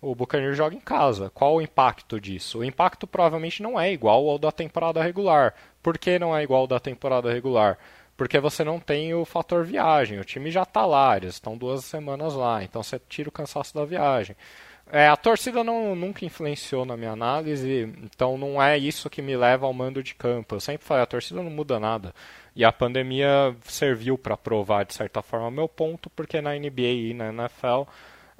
o 0.01 0.15
Buccaneers 0.15 0.55
joga 0.55 0.77
em 0.77 0.80
casa. 0.80 1.30
Qual 1.34 1.55
o 1.55 1.61
impacto 1.61 2.21
disso? 2.21 2.59
O 2.59 2.63
impacto 2.63 3.05
provavelmente 3.05 3.61
não 3.61 3.77
é 3.77 3.91
igual 3.91 4.30
ao 4.30 4.39
da 4.39 4.49
temporada 4.49 5.03
regular. 5.03 5.53
Por 5.82 5.97
que 5.97 6.19
não 6.19 6.36
é 6.36 6.43
igual 6.43 6.67
da 6.67 6.80
temporada 6.80 7.32
regular? 7.32 7.77
Porque 8.17 8.39
você 8.39 8.63
não 8.63 8.80
tem 8.80 9.13
o 9.13 9.23
fator 9.25 9.63
viagem. 9.63 10.19
O 10.19 10.25
time 10.25 10.51
já 10.51 10.63
está 10.63 10.86
lá, 10.86 11.15
eles 11.15 11.36
estão 11.36 11.57
duas 11.57 11.86
semanas 11.86 12.34
lá, 12.34 12.63
então 12.63 12.84
você 12.84 12.99
tira 13.07 13.30
o 13.30 13.32
cansaço 13.32 13.73
da 13.73 13.86
viagem. 13.86 14.36
É, 14.91 15.07
a 15.07 15.15
torcida 15.15 15.63
não, 15.63 15.95
nunca 15.95 16.25
influenciou 16.25 16.84
na 16.84 16.97
minha 16.97 17.11
análise, 17.11 17.93
então 18.03 18.38
não 18.38 18.61
é 18.61 18.77
isso 18.77 19.09
que 19.09 19.21
me 19.21 19.38
leva 19.38 19.67
ao 19.67 19.73
mando 19.73 20.01
de 20.01 20.15
campo. 20.15 20.55
Eu 20.55 20.59
sempre 20.59 20.86
falei, 20.86 21.03
a 21.03 21.05
torcida 21.05 21.41
não 21.43 21.51
muda 21.51 21.80
nada. 21.80 22.13
E 22.55 22.65
a 22.65 22.71
pandemia 22.71 23.55
serviu 23.63 24.17
para 24.17 24.36
provar, 24.36 24.86
de 24.86 24.95
certa 24.95 25.21
forma, 25.21 25.51
meu 25.51 25.69
ponto, 25.69 26.09
porque 26.09 26.41
na 26.41 26.55
NBA 26.55 26.82
e 26.82 27.13
na 27.13 27.30
NFL 27.30 27.84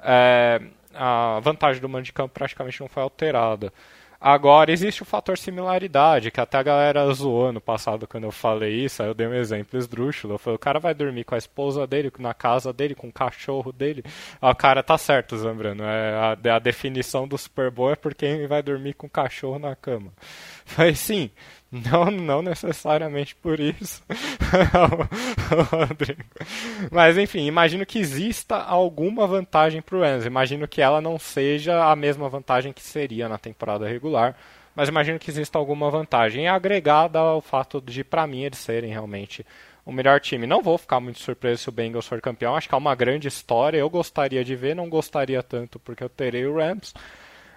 é, 0.00 0.60
a 0.94 1.40
vantagem 1.40 1.80
do 1.80 1.88
mando 1.88 2.04
de 2.04 2.12
campo 2.12 2.34
praticamente 2.34 2.80
não 2.80 2.88
foi 2.88 3.02
alterada. 3.02 3.72
Agora, 4.20 4.70
existe 4.70 5.00
o 5.00 5.06
fator 5.06 5.38
similaridade, 5.38 6.30
que 6.30 6.38
até 6.38 6.58
a 6.58 6.62
galera 6.62 7.10
zoou 7.10 7.46
ano 7.46 7.60
passado 7.60 8.06
quando 8.06 8.24
eu 8.24 8.30
falei 8.30 8.84
isso, 8.84 9.02
aí 9.02 9.08
eu 9.08 9.14
dei 9.14 9.26
um 9.26 9.32
exemplo 9.32 9.78
esdrúxulo. 9.78 10.34
Eu 10.34 10.38
falei, 10.38 10.56
o 10.56 10.58
cara 10.58 10.78
vai 10.78 10.92
dormir 10.92 11.24
com 11.24 11.34
a 11.34 11.38
esposa 11.38 11.86
dele, 11.86 12.12
na 12.18 12.34
casa 12.34 12.70
dele, 12.70 12.94
com 12.94 13.08
o 13.08 13.12
cachorro 13.12 13.72
dele. 13.72 14.04
Ah, 14.38 14.50
o 14.50 14.54
cara 14.54 14.82
tá 14.82 14.98
certo, 14.98 15.38
Zambrano. 15.38 15.84
É, 15.84 16.36
a, 16.50 16.56
a 16.56 16.58
definição 16.58 17.26
do 17.26 17.38
Super 17.38 17.70
Bowl 17.70 17.92
é 17.92 17.96
por 17.96 18.14
quem 18.14 18.46
vai 18.46 18.62
dormir 18.62 18.92
com 18.92 19.06
o 19.06 19.10
cachorro 19.10 19.58
na 19.58 19.74
cama. 19.74 20.12
Falei, 20.66 20.94
sim, 20.94 21.30
não, 21.70 22.10
não 22.10 22.42
necessariamente 22.42 23.34
por 23.36 23.60
isso, 23.60 24.02
Rodrigo. 25.70 26.24
Mas 26.90 27.16
enfim, 27.16 27.46
imagino 27.46 27.86
que 27.86 27.98
exista 27.98 28.56
alguma 28.56 29.26
vantagem 29.26 29.80
para 29.80 29.96
o 29.96 30.00
Rams. 30.00 30.26
Imagino 30.26 30.66
que 30.66 30.82
ela 30.82 31.00
não 31.00 31.18
seja 31.18 31.84
a 31.84 31.94
mesma 31.94 32.28
vantagem 32.28 32.72
que 32.72 32.82
seria 32.82 33.28
na 33.28 33.38
temporada 33.38 33.86
regular, 33.86 34.36
mas 34.74 34.88
imagino 34.88 35.18
que 35.18 35.30
exista 35.30 35.58
alguma 35.58 35.90
vantagem 35.90 36.48
agregada 36.48 37.18
ao 37.18 37.40
fato 37.40 37.80
de, 37.80 38.02
para 38.02 38.26
mim, 38.26 38.42
eles 38.42 38.58
serem 38.58 38.90
realmente 38.90 39.46
o 39.84 39.92
melhor 39.92 40.20
time. 40.20 40.46
Não 40.46 40.62
vou 40.62 40.76
ficar 40.76 41.00
muito 41.00 41.18
surpreso 41.18 41.62
se 41.62 41.68
o 41.68 41.72
Bengals 41.72 42.06
for 42.06 42.20
campeão. 42.20 42.56
Acho 42.56 42.68
que 42.68 42.74
é 42.74 42.78
uma 42.78 42.94
grande 42.94 43.28
história. 43.28 43.78
Eu 43.78 43.90
gostaria 43.90 44.44
de 44.44 44.56
ver, 44.56 44.74
não 44.74 44.88
gostaria 44.88 45.42
tanto 45.42 45.78
porque 45.78 46.02
eu 46.02 46.08
terei 46.08 46.46
o 46.46 46.56
Rams. 46.56 46.94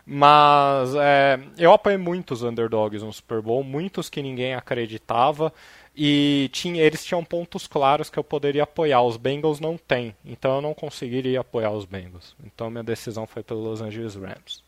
Mas 0.06 0.93
é, 0.95 1.39
eu 1.58 1.72
apoiei 1.72 1.97
muitos 1.97 2.43
underdogs 2.43 3.04
no 3.04 3.14
Super 3.14 3.41
Bowl, 3.41 3.64
muitos 3.64 4.10
que 4.10 4.22
ninguém 4.22 4.54
acreditava. 4.54 5.54
E 5.95 6.49
tinha, 6.51 6.82
eles 6.82 7.06
tinham 7.06 7.24
pontos 7.24 7.68
claros 7.68 8.10
que 8.10 8.18
eu 8.18 8.24
poderia 8.24 8.64
apoiar. 8.64 9.01
Os 9.04 9.16
Bengals 9.16 9.60
não 9.60 9.78
têm, 9.78 10.16
então 10.26 10.56
eu 10.56 10.62
não 10.62 10.74
conseguiria 10.74 11.39
apoiar 11.39 11.72
os 11.72 11.86
Bengals. 11.86 12.36
Então 12.43 12.70
minha 12.70 12.84
decisão 12.84 13.26
foi 13.28 13.43
pelo 13.43 13.62
Los 13.62 13.82
Angeles 13.82 14.16
Rams. 14.16 14.64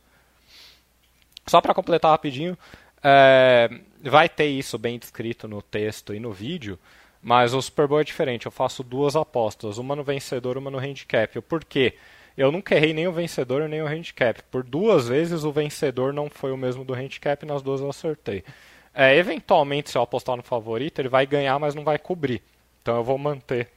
Só 1.48 1.62
para 1.62 1.74
completar 1.74 2.12
rapidinho, 2.12 2.58
é, 3.04 3.70
vai 4.02 4.30
ter 4.30 4.48
isso 4.48 4.78
bem 4.78 4.98
descrito 4.98 5.48
no 5.48 5.62
texto 5.62 6.14
e 6.14 6.20
no 6.20 6.32
vídeo, 6.32 6.80
mas 7.22 7.54
o 7.54 7.62
Super 7.62 7.88
Bowl 7.88 8.00
é 8.00 8.04
diferente. 8.04 8.46
Eu 8.46 8.52
faço 8.52 8.84
duas 8.84 9.16
apostas, 9.16 9.78
uma 9.78 9.96
no 9.96 10.04
vencedor, 10.04 10.58
uma 10.58 10.72
no 10.72 10.80
handicap. 10.80 11.42
Por 11.42 11.66
quê? 11.66 11.96
Eu 12.38 12.52
nunca 12.52 12.76
errei 12.76 12.94
nem 12.94 13.08
o 13.08 13.14
vencedor 13.14 13.68
nem 13.70 13.82
o 13.82 13.88
handicap. 13.88 14.42
Por 14.52 14.64
duas 14.64 15.08
vezes 15.08 15.44
o 15.44 15.52
vencedor 15.52 16.14
não 16.14 16.30
foi 16.30 16.52
o 16.52 16.58
mesmo 16.58 16.84
do 16.84 16.94
handicap 16.94 17.46
nas 17.46 17.62
duas 17.62 17.80
eu 17.80 17.90
acertei. 17.90 18.44
É, 18.94 19.16
eventualmente, 19.16 19.90
se 19.90 19.98
eu 19.98 20.02
apostar 20.02 20.36
no 20.38 20.44
favorito, 20.44 21.00
ele 21.00 21.10
vai 21.10 21.26
ganhar, 21.26 21.58
mas 21.60 21.76
não 21.76 21.84
vai 21.84 21.98
cobrir. 21.98 22.42
Então 22.82 22.98
eu 22.98 23.04
vou 23.04 23.18
manter 23.18 23.70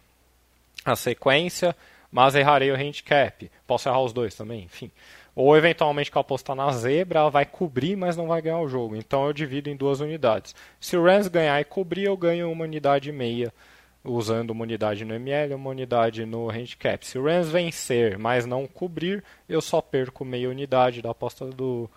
a 0.85 0.95
sequência, 0.97 1.75
mas 2.11 2.35
errarei 2.35 2.71
o 2.71 2.77
handicap. 2.77 3.51
Posso 3.67 3.89
errar 3.89 4.01
os 4.01 4.13
dois 4.13 4.35
também, 4.35 4.65
enfim. 4.65 4.91
Ou 5.35 5.57
eventualmente 5.57 6.11
que 6.11 6.17
eu 6.17 6.21
apostar 6.21 6.57
na 6.57 6.71
zebra, 6.73 7.21
ela 7.21 7.31
vai 7.31 7.47
cobrir, 7.47 7.97
mas 7.97 8.17
não 8.17 8.27
vai 8.27 8.43
ganhar 8.43 8.59
o 8.59 8.69
jogo. 8.69 8.97
Então 8.97 9.25
eu 9.25 9.33
divido 9.33 9.71
em 9.71 9.77
duas 9.77 10.01
unidades. 10.01 10.55
Se 10.81 10.97
o 10.97 11.05
Rams 11.05 11.29
ganhar 11.29 11.61
e 11.61 11.65
cobrir, 11.65 12.05
eu 12.05 12.17
ganho 12.17 12.51
uma 12.51 12.65
unidade 12.65 13.09
e 13.09 13.13
meia 13.13 13.53
usando 14.09 14.51
uma 14.51 14.63
unidade 14.63 15.05
no 15.05 15.15
ML 15.15 15.53
e 15.53 15.55
uma 15.55 15.71
unidade 15.71 16.25
no 16.25 16.49
handicap. 16.51 17.07
Se 17.07 17.19
o 17.19 17.25
Rams 17.25 17.49
vencer, 17.49 18.19
mas 18.19 18.47
não 18.47 18.67
cobrir, 18.67 19.23
eu 19.49 19.61
só 19.61 19.81
perco 19.81 20.25
meia 20.25 20.49
unidade 20.49 21.03
da 21.03 21.11
aposta 21.11 21.47
do, 21.47 21.89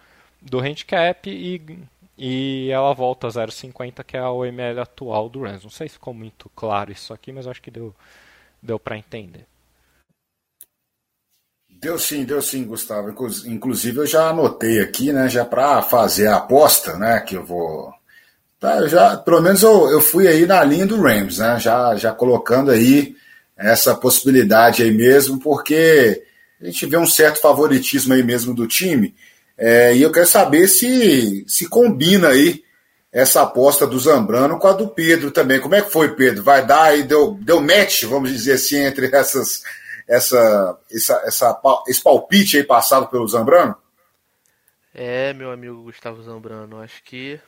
do 0.41 0.59
handicap 0.59 1.29
e, 1.29 1.79
e 2.17 2.69
ela 2.71 2.93
volta 2.93 3.27
a 3.27 3.29
0,50, 3.29 4.03
que 4.03 4.17
é 4.17 4.19
a 4.19 4.31
OML 4.31 4.79
atual 4.79 5.29
do 5.29 5.41
Rams. 5.43 5.63
Não 5.63 5.71
sei 5.71 5.87
se 5.87 5.93
ficou 5.93 6.13
muito 6.13 6.49
claro 6.55 6.91
isso 6.91 7.13
aqui, 7.13 7.31
mas 7.31 7.47
acho 7.47 7.61
que 7.61 7.71
deu, 7.71 7.95
deu 8.61 8.79
para 8.79 8.97
entender. 8.97 9.45
Deu 11.69 11.97
sim, 11.97 12.23
deu 12.23 12.41
sim, 12.41 12.63
Gustavo. 12.63 13.09
Inclusive 13.47 13.97
eu 13.97 14.05
já 14.05 14.29
anotei 14.29 14.79
aqui, 14.79 15.11
né, 15.11 15.27
já 15.27 15.43
para 15.43 15.81
fazer 15.81 16.27
a 16.27 16.37
aposta, 16.37 16.95
né, 16.95 17.19
que 17.21 17.35
eu 17.35 17.43
vou 17.43 17.91
Tá, 18.61 18.87
já, 18.87 19.17
pelo 19.17 19.41
menos 19.41 19.63
eu, 19.63 19.89
eu 19.89 19.99
fui 19.99 20.27
aí 20.27 20.45
na 20.45 20.63
linha 20.63 20.85
do 20.85 21.01
Rams, 21.01 21.39
né? 21.39 21.59
Já, 21.59 21.95
já 21.95 22.13
colocando 22.13 22.69
aí 22.69 23.15
essa 23.57 23.95
possibilidade 23.95 24.83
aí 24.83 24.91
mesmo, 24.91 25.39
porque 25.39 26.23
a 26.61 26.65
gente 26.65 26.85
vê 26.85 26.95
um 26.95 27.07
certo 27.07 27.41
favoritismo 27.41 28.13
aí 28.13 28.21
mesmo 28.21 28.53
do 28.53 28.67
time. 28.67 29.15
É, 29.57 29.95
e 29.95 30.03
eu 30.03 30.11
quero 30.11 30.27
saber 30.27 30.67
se 30.67 31.43
se 31.47 31.67
combina 31.67 32.27
aí 32.27 32.63
essa 33.11 33.41
aposta 33.41 33.87
do 33.87 33.97
Zambrano 33.97 34.59
com 34.59 34.67
a 34.67 34.73
do 34.73 34.89
Pedro 34.89 35.31
também. 35.31 35.59
Como 35.59 35.73
é 35.73 35.81
que 35.81 35.89
foi, 35.89 36.15
Pedro? 36.15 36.43
Vai 36.43 36.63
dar 36.63 36.83
aí, 36.83 37.01
deu, 37.01 37.39
deu 37.41 37.59
match, 37.59 38.03
vamos 38.03 38.31
dizer 38.31 38.53
assim, 38.53 38.77
entre 38.77 39.07
essas, 39.07 39.63
essa, 40.07 40.77
essa, 40.91 41.19
essa, 41.25 41.61
esse 41.87 42.03
palpite 42.03 42.57
aí 42.57 42.63
passado 42.63 43.07
pelo 43.07 43.27
Zambrano? 43.27 43.75
É, 44.93 45.33
meu 45.33 45.51
amigo 45.51 45.81
Gustavo 45.81 46.21
Zambrano, 46.21 46.79
acho 46.79 47.03
que 47.03 47.39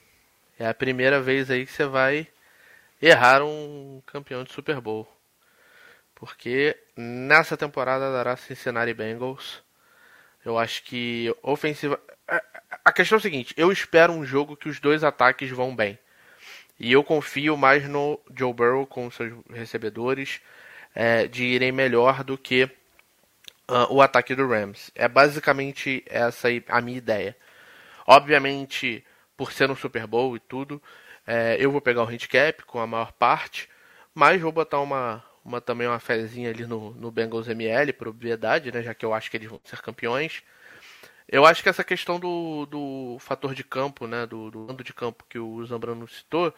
é 0.60 0.68
a 0.68 0.74
primeira 0.74 1.22
vez 1.22 1.50
aí 1.50 1.66
que 1.66 1.72
você 1.72 1.86
vai 1.86 2.28
errar 3.02 3.44
um 3.44 4.02
campeão 4.06 4.44
de 4.44 4.52
Super 4.52 4.80
Bowl. 4.80 5.08
Porque 6.16 6.78
nessa 6.96 7.58
temporada 7.58 8.12
dará 8.12 8.38
Cincinnati 8.38 8.94
Bengals. 8.94 9.62
Eu 10.46 10.58
acho 10.58 10.84
que 10.84 11.34
ofensiva. 11.42 12.00
A 12.86 12.92
questão 12.92 13.18
é 13.18 13.20
a 13.20 13.22
seguinte: 13.22 13.54
eu 13.58 13.72
espero 13.72 14.14
um 14.14 14.26
jogo 14.26 14.56
que 14.56 14.70
os 14.70 14.80
dois 14.80 15.04
ataques 15.04 15.50
vão 15.50 15.76
bem. 15.76 16.00
E 16.80 16.92
eu 16.92 17.04
confio 17.04 17.56
mais 17.56 17.88
no 17.88 18.20
Joe 18.36 18.54
Burrow 18.54 18.86
com 18.86 19.10
seus 19.12 19.34
recebedores 19.50 20.42
é, 20.96 21.28
de 21.28 21.44
irem 21.44 21.72
melhor 21.72 22.24
do 22.24 22.38
que 22.38 22.64
uh, 22.64 23.88
o 23.90 24.02
ataque 24.02 24.36
do 24.36 24.48
Rams. 24.48 24.92
É 24.96 25.08
basicamente 25.08 26.04
essa 26.08 26.48
a 26.68 26.82
minha 26.82 26.98
ideia. 26.98 27.36
Obviamente, 28.06 29.06
por 29.38 29.52
ser 29.52 29.70
um 29.72 29.76
Super 29.76 30.08
Bowl 30.08 30.36
e 30.36 30.40
tudo, 30.40 30.82
é, 31.26 31.58
eu 31.60 31.72
vou 31.72 31.82
pegar 31.82 32.04
o 32.04 32.08
handicap 32.08 32.64
com 32.64 32.80
a 32.80 32.88
maior 32.88 33.12
parte, 33.14 33.70
mas 34.14 34.42
vou 34.42 34.52
botar 34.52 34.80
uma, 34.80 35.24
uma 35.44 35.62
também 35.62 35.88
uma 35.88 36.00
fezinha 36.00 36.50
ali 36.50 36.66
no, 36.66 36.92
no 36.92 37.12
Bengals 37.12 37.48
ML, 37.48 37.94
por 37.94 38.08
obviedade, 38.08 38.72
né, 38.72 38.82
já 38.82 38.94
que 38.94 39.06
eu 39.06 39.14
acho 39.14 39.32
que 39.32 39.38
eles 39.38 39.50
vão 39.50 39.60
ser 39.64 39.82
campeões. 39.82 40.44
Eu 41.28 41.46
acho 41.46 41.64
que 41.64 41.70
essa 41.70 41.84
questão 41.84 42.20
do, 42.20 42.66
do 42.66 43.18
fator 43.20 43.56
de 43.56 43.64
campo, 43.64 44.08
né, 44.08 44.26
do, 44.26 44.52
do 44.52 44.70
ando 44.70 44.84
de 44.84 44.94
campo 44.94 45.26
que 45.30 45.40
o 45.40 45.66
Zambrano 45.66 46.08
citou, 46.08 46.54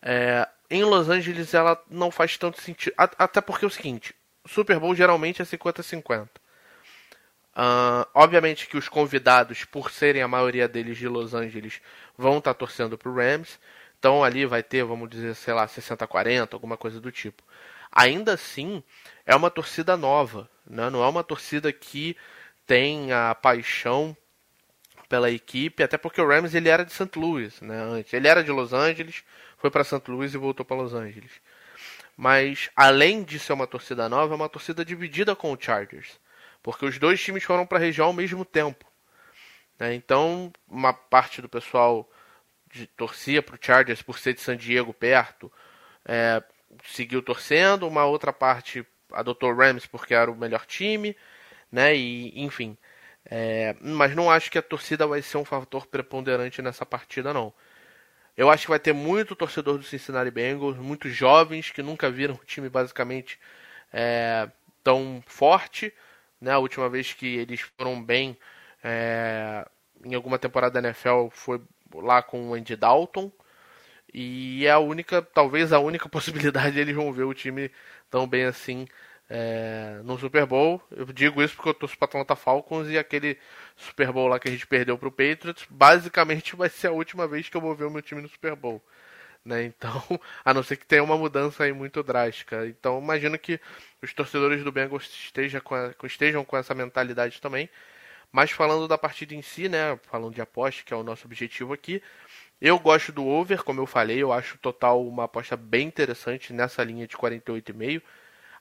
é, 0.00 0.48
em 0.70 0.84
Los 0.84 1.08
Angeles 1.08 1.52
ela 1.54 1.82
não 1.90 2.10
faz 2.10 2.36
tanto 2.36 2.60
sentido. 2.60 2.94
Até 2.96 3.40
porque 3.40 3.64
é 3.64 3.68
o 3.68 3.70
seguinte, 3.70 4.14
Super 4.46 4.78
Bowl 4.78 4.94
geralmente 4.94 5.42
é 5.42 5.44
50-50. 5.44 6.28
Uh, 7.58 8.06
obviamente 8.14 8.68
que 8.68 8.76
os 8.76 8.88
convidados, 8.88 9.64
por 9.64 9.90
serem 9.90 10.22
a 10.22 10.28
maioria 10.28 10.68
deles 10.68 10.96
de 10.96 11.08
Los 11.08 11.34
Angeles, 11.34 11.82
vão 12.16 12.38
estar 12.38 12.54
tá 12.54 12.58
torcendo 12.58 12.96
para 12.96 13.10
o 13.10 13.14
Rams. 13.16 13.58
Então 13.98 14.22
ali 14.22 14.46
vai 14.46 14.62
ter, 14.62 14.84
vamos 14.84 15.10
dizer, 15.10 15.34
sei 15.34 15.52
lá, 15.52 15.66
60-40, 15.66 16.52
alguma 16.52 16.76
coisa 16.76 17.00
do 17.00 17.10
tipo. 17.10 17.42
Ainda 17.90 18.34
assim, 18.34 18.80
é 19.26 19.34
uma 19.34 19.50
torcida 19.50 19.96
nova, 19.96 20.48
né? 20.64 20.88
não 20.88 21.02
é 21.02 21.08
uma 21.08 21.24
torcida 21.24 21.72
que 21.72 22.16
tem 22.64 23.12
a 23.12 23.34
paixão 23.34 24.16
pela 25.08 25.28
equipe, 25.28 25.82
até 25.82 25.98
porque 25.98 26.20
o 26.20 26.28
Rams 26.28 26.54
ele 26.54 26.68
era 26.68 26.84
de 26.84 26.92
St. 26.92 27.18
Louis, 27.18 27.60
né? 27.60 27.76
Antes. 27.76 28.12
Ele 28.12 28.28
era 28.28 28.44
de 28.44 28.52
Los 28.52 28.72
Angeles, 28.72 29.24
foi 29.56 29.70
para 29.70 29.82
St. 29.82 30.08
Louis 30.08 30.32
e 30.32 30.38
voltou 30.38 30.64
para 30.64 30.76
Los 30.76 30.94
Angeles. 30.94 31.32
Mas 32.16 32.70
além 32.76 33.24
de 33.24 33.38
ser 33.38 33.52
uma 33.52 33.66
torcida 33.66 34.08
nova, 34.08 34.34
é 34.34 34.36
uma 34.36 34.48
torcida 34.48 34.84
dividida 34.84 35.34
com 35.34 35.52
o 35.52 35.58
Chargers 35.60 36.20
porque 36.68 36.84
os 36.84 36.98
dois 36.98 37.18
times 37.18 37.44
foram 37.44 37.64
para 37.64 37.78
a 37.78 37.80
região 37.80 38.08
ao 38.08 38.12
mesmo 38.12 38.44
tempo. 38.44 38.84
Né? 39.78 39.94
Então, 39.94 40.52
uma 40.68 40.92
parte 40.92 41.40
do 41.40 41.48
pessoal 41.48 42.06
de, 42.70 42.86
torcia 42.88 43.40
para 43.40 43.54
o 43.54 43.58
Chargers 43.58 44.02
por 44.02 44.18
ser 44.18 44.34
de 44.34 44.42
San 44.42 44.54
Diego 44.54 44.92
perto, 44.92 45.50
é, 46.04 46.42
seguiu 46.84 47.22
torcendo, 47.22 47.88
uma 47.88 48.04
outra 48.04 48.34
parte 48.34 48.86
adotou 49.10 49.54
Rams 49.54 49.86
porque 49.86 50.12
era 50.12 50.30
o 50.30 50.36
melhor 50.36 50.66
time, 50.66 51.16
né? 51.72 51.96
E 51.96 52.38
enfim, 52.38 52.76
é, 53.24 53.74
mas 53.80 54.14
não 54.14 54.30
acho 54.30 54.50
que 54.50 54.58
a 54.58 54.62
torcida 54.62 55.06
vai 55.06 55.22
ser 55.22 55.38
um 55.38 55.46
fator 55.46 55.86
preponderante 55.86 56.60
nessa 56.60 56.84
partida 56.84 57.32
não. 57.32 57.50
Eu 58.36 58.50
acho 58.50 58.64
que 58.64 58.70
vai 58.70 58.78
ter 58.78 58.92
muito 58.92 59.34
torcedor 59.34 59.78
do 59.78 59.84
Cincinnati 59.84 60.30
Bengals, 60.30 60.76
muitos 60.76 61.14
jovens 61.16 61.70
que 61.70 61.82
nunca 61.82 62.10
viram 62.10 62.34
o 62.34 62.44
time 62.44 62.68
basicamente 62.68 63.40
é, 63.90 64.50
tão 64.84 65.24
forte 65.26 65.94
né? 66.40 66.52
A 66.52 66.58
última 66.58 66.88
vez 66.88 67.12
que 67.12 67.26
eles 67.26 67.60
foram 67.60 68.02
bem 68.02 68.36
é, 68.82 69.66
em 70.04 70.14
alguma 70.14 70.38
temporada 70.38 70.80
da 70.80 70.88
NFL 70.88 71.28
foi 71.30 71.60
lá 71.94 72.22
com 72.22 72.50
o 72.50 72.54
Andy 72.54 72.76
Dalton. 72.76 73.30
E 74.12 74.66
é 74.66 74.70
a 74.70 74.78
única, 74.78 75.20
talvez 75.22 75.72
a 75.72 75.78
única 75.80 76.08
possibilidade 76.10 76.78
eles 76.78 76.94
vão 76.94 77.12
ver 77.12 77.24
o 77.24 77.34
time 77.34 77.70
tão 78.10 78.26
bem 78.26 78.44
assim 78.44 78.86
é, 79.28 80.00
no 80.04 80.18
Super 80.18 80.46
Bowl. 80.46 80.82
Eu 80.90 81.06
digo 81.06 81.42
isso 81.42 81.54
porque 81.54 81.68
eu 81.70 81.74
torço 81.74 81.98
para 81.98 82.06
Atlanta 82.06 82.36
Falcons 82.36 82.88
e 82.88 82.98
aquele 82.98 83.38
Super 83.76 84.12
Bowl 84.12 84.28
lá 84.28 84.38
que 84.38 84.48
a 84.48 84.50
gente 84.50 84.66
perdeu 84.66 84.96
para 84.98 85.08
o 85.08 85.12
Patriots, 85.12 85.66
basicamente 85.70 86.56
vai 86.56 86.68
ser 86.68 86.88
a 86.88 86.92
última 86.92 87.26
vez 87.28 87.48
que 87.48 87.56
eu 87.56 87.60
vou 87.60 87.74
ver 87.74 87.84
o 87.84 87.90
meu 87.90 88.02
time 88.02 88.22
no 88.22 88.28
Super 88.28 88.56
Bowl. 88.56 88.82
Né? 89.48 89.64
Então, 89.64 90.02
a 90.44 90.52
não 90.52 90.62
ser 90.62 90.76
que 90.76 90.84
tenha 90.84 91.02
uma 91.02 91.16
mudança 91.16 91.64
aí 91.64 91.72
muito 91.72 92.02
drástica. 92.02 92.66
Então, 92.66 93.00
imagino 93.00 93.38
que 93.38 93.58
os 94.02 94.12
torcedores 94.12 94.62
do 94.62 94.70
Bengals 94.70 95.08
estejam 95.08 95.60
com, 95.62 95.74
a, 95.74 95.94
estejam 96.04 96.44
com 96.44 96.56
essa 96.56 96.74
mentalidade 96.74 97.40
também. 97.40 97.68
Mas 98.30 98.50
falando 98.50 98.86
da 98.86 98.98
partida 98.98 99.34
em 99.34 99.40
si, 99.40 99.66
né, 99.66 99.98
falando 100.02 100.34
de 100.34 100.42
aposta, 100.42 100.82
que 100.84 100.92
é 100.92 100.96
o 100.96 101.02
nosso 101.02 101.26
objetivo 101.26 101.72
aqui, 101.72 102.02
eu 102.60 102.78
gosto 102.78 103.10
do 103.10 103.26
over, 103.26 103.64
como 103.64 103.80
eu 103.80 103.86
falei, 103.86 104.22
eu 104.22 104.32
acho 104.32 104.56
o 104.56 104.58
total 104.58 105.02
uma 105.06 105.24
aposta 105.24 105.56
bem 105.56 105.86
interessante 105.86 106.52
nessa 106.52 106.84
linha 106.84 107.06
de 107.06 107.16
48,5. 107.16 108.02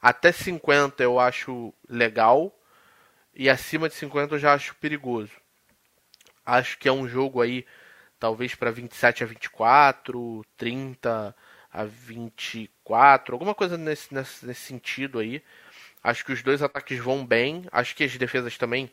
Até 0.01 0.31
50 0.31 1.03
eu 1.03 1.19
acho 1.19 1.73
legal 1.89 2.57
e 3.35 3.49
acima 3.49 3.89
de 3.89 3.95
50 3.95 4.35
eu 4.35 4.39
já 4.39 4.53
acho 4.53 4.73
perigoso. 4.75 5.33
Acho 6.45 6.77
que 6.77 6.87
é 6.87 6.91
um 6.93 7.09
jogo 7.09 7.41
aí 7.41 7.65
talvez 8.19 8.55
para 8.55 8.71
27 8.71 9.23
a 9.23 9.27
24, 9.27 10.45
30 10.57 11.35
a 11.71 11.83
24, 11.83 13.35
alguma 13.35 13.53
coisa 13.53 13.77
nesse, 13.77 14.13
nesse, 14.13 14.45
nesse, 14.45 14.61
sentido 14.61 15.19
aí. 15.19 15.43
Acho 16.03 16.25
que 16.25 16.31
os 16.31 16.41
dois 16.41 16.61
ataques 16.61 16.97
vão 16.99 17.25
bem, 17.25 17.65
acho 17.71 17.95
que 17.95 18.03
as 18.03 18.15
defesas 18.17 18.57
também 18.57 18.91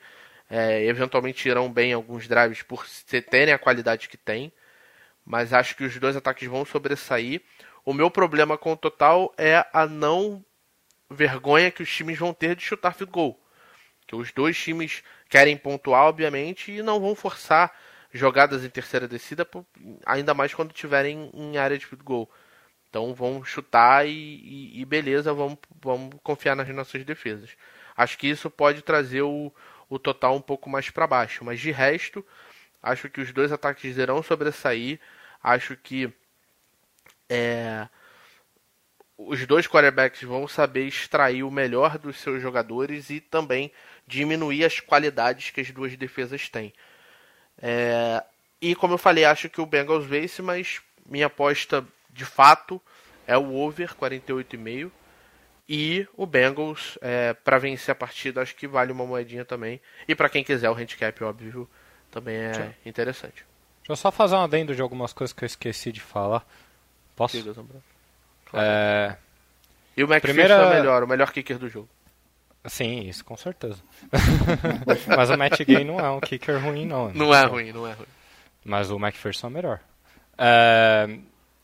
é, 0.50 0.84
eventualmente 0.84 1.48
irão 1.48 1.72
bem 1.72 1.92
alguns 1.92 2.28
drives 2.28 2.62
por 2.62 2.84
terem 3.30 3.54
a 3.54 3.58
qualidade 3.58 4.08
que 4.08 4.16
tem, 4.16 4.52
mas 5.24 5.52
acho 5.52 5.76
que 5.76 5.84
os 5.84 5.96
dois 5.98 6.16
ataques 6.16 6.48
vão 6.48 6.64
sobressair. 6.64 7.42
O 7.84 7.92
meu 7.92 8.10
problema 8.10 8.58
com 8.58 8.72
o 8.72 8.76
total 8.76 9.32
é 9.38 9.64
a 9.72 9.86
não 9.86 10.44
vergonha 11.08 11.70
que 11.70 11.82
os 11.82 11.90
times 11.90 12.18
vão 12.18 12.34
ter 12.34 12.56
de 12.56 12.62
chutar 12.62 12.94
field 12.94 13.12
goal. 13.12 13.40
Que 14.06 14.16
os 14.16 14.32
dois 14.32 14.58
times 14.58 15.02
querem 15.28 15.56
pontuar, 15.56 16.04
obviamente, 16.04 16.72
e 16.72 16.82
não 16.82 17.00
vão 17.00 17.14
forçar 17.14 17.72
jogadas 18.14 18.64
em 18.64 18.70
terceira 18.70 19.08
descida, 19.08 19.46
ainda 20.06 20.32
mais 20.32 20.54
quando 20.54 20.72
tiverem 20.72 21.30
em 21.34 21.58
área 21.58 21.76
de 21.76 21.86
goal. 21.96 22.30
Então 22.88 23.12
vão 23.12 23.44
chutar 23.44 24.06
e, 24.06 24.10
e, 24.12 24.80
e, 24.80 24.84
beleza, 24.84 25.34
vamos, 25.34 25.58
vamos 25.82 26.14
confiar 26.22 26.54
nas 26.54 26.68
nossas 26.68 27.04
defesas. 27.04 27.50
Acho 27.96 28.16
que 28.16 28.28
isso 28.28 28.48
pode 28.48 28.82
trazer 28.82 29.22
o, 29.22 29.52
o 29.90 29.98
total 29.98 30.36
um 30.36 30.40
pouco 30.40 30.70
mais 30.70 30.88
para 30.90 31.06
baixo, 31.08 31.44
mas 31.44 31.58
de 31.58 31.72
resto, 31.72 32.24
acho 32.80 33.10
que 33.10 33.20
os 33.20 33.32
dois 33.32 33.50
ataques 33.50 33.96
irão 33.96 34.22
sobressair. 34.22 35.00
Acho 35.42 35.76
que 35.76 36.08
é, 37.28 37.88
os 39.18 39.44
dois 39.44 39.66
quarterbacks 39.66 40.22
vão 40.22 40.46
saber 40.46 40.86
extrair 40.86 41.42
o 41.42 41.50
melhor 41.50 41.98
dos 41.98 42.18
seus 42.20 42.40
jogadores 42.40 43.10
e 43.10 43.20
também 43.20 43.72
diminuir 44.06 44.64
as 44.64 44.78
qualidades 44.78 45.50
que 45.50 45.60
as 45.60 45.70
duas 45.72 45.96
defesas 45.96 46.48
têm. 46.48 46.72
É, 47.60 48.22
e 48.60 48.74
como 48.74 48.94
eu 48.94 48.98
falei, 48.98 49.24
acho 49.24 49.48
que 49.48 49.60
o 49.60 49.66
Bengals 49.66 50.04
vence, 50.04 50.42
mas 50.42 50.80
minha 51.06 51.26
aposta 51.26 51.84
de 52.10 52.24
fato 52.24 52.80
é 53.26 53.36
o 53.36 53.54
over 53.54 53.94
48,5 53.94 54.90
e 55.68 56.06
o 56.16 56.26
Bengals 56.26 56.98
é, 57.00 57.32
para 57.32 57.58
vencer 57.58 57.92
a 57.92 57.94
partida 57.94 58.42
acho 58.42 58.54
que 58.54 58.66
vale 58.66 58.92
uma 58.92 59.06
moedinha 59.06 59.44
também. 59.44 59.80
E 60.06 60.14
para 60.14 60.28
quem 60.28 60.44
quiser 60.44 60.68
o 60.70 60.74
handicap, 60.74 61.24
óbvio, 61.24 61.68
também 62.10 62.36
é 62.36 62.54
Sim. 62.54 62.74
interessante. 62.84 63.44
Deixa 63.80 63.92
eu 63.92 63.96
só 63.96 64.10
fazer 64.10 64.34
um 64.34 64.42
adendo 64.42 64.74
de 64.74 64.82
algumas 64.82 65.12
coisas 65.12 65.34
que 65.34 65.44
eu 65.44 65.46
esqueci 65.46 65.92
de 65.92 66.00
falar. 66.00 66.46
Posso? 67.16 67.42
Claro. 68.46 68.66
É... 68.66 69.16
E 69.96 70.02
o 70.02 70.06
McPherson 70.06 70.20
Primeira... 70.20 70.54
é 70.54 70.74
melhor, 70.80 71.02
o 71.02 71.06
melhor 71.06 71.32
kicker 71.32 71.58
do 71.58 71.68
jogo. 71.68 71.88
Sim, 72.66 73.00
isso 73.00 73.24
com 73.24 73.36
certeza. 73.36 73.82
Mas 75.16 75.30
o 75.30 75.36
Matt 75.36 75.60
Gay 75.64 75.84
não 75.84 76.00
é 76.00 76.10
um 76.10 76.20
kicker 76.20 76.62
ruim, 76.62 76.86
não. 76.86 77.12
Não 77.12 77.34
é 77.34 77.44
ruim, 77.44 77.72
não 77.72 77.86
é 77.86 77.92
ruim. 77.92 78.06
Mas 78.64 78.90
o 78.90 78.96
McPherson 78.96 79.48
é 79.48 79.50
melhor. 79.50 79.80
É... 80.38 81.18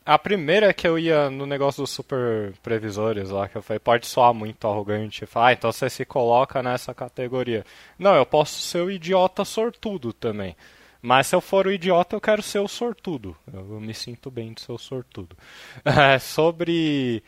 A 0.04 0.18
primeira 0.18 0.72
que 0.72 0.88
eu 0.88 0.98
ia 0.98 1.30
no 1.30 1.46
negócio 1.46 1.82
dos 1.82 1.90
super 1.90 2.52
previsores 2.62 3.30
lá, 3.30 3.48
que 3.48 3.56
eu 3.56 3.62
falei, 3.62 3.78
pode 3.78 4.06
soar 4.06 4.34
muito 4.34 4.66
arrogante. 4.66 5.24
Falar, 5.24 5.48
ah, 5.48 5.52
então 5.52 5.70
você 5.70 5.88
se 5.88 6.04
coloca 6.04 6.62
nessa 6.62 6.92
categoria. 6.92 7.64
Não, 7.98 8.14
eu 8.14 8.26
posso 8.26 8.60
ser 8.60 8.80
o 8.80 8.90
idiota 8.90 9.44
sortudo 9.44 10.12
também. 10.12 10.56
Mas 11.02 11.28
se 11.28 11.34
eu 11.34 11.40
for 11.40 11.66
o 11.66 11.72
idiota, 11.72 12.16
eu 12.16 12.20
quero 12.20 12.42
ser 12.42 12.58
o 12.58 12.68
sortudo. 12.68 13.36
Eu, 13.52 13.60
eu 13.60 13.80
me 13.80 13.94
sinto 13.94 14.30
bem 14.30 14.52
de 14.52 14.60
ser 14.60 14.72
o 14.72 14.78
sortudo. 14.78 15.36
É, 15.84 16.18
sobre 16.18 17.22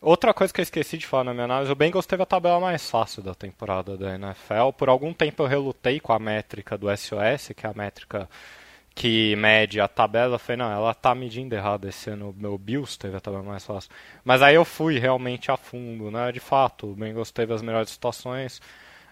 Outra 0.00 0.34
coisa 0.34 0.52
que 0.52 0.60
eu 0.60 0.62
esqueci 0.62 0.98
de 0.98 1.06
falar 1.06 1.24
na 1.24 1.32
minha 1.32 1.44
análise, 1.44 1.72
o 1.72 1.74
Bengals 1.74 2.06
teve 2.06 2.22
a 2.22 2.26
tabela 2.26 2.60
mais 2.60 2.88
fácil 2.88 3.22
da 3.22 3.34
temporada 3.34 3.96
da 3.96 4.14
NFL. 4.14 4.72
Por 4.76 4.88
algum 4.88 5.12
tempo 5.12 5.42
eu 5.42 5.46
relutei 5.46 6.00
com 6.00 6.12
a 6.12 6.18
métrica 6.18 6.76
do 6.76 6.94
SOS, 6.94 7.52
que 7.56 7.66
é 7.66 7.70
a 7.70 7.74
métrica 7.74 8.28
que 8.94 9.36
mede 9.36 9.80
a 9.80 9.88
tabela. 9.88 10.38
Falei, 10.38 10.58
não, 10.58 10.70
ela 10.70 10.94
tá 10.94 11.14
medindo 11.14 11.54
errado 11.54 11.88
esse 11.88 12.10
ano. 12.10 12.34
Meu 12.38 12.58
Bills 12.58 12.98
teve 12.98 13.16
a 13.16 13.20
tabela 13.20 13.42
mais 13.42 13.64
fácil. 13.64 13.90
Mas 14.24 14.42
aí 14.42 14.54
eu 14.54 14.64
fui 14.64 14.98
realmente 14.98 15.50
a 15.50 15.56
fundo, 15.56 16.10
né? 16.10 16.30
De 16.32 16.40
fato, 16.40 16.90
o 16.90 16.94
Bengals 16.94 17.30
teve 17.30 17.52
as 17.52 17.62
melhores 17.62 17.90
situações. 17.90 18.60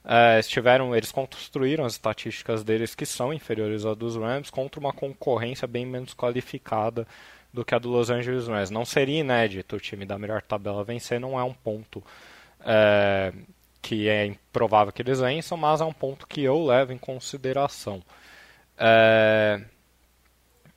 É, 0.06 0.38
estiveram, 0.38 0.94
eles 0.94 1.10
construíram 1.10 1.84
as 1.84 1.94
estatísticas 1.94 2.62
deles 2.62 2.94
que 2.94 3.06
são 3.06 3.32
inferiores 3.32 3.86
à 3.86 3.94
dos 3.94 4.16
Rams 4.16 4.50
contra 4.50 4.78
uma 4.78 4.92
concorrência 4.92 5.66
bem 5.66 5.86
menos 5.86 6.14
qualificada 6.14 7.06
do 7.54 7.64
que 7.64 7.72
a 7.72 7.78
do 7.78 7.88
Los 7.88 8.10
Angeles 8.10 8.48
Rams. 8.48 8.70
Não 8.70 8.84
seria 8.84 9.20
inédito 9.20 9.76
o 9.76 9.80
time 9.80 10.04
da 10.04 10.18
melhor 10.18 10.42
tabela 10.42 10.82
vencer, 10.82 11.20
não 11.20 11.38
é 11.38 11.44
um 11.44 11.54
ponto 11.54 12.02
é, 12.60 13.32
que 13.80 14.08
é 14.08 14.26
improvável 14.26 14.92
que 14.92 15.00
eles 15.00 15.20
vençam, 15.20 15.56
mas 15.56 15.80
é 15.80 15.84
um 15.84 15.92
ponto 15.92 16.26
que 16.26 16.42
eu 16.42 16.66
levo 16.66 16.92
em 16.92 16.98
consideração. 16.98 18.02
É, 18.76 19.62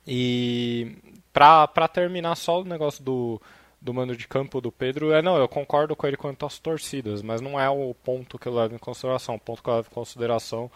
e 0.06 0.96
para 1.32 1.88
terminar 1.88 2.36
só 2.36 2.60
o 2.60 2.64
negócio 2.64 3.02
do, 3.02 3.42
do 3.82 3.92
mando 3.92 4.16
de 4.16 4.28
campo 4.28 4.60
do 4.60 4.70
Pedro, 4.70 5.12
é 5.12 5.20
não, 5.20 5.36
eu 5.36 5.48
concordo 5.48 5.96
com 5.96 6.06
ele 6.06 6.16
quanto 6.16 6.46
às 6.46 6.60
torcidas, 6.60 7.22
mas 7.22 7.40
não 7.40 7.58
é 7.58 7.68
o 7.68 7.92
ponto 7.92 8.38
que 8.38 8.46
eu 8.46 8.54
levo 8.54 8.76
em 8.76 8.78
consideração. 8.78 9.34
O 9.34 9.40
ponto 9.40 9.64
que 9.64 9.68
eu 9.68 9.74
levo 9.74 9.88
em 9.90 9.94
consideração 9.94 10.70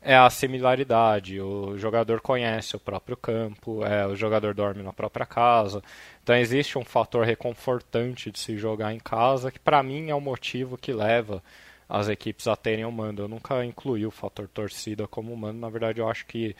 é 0.00 0.16
a 0.16 0.30
similaridade. 0.30 1.40
O 1.40 1.76
jogador 1.76 2.20
conhece 2.20 2.76
o 2.76 2.80
próprio 2.80 3.16
campo, 3.16 3.84
é, 3.84 4.06
o 4.06 4.16
jogador 4.16 4.54
dorme 4.54 4.82
na 4.82 4.92
própria 4.92 5.26
casa. 5.26 5.82
Então 6.22 6.36
existe 6.36 6.78
um 6.78 6.84
fator 6.84 7.24
reconfortante 7.24 8.30
de 8.30 8.38
se 8.38 8.56
jogar 8.56 8.92
em 8.92 8.98
casa, 8.98 9.50
que 9.50 9.58
para 9.58 9.82
mim 9.82 10.10
é 10.10 10.14
o 10.14 10.20
motivo 10.20 10.76
que 10.76 10.92
leva 10.92 11.42
as 11.88 12.08
equipes 12.08 12.46
a 12.46 12.56
terem 12.56 12.84
o 12.84 12.92
mando. 12.92 13.22
Eu 13.22 13.28
nunca 13.28 13.64
incluí 13.64 14.06
o 14.06 14.10
fator 14.10 14.48
torcida 14.48 15.06
como 15.08 15.36
mando, 15.36 15.58
na 15.58 15.68
verdade 15.70 16.00
eu 16.00 16.08
acho 16.08 16.26
que 16.26 16.54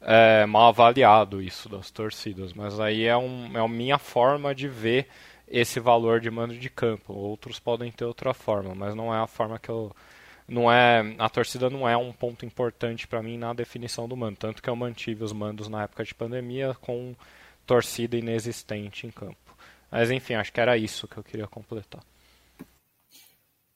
é 0.00 0.44
mal 0.46 0.68
avaliado 0.68 1.42
isso 1.42 1.68
das 1.68 1.90
torcidas, 1.90 2.52
mas 2.52 2.78
aí 2.78 3.06
é, 3.06 3.16
um, 3.16 3.56
é 3.56 3.60
a 3.60 3.68
minha 3.68 3.98
forma 3.98 4.54
de 4.54 4.68
ver 4.68 5.08
esse 5.48 5.80
valor 5.80 6.20
de 6.20 6.30
mando 6.30 6.56
de 6.56 6.68
campo. 6.68 7.12
Outros 7.12 7.58
podem 7.58 7.90
ter 7.90 8.04
outra 8.04 8.34
forma, 8.34 8.74
mas 8.74 8.94
não 8.94 9.14
é 9.14 9.18
a 9.18 9.26
forma 9.26 9.58
que 9.58 9.68
eu 9.68 9.94
não 10.48 10.70
é 10.70 11.14
a 11.18 11.28
torcida 11.28 11.68
não 11.68 11.88
é 11.88 11.96
um 11.96 12.12
ponto 12.12 12.44
importante 12.44 13.06
para 13.06 13.22
mim 13.22 13.36
na 13.36 13.52
definição 13.52 14.08
do 14.08 14.16
mando, 14.16 14.36
tanto 14.36 14.62
que 14.62 14.70
eu 14.70 14.76
mantive 14.76 15.24
os 15.24 15.32
mandos 15.32 15.68
na 15.68 15.82
época 15.82 16.04
de 16.04 16.14
pandemia 16.14 16.76
com 16.80 17.14
torcida 17.66 18.16
inexistente 18.16 19.06
em 19.06 19.10
campo. 19.10 19.36
Mas 19.90 20.10
enfim, 20.10 20.34
acho 20.34 20.52
que 20.52 20.60
era 20.60 20.76
isso 20.76 21.08
que 21.08 21.16
eu 21.16 21.24
queria 21.24 21.46
completar. 21.46 22.02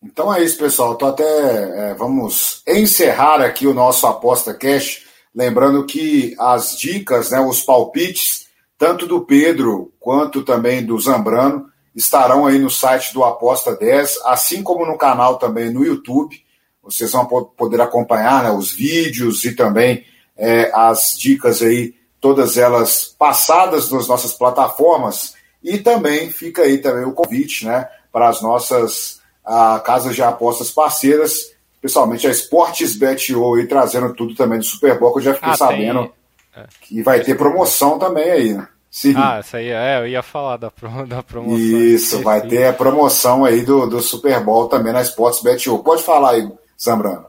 Então 0.03 0.33
é 0.33 0.43
isso, 0.43 0.57
pessoal. 0.57 0.97
Tô 0.97 1.07
até 1.07 1.91
é, 1.91 1.95
vamos 1.95 2.63
encerrar 2.67 3.43
aqui 3.43 3.67
o 3.67 3.75
nosso 3.75 4.07
aposta 4.07 4.55
cash, 4.55 5.05
lembrando 5.35 5.85
que 5.85 6.35
as 6.39 6.79
dicas, 6.79 7.31
né, 7.31 7.41
os 7.41 7.61
palpites, 7.63 8.49
tanto 8.79 9.07
do 9.07 9.21
Pedro 9.21 9.93
quanto 10.01 10.43
também 10.43 10.85
do 10.85 10.99
Zambrano, 10.99 11.71
estarão 11.95 12.47
aí 12.47 12.59
no 12.59 12.71
site 12.71 13.13
do 13.13 13.25
Aposta 13.25 13.77
10, 13.77 14.21
assim 14.25 14.63
como 14.63 14.87
no 14.87 14.97
canal 14.97 15.39
também 15.39 15.71
no 15.71 15.85
YouTube. 15.85 16.43
Vocês 16.83 17.13
vão 17.13 17.27
poder 17.27 17.81
acompanhar 17.81 18.45
né, 18.45 18.51
os 18.51 18.73
vídeos 18.73 19.45
e 19.45 19.55
também 19.55 20.05
é, 20.37 20.71
as 20.75 21.17
dicas 21.19 21.63
aí, 21.63 21.95
todas 22.21 22.57
elas 22.57 23.15
passadas 23.19 23.91
nas 23.91 24.09
nossas 24.09 24.33
plataformas. 24.33 25.35
E 25.63 25.79
também 25.79 26.31
fica 26.31 26.63
aí 26.63 26.79
também 26.79 27.05
o 27.05 27.13
convite 27.13 27.67
né, 27.67 27.89
para 28.13 28.29
as 28.29 28.41
nossas 28.41 29.21
a, 29.45 29.81
casas 29.85 30.15
de 30.15 30.23
apostas 30.23 30.71
parceiras, 30.71 31.53
principalmente 31.81 32.27
a 32.27 32.31
Esportes 32.31 32.97
Bet.io 32.97 33.55
aí 33.55 33.67
trazendo 33.67 34.15
tudo 34.15 34.35
também 34.35 34.59
do 34.59 34.65
Super 34.65 34.99
Bowl, 34.99 35.13
que 35.13 35.19
eu 35.19 35.25
já 35.25 35.35
fiquei 35.35 35.53
ah, 35.53 35.57
sabendo 35.57 36.13
tem... 36.55 36.63
É. 36.63 36.67
que 36.81 37.03
vai 37.03 37.21
ter 37.21 37.37
promoção 37.37 37.99
também 37.99 38.31
aí, 38.31 38.55
né? 38.55 38.67
Sim. 38.91 39.15
Ah, 39.17 39.39
isso 39.39 39.57
aí, 39.57 39.69
é, 39.69 40.01
eu 40.01 40.09
ia 40.09 40.23
falar 40.23 40.57
da, 40.57 40.73
da 41.07 41.23
promoção. 41.23 41.59
Isso, 41.59 42.23
vai 42.23 42.41
ter 42.47 42.67
a 42.67 42.73
promoção 42.73 43.45
aí 43.45 43.63
do, 43.63 43.87
do 43.87 44.01
Super 44.01 44.41
Bowl 44.41 44.67
também 44.69 44.93
na 44.93 45.03
Sports 45.03 45.43
Bet.io. 45.43 45.79
Pode 45.79 46.03
falar 46.03 46.33
aí, 46.33 46.51
Zambrano. 46.83 47.27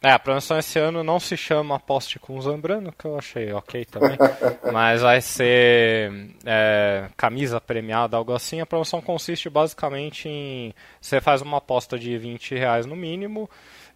É, 0.00 0.12
a 0.12 0.18
promoção 0.18 0.56
esse 0.56 0.78
ano 0.78 1.02
não 1.02 1.18
se 1.18 1.36
chama 1.36 1.74
Aposte 1.74 2.20
com 2.20 2.40
Zambrano, 2.40 2.92
que 2.92 3.04
eu 3.04 3.18
achei 3.18 3.52
ok 3.52 3.84
também. 3.84 4.16
mas 4.72 5.02
vai 5.02 5.20
ser 5.20 6.30
é, 6.44 7.08
camisa 7.16 7.60
premiada, 7.60 8.16
algo 8.16 8.32
assim. 8.32 8.60
A 8.60 8.66
promoção 8.66 9.00
consiste 9.00 9.50
basicamente 9.50 10.28
em. 10.28 10.72
Você 11.00 11.20
faz 11.20 11.42
uma 11.42 11.58
aposta 11.58 11.98
de 11.98 12.16
20 12.16 12.54
reais 12.54 12.86
no 12.86 12.94
mínimo. 12.94 13.50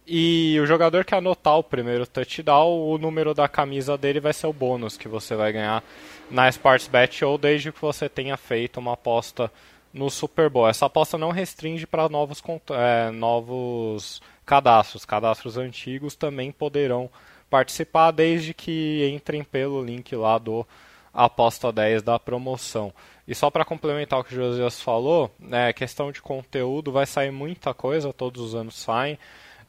E 0.05 0.59
o 0.59 0.65
jogador 0.65 1.05
que 1.05 1.15
anotar 1.15 1.57
o 1.57 1.63
primeiro 1.63 2.05
touchdown, 2.05 2.89
o 2.89 2.97
número 2.97 3.33
da 3.33 3.47
camisa 3.47 3.97
dele 3.97 4.19
vai 4.19 4.33
ser 4.33 4.47
o 4.47 4.51
bônus 4.53 4.97
que 4.97 5.07
você 5.07 5.33
vai 5.33 5.53
ganhar 5.53 5.81
na 6.29 6.49
Sportsbet 6.49 7.23
ou 7.23 7.37
desde 7.37 7.71
que 7.71 7.81
você 7.81 8.09
tenha 8.09 8.35
feito 8.35 8.81
uma 8.81 8.95
aposta 8.95 9.49
no 9.93 10.09
Super 10.09 10.49
Bowl. 10.49 10.67
Essa 10.67 10.87
aposta 10.87 11.17
não 11.17 11.31
restringe 11.31 11.87
para 11.87 12.09
novos, 12.09 12.43
é, 12.71 13.11
novos 13.11 14.21
cadastros. 14.45 15.05
Cadastros 15.05 15.57
antigos 15.57 16.15
também 16.15 16.51
poderão 16.51 17.09
participar 17.49 18.11
desde 18.11 18.53
que 18.53 19.09
entrem 19.13 19.43
pelo 19.43 19.83
link 19.83 20.15
lá 20.15 20.37
do 20.37 20.65
aposta 21.13 21.71
10 21.71 22.01
da 22.01 22.17
promoção. 22.17 22.91
E 23.27 23.35
só 23.35 23.49
para 23.49 23.63
complementar 23.63 24.19
o 24.19 24.23
que 24.23 24.33
o 24.33 24.35
Josias 24.35 24.81
falou, 24.81 25.31
é, 25.51 25.71
questão 25.71 26.11
de 26.11 26.21
conteúdo, 26.21 26.91
vai 26.91 27.05
sair 27.05 27.31
muita 27.31 27.73
coisa, 27.73 28.11
todos 28.11 28.41
os 28.41 28.55
anos 28.55 28.75
saem. 28.75 29.17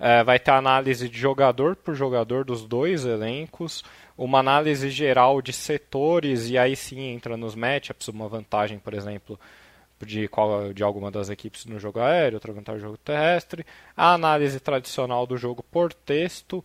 É, 0.00 0.24
vai 0.24 0.40
ter 0.40 0.50
análise 0.50 1.08
de 1.08 1.16
jogador 1.16 1.76
por 1.76 1.94
jogador 1.94 2.44
dos 2.44 2.66
dois 2.66 3.04
elencos, 3.04 3.84
uma 4.18 4.40
análise 4.40 4.90
geral 4.90 5.40
de 5.40 5.52
setores, 5.52 6.48
e 6.50 6.58
aí 6.58 6.74
sim 6.74 7.00
entra 7.00 7.36
nos 7.36 7.54
matchups, 7.54 8.08
uma 8.08 8.26
vantagem, 8.26 8.78
por 8.78 8.92
exemplo, 8.92 9.38
de, 10.00 10.28
qual, 10.28 10.72
de 10.72 10.82
alguma 10.82 11.10
das 11.10 11.28
equipes 11.28 11.64
no 11.66 11.78
jogo 11.78 12.00
aéreo, 12.00 12.36
outra 12.36 12.52
vantagem 12.52 12.80
no 12.80 12.88
jogo 12.88 12.98
terrestre, 12.98 13.64
a 13.96 14.14
análise 14.14 14.60
tradicional 14.60 15.26
do 15.26 15.36
jogo 15.36 15.64
por 15.70 15.92
texto, 15.92 16.64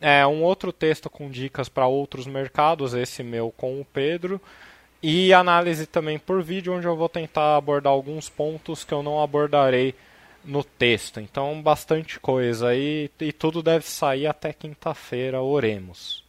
é, 0.00 0.26
um 0.26 0.42
outro 0.42 0.72
texto 0.72 1.08
com 1.08 1.30
dicas 1.30 1.68
para 1.68 1.86
outros 1.86 2.26
mercados, 2.26 2.94
esse 2.94 3.22
meu 3.22 3.52
com 3.56 3.80
o 3.80 3.84
Pedro, 3.84 4.40
e 5.02 5.32
análise 5.32 5.86
também 5.86 6.18
por 6.18 6.42
vídeo, 6.42 6.74
onde 6.74 6.86
eu 6.86 6.96
vou 6.96 7.08
tentar 7.08 7.56
abordar 7.56 7.92
alguns 7.92 8.28
pontos 8.28 8.84
que 8.84 8.92
eu 8.92 9.02
não 9.02 9.22
abordarei 9.22 9.94
no 10.44 10.64
texto. 10.64 11.20
Então, 11.20 11.60
bastante 11.60 12.18
coisa. 12.18 12.74
E, 12.74 13.10
e 13.20 13.32
tudo 13.32 13.62
deve 13.62 13.84
sair 13.84 14.26
até 14.26 14.52
quinta-feira, 14.52 15.42
oremos. 15.42 16.25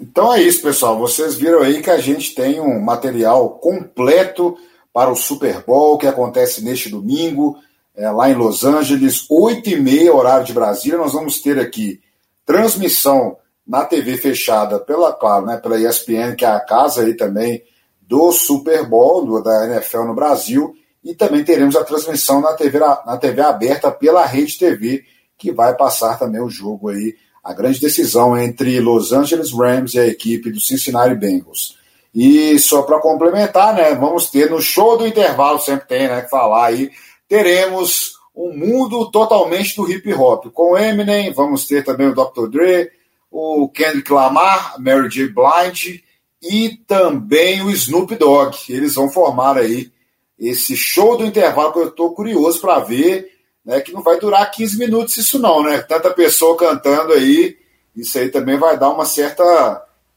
Então 0.00 0.32
é 0.32 0.40
isso, 0.40 0.62
pessoal. 0.62 0.98
Vocês 0.98 1.34
viram 1.34 1.60
aí 1.60 1.82
que 1.82 1.90
a 1.90 1.98
gente 1.98 2.34
tem 2.34 2.60
um 2.60 2.80
material 2.80 3.50
completo 3.50 4.56
para 4.92 5.10
o 5.10 5.16
Super 5.16 5.62
Bowl 5.64 5.98
que 5.98 6.06
acontece 6.06 6.62
neste 6.64 6.88
domingo, 6.88 7.56
é, 7.96 8.08
lá 8.10 8.30
em 8.30 8.34
Los 8.34 8.64
Angeles, 8.64 9.26
8 9.28 9.70
e 9.70 9.80
meia, 9.80 10.14
horário 10.14 10.46
de 10.46 10.52
Brasília. 10.52 10.98
Nós 10.98 11.12
vamos 11.12 11.40
ter 11.40 11.58
aqui 11.58 12.00
transmissão 12.46 13.36
na 13.66 13.84
TV 13.84 14.16
fechada 14.16 14.78
pela, 14.78 15.12
claro, 15.12 15.44
né, 15.44 15.56
pela 15.58 15.78
ESPN, 15.78 16.34
que 16.36 16.44
é 16.44 16.48
a 16.48 16.60
casa 16.60 17.02
aí 17.02 17.14
também 17.14 17.62
do 18.00 18.32
Super 18.32 18.88
Bowl, 18.88 19.26
do, 19.26 19.42
da 19.42 19.66
NFL 19.66 20.04
no 20.04 20.14
Brasil, 20.14 20.74
e 21.04 21.14
também 21.14 21.44
teremos 21.44 21.76
a 21.76 21.84
transmissão 21.84 22.40
na 22.40 22.54
TV, 22.54 22.78
na 22.78 23.18
TV 23.18 23.42
aberta 23.42 23.90
pela 23.90 24.24
Rede 24.24 24.58
TV, 24.58 25.04
que 25.36 25.52
vai 25.52 25.76
passar 25.76 26.18
também 26.18 26.40
o 26.40 26.48
jogo 26.48 26.88
aí 26.88 27.14
a 27.42 27.52
grande 27.52 27.80
decisão 27.80 28.36
entre 28.36 28.80
Los 28.80 29.12
Angeles 29.12 29.52
Rams 29.52 29.94
e 29.94 30.00
a 30.00 30.06
equipe 30.06 30.50
do 30.50 30.60
Cincinnati 30.60 31.14
Bengals. 31.14 31.76
E 32.14 32.58
só 32.58 32.82
para 32.82 33.00
complementar, 33.00 33.74
né, 33.74 33.94
vamos 33.94 34.30
ter 34.30 34.50
no 34.50 34.60
show 34.60 34.96
do 34.96 35.06
intervalo, 35.06 35.58
sempre 35.58 35.86
tem, 35.86 36.08
né, 36.08 36.22
que 36.22 36.30
falar 36.30 36.66
aí, 36.66 36.90
teremos 37.28 38.18
um 38.34 38.56
mundo 38.56 39.10
totalmente 39.10 39.74
do 39.76 39.90
hip 39.90 40.12
hop, 40.14 40.46
com 40.52 40.78
Eminem, 40.78 41.32
vamos 41.32 41.66
ter 41.66 41.84
também 41.84 42.06
o 42.06 42.14
Dr. 42.14 42.48
Dre, 42.48 42.90
o 43.30 43.68
Kendrick 43.68 44.12
Lamar, 44.12 44.80
Mary 44.80 45.08
J. 45.08 45.28
Blige 45.28 46.04
e 46.42 46.78
também 46.86 47.62
o 47.62 47.70
Snoop 47.70 48.14
Dogg. 48.16 48.56
Eles 48.68 48.94
vão 48.94 49.10
formar 49.10 49.58
aí 49.58 49.90
esse 50.38 50.76
show 50.76 51.16
do 51.16 51.26
intervalo 51.26 51.72
que 51.72 51.78
eu 51.80 51.88
estou 51.88 52.14
curioso 52.14 52.60
para 52.60 52.78
ver 52.78 53.37
né, 53.68 53.82
que 53.82 53.92
não 53.92 54.02
vai 54.02 54.18
durar 54.18 54.50
15 54.50 54.78
minutos 54.78 55.18
isso 55.18 55.38
não, 55.38 55.62
né? 55.62 55.82
Tanta 55.82 56.08
pessoa 56.14 56.56
cantando 56.56 57.12
aí, 57.12 57.58
isso 57.94 58.18
aí 58.18 58.30
também 58.30 58.56
vai 58.56 58.78
dar 58.78 58.88
uma 58.88 59.04
certa. 59.04 59.44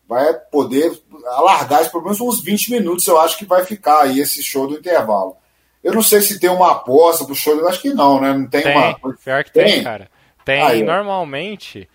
vai 0.07 0.33
poder 0.49 0.97
alargar 1.25 1.91
pelo 1.91 2.03
menos 2.03 2.21
uns 2.21 2.41
20 2.41 2.71
minutos, 2.71 3.05
eu 3.05 3.19
acho 3.19 3.37
que 3.37 3.43
vai 3.43 3.65
ficar 3.65 4.03
aí 4.03 4.21
esse 4.21 4.41
show 4.41 4.67
do 4.67 4.77
intervalo. 4.77 5.35
Eu 5.83 5.93
não 5.93 6.01
sei 6.01 6.21
se 6.21 6.39
tem 6.39 6.49
uma 6.49 6.71
aposta 6.71 7.25
pro 7.25 7.35
show, 7.35 7.53
eu 7.53 7.67
acho 7.67 7.81
que 7.81 7.93
não, 7.93 8.21
né? 8.21 8.31
Não 8.31 8.47
tem, 8.47 8.61
tem 8.61 8.71
uma. 8.71 8.97
Pior 9.21 9.43
que 9.43 9.51
tem, 9.51 9.65
tem 9.65 9.83
cara. 9.83 10.09
Tem, 10.45 10.61
aí, 10.61 10.81
normalmente 10.81 11.89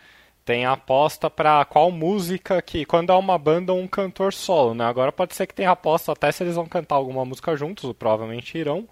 tem 0.44 0.66
aposta 0.66 1.30
para 1.30 1.64
qual 1.64 1.90
música 1.90 2.60
que 2.60 2.84
quando 2.84 3.10
é 3.10 3.16
uma 3.16 3.38
banda 3.38 3.72
ou 3.72 3.80
um 3.80 3.88
cantor 3.88 4.34
solo, 4.34 4.74
né? 4.74 4.84
Agora 4.84 5.10
pode 5.10 5.34
ser 5.34 5.46
que 5.46 5.54
tenha 5.54 5.70
aposta 5.70 6.12
até 6.12 6.30
se 6.30 6.44
eles 6.44 6.54
vão 6.54 6.66
cantar 6.66 6.96
alguma 6.96 7.24
música 7.24 7.56
juntos, 7.56 7.90
provavelmente 7.94 8.58
irão. 8.58 8.86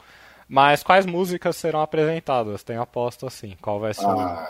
Mas 0.54 0.84
quais 0.84 1.04
músicas 1.04 1.56
serão 1.56 1.82
apresentadas? 1.82 2.62
Tem 2.62 2.76
aposta 2.76 3.26
assim. 3.26 3.56
Qual 3.60 3.80
vai 3.80 3.92
ser? 3.92 4.06
Ah, 4.06 4.48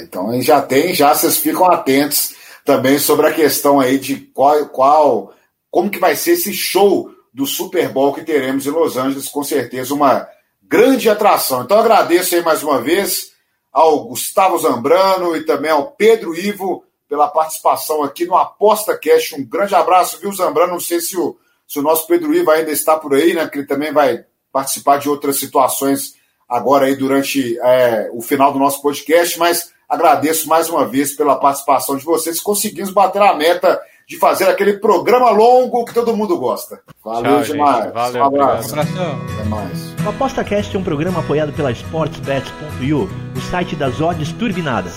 então 0.00 0.42
já 0.42 0.60
tem, 0.60 0.92
já 0.92 1.14
vocês 1.14 1.38
ficam 1.38 1.70
atentos 1.70 2.34
também 2.64 2.98
sobre 2.98 3.28
a 3.28 3.32
questão 3.32 3.78
aí 3.78 3.96
de 3.96 4.16
qual, 4.16 4.66
qual, 4.70 5.32
como 5.70 5.88
que 5.88 6.00
vai 6.00 6.16
ser 6.16 6.32
esse 6.32 6.52
show 6.52 7.08
do 7.32 7.46
Super 7.46 7.88
Bowl 7.88 8.12
que 8.12 8.24
teremos 8.24 8.66
em 8.66 8.70
Los 8.70 8.96
Angeles, 8.96 9.28
com 9.28 9.44
certeza 9.44 9.94
uma 9.94 10.28
grande 10.60 11.08
atração. 11.08 11.62
Então 11.62 11.78
agradeço 11.78 12.34
aí 12.34 12.42
mais 12.42 12.64
uma 12.64 12.80
vez 12.80 13.30
ao 13.72 14.08
Gustavo 14.08 14.58
Zambrano 14.58 15.36
e 15.36 15.46
também 15.46 15.70
ao 15.70 15.92
Pedro 15.92 16.34
Ivo 16.34 16.82
pela 17.08 17.28
participação 17.28 18.02
aqui 18.02 18.26
no 18.26 18.36
Aposta 18.36 18.98
Cash. 18.98 19.34
Um 19.34 19.44
grande 19.44 19.76
abraço, 19.76 20.18
viu, 20.18 20.32
Zambrano? 20.32 20.72
Não 20.72 20.80
sei 20.80 21.00
se 21.00 21.16
o, 21.16 21.38
se 21.64 21.78
o 21.78 21.82
nosso 21.82 22.08
Pedro 22.08 22.34
Ivo 22.34 22.50
ainda 22.50 22.72
está 22.72 22.96
por 22.96 23.14
aí, 23.14 23.34
né? 23.34 23.46
Que 23.46 23.58
ele 23.58 23.68
também 23.68 23.92
vai 23.92 24.24
participar 24.54 24.98
de 24.98 25.08
outras 25.08 25.36
situações 25.36 26.14
agora 26.48 26.86
aí 26.86 26.94
durante 26.94 27.58
é, 27.58 28.08
o 28.12 28.22
final 28.22 28.52
do 28.52 28.58
nosso 28.60 28.80
podcast, 28.80 29.36
mas 29.36 29.72
agradeço 29.88 30.48
mais 30.48 30.70
uma 30.70 30.86
vez 30.86 31.12
pela 31.16 31.34
participação 31.34 31.96
de 31.96 32.04
vocês. 32.04 32.40
Conseguimos 32.40 32.90
bater 32.90 33.20
a 33.20 33.34
meta 33.34 33.80
de 34.06 34.16
fazer 34.16 34.44
aquele 34.48 34.74
programa 34.74 35.30
longo 35.30 35.84
que 35.84 35.92
todo 35.92 36.16
mundo 36.16 36.38
gosta. 36.38 36.80
Valeu 37.04 37.42
Tchau, 37.42 37.42
demais. 37.42 37.84
Gente. 37.84 37.94
Valeu, 37.94 38.22
um 38.22 38.26
abraço. 38.26 38.78
Até 38.78 39.44
mais. 39.48 39.94
O 40.04 40.08
ApostaCast 40.10 40.76
é 40.76 40.78
um 40.78 40.84
programa 40.84 41.20
apoiado 41.20 41.52
pela 41.52 41.72
SportsBet.io, 41.72 43.10
o 43.36 43.40
site 43.50 43.74
das 43.74 44.00
odds 44.00 44.32
turbinadas. 44.34 44.94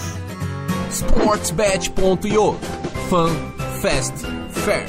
SportsBet.io 0.91 2.57
Fun, 3.09 3.29
Fast, 3.81 4.13
Fair. 4.51 4.85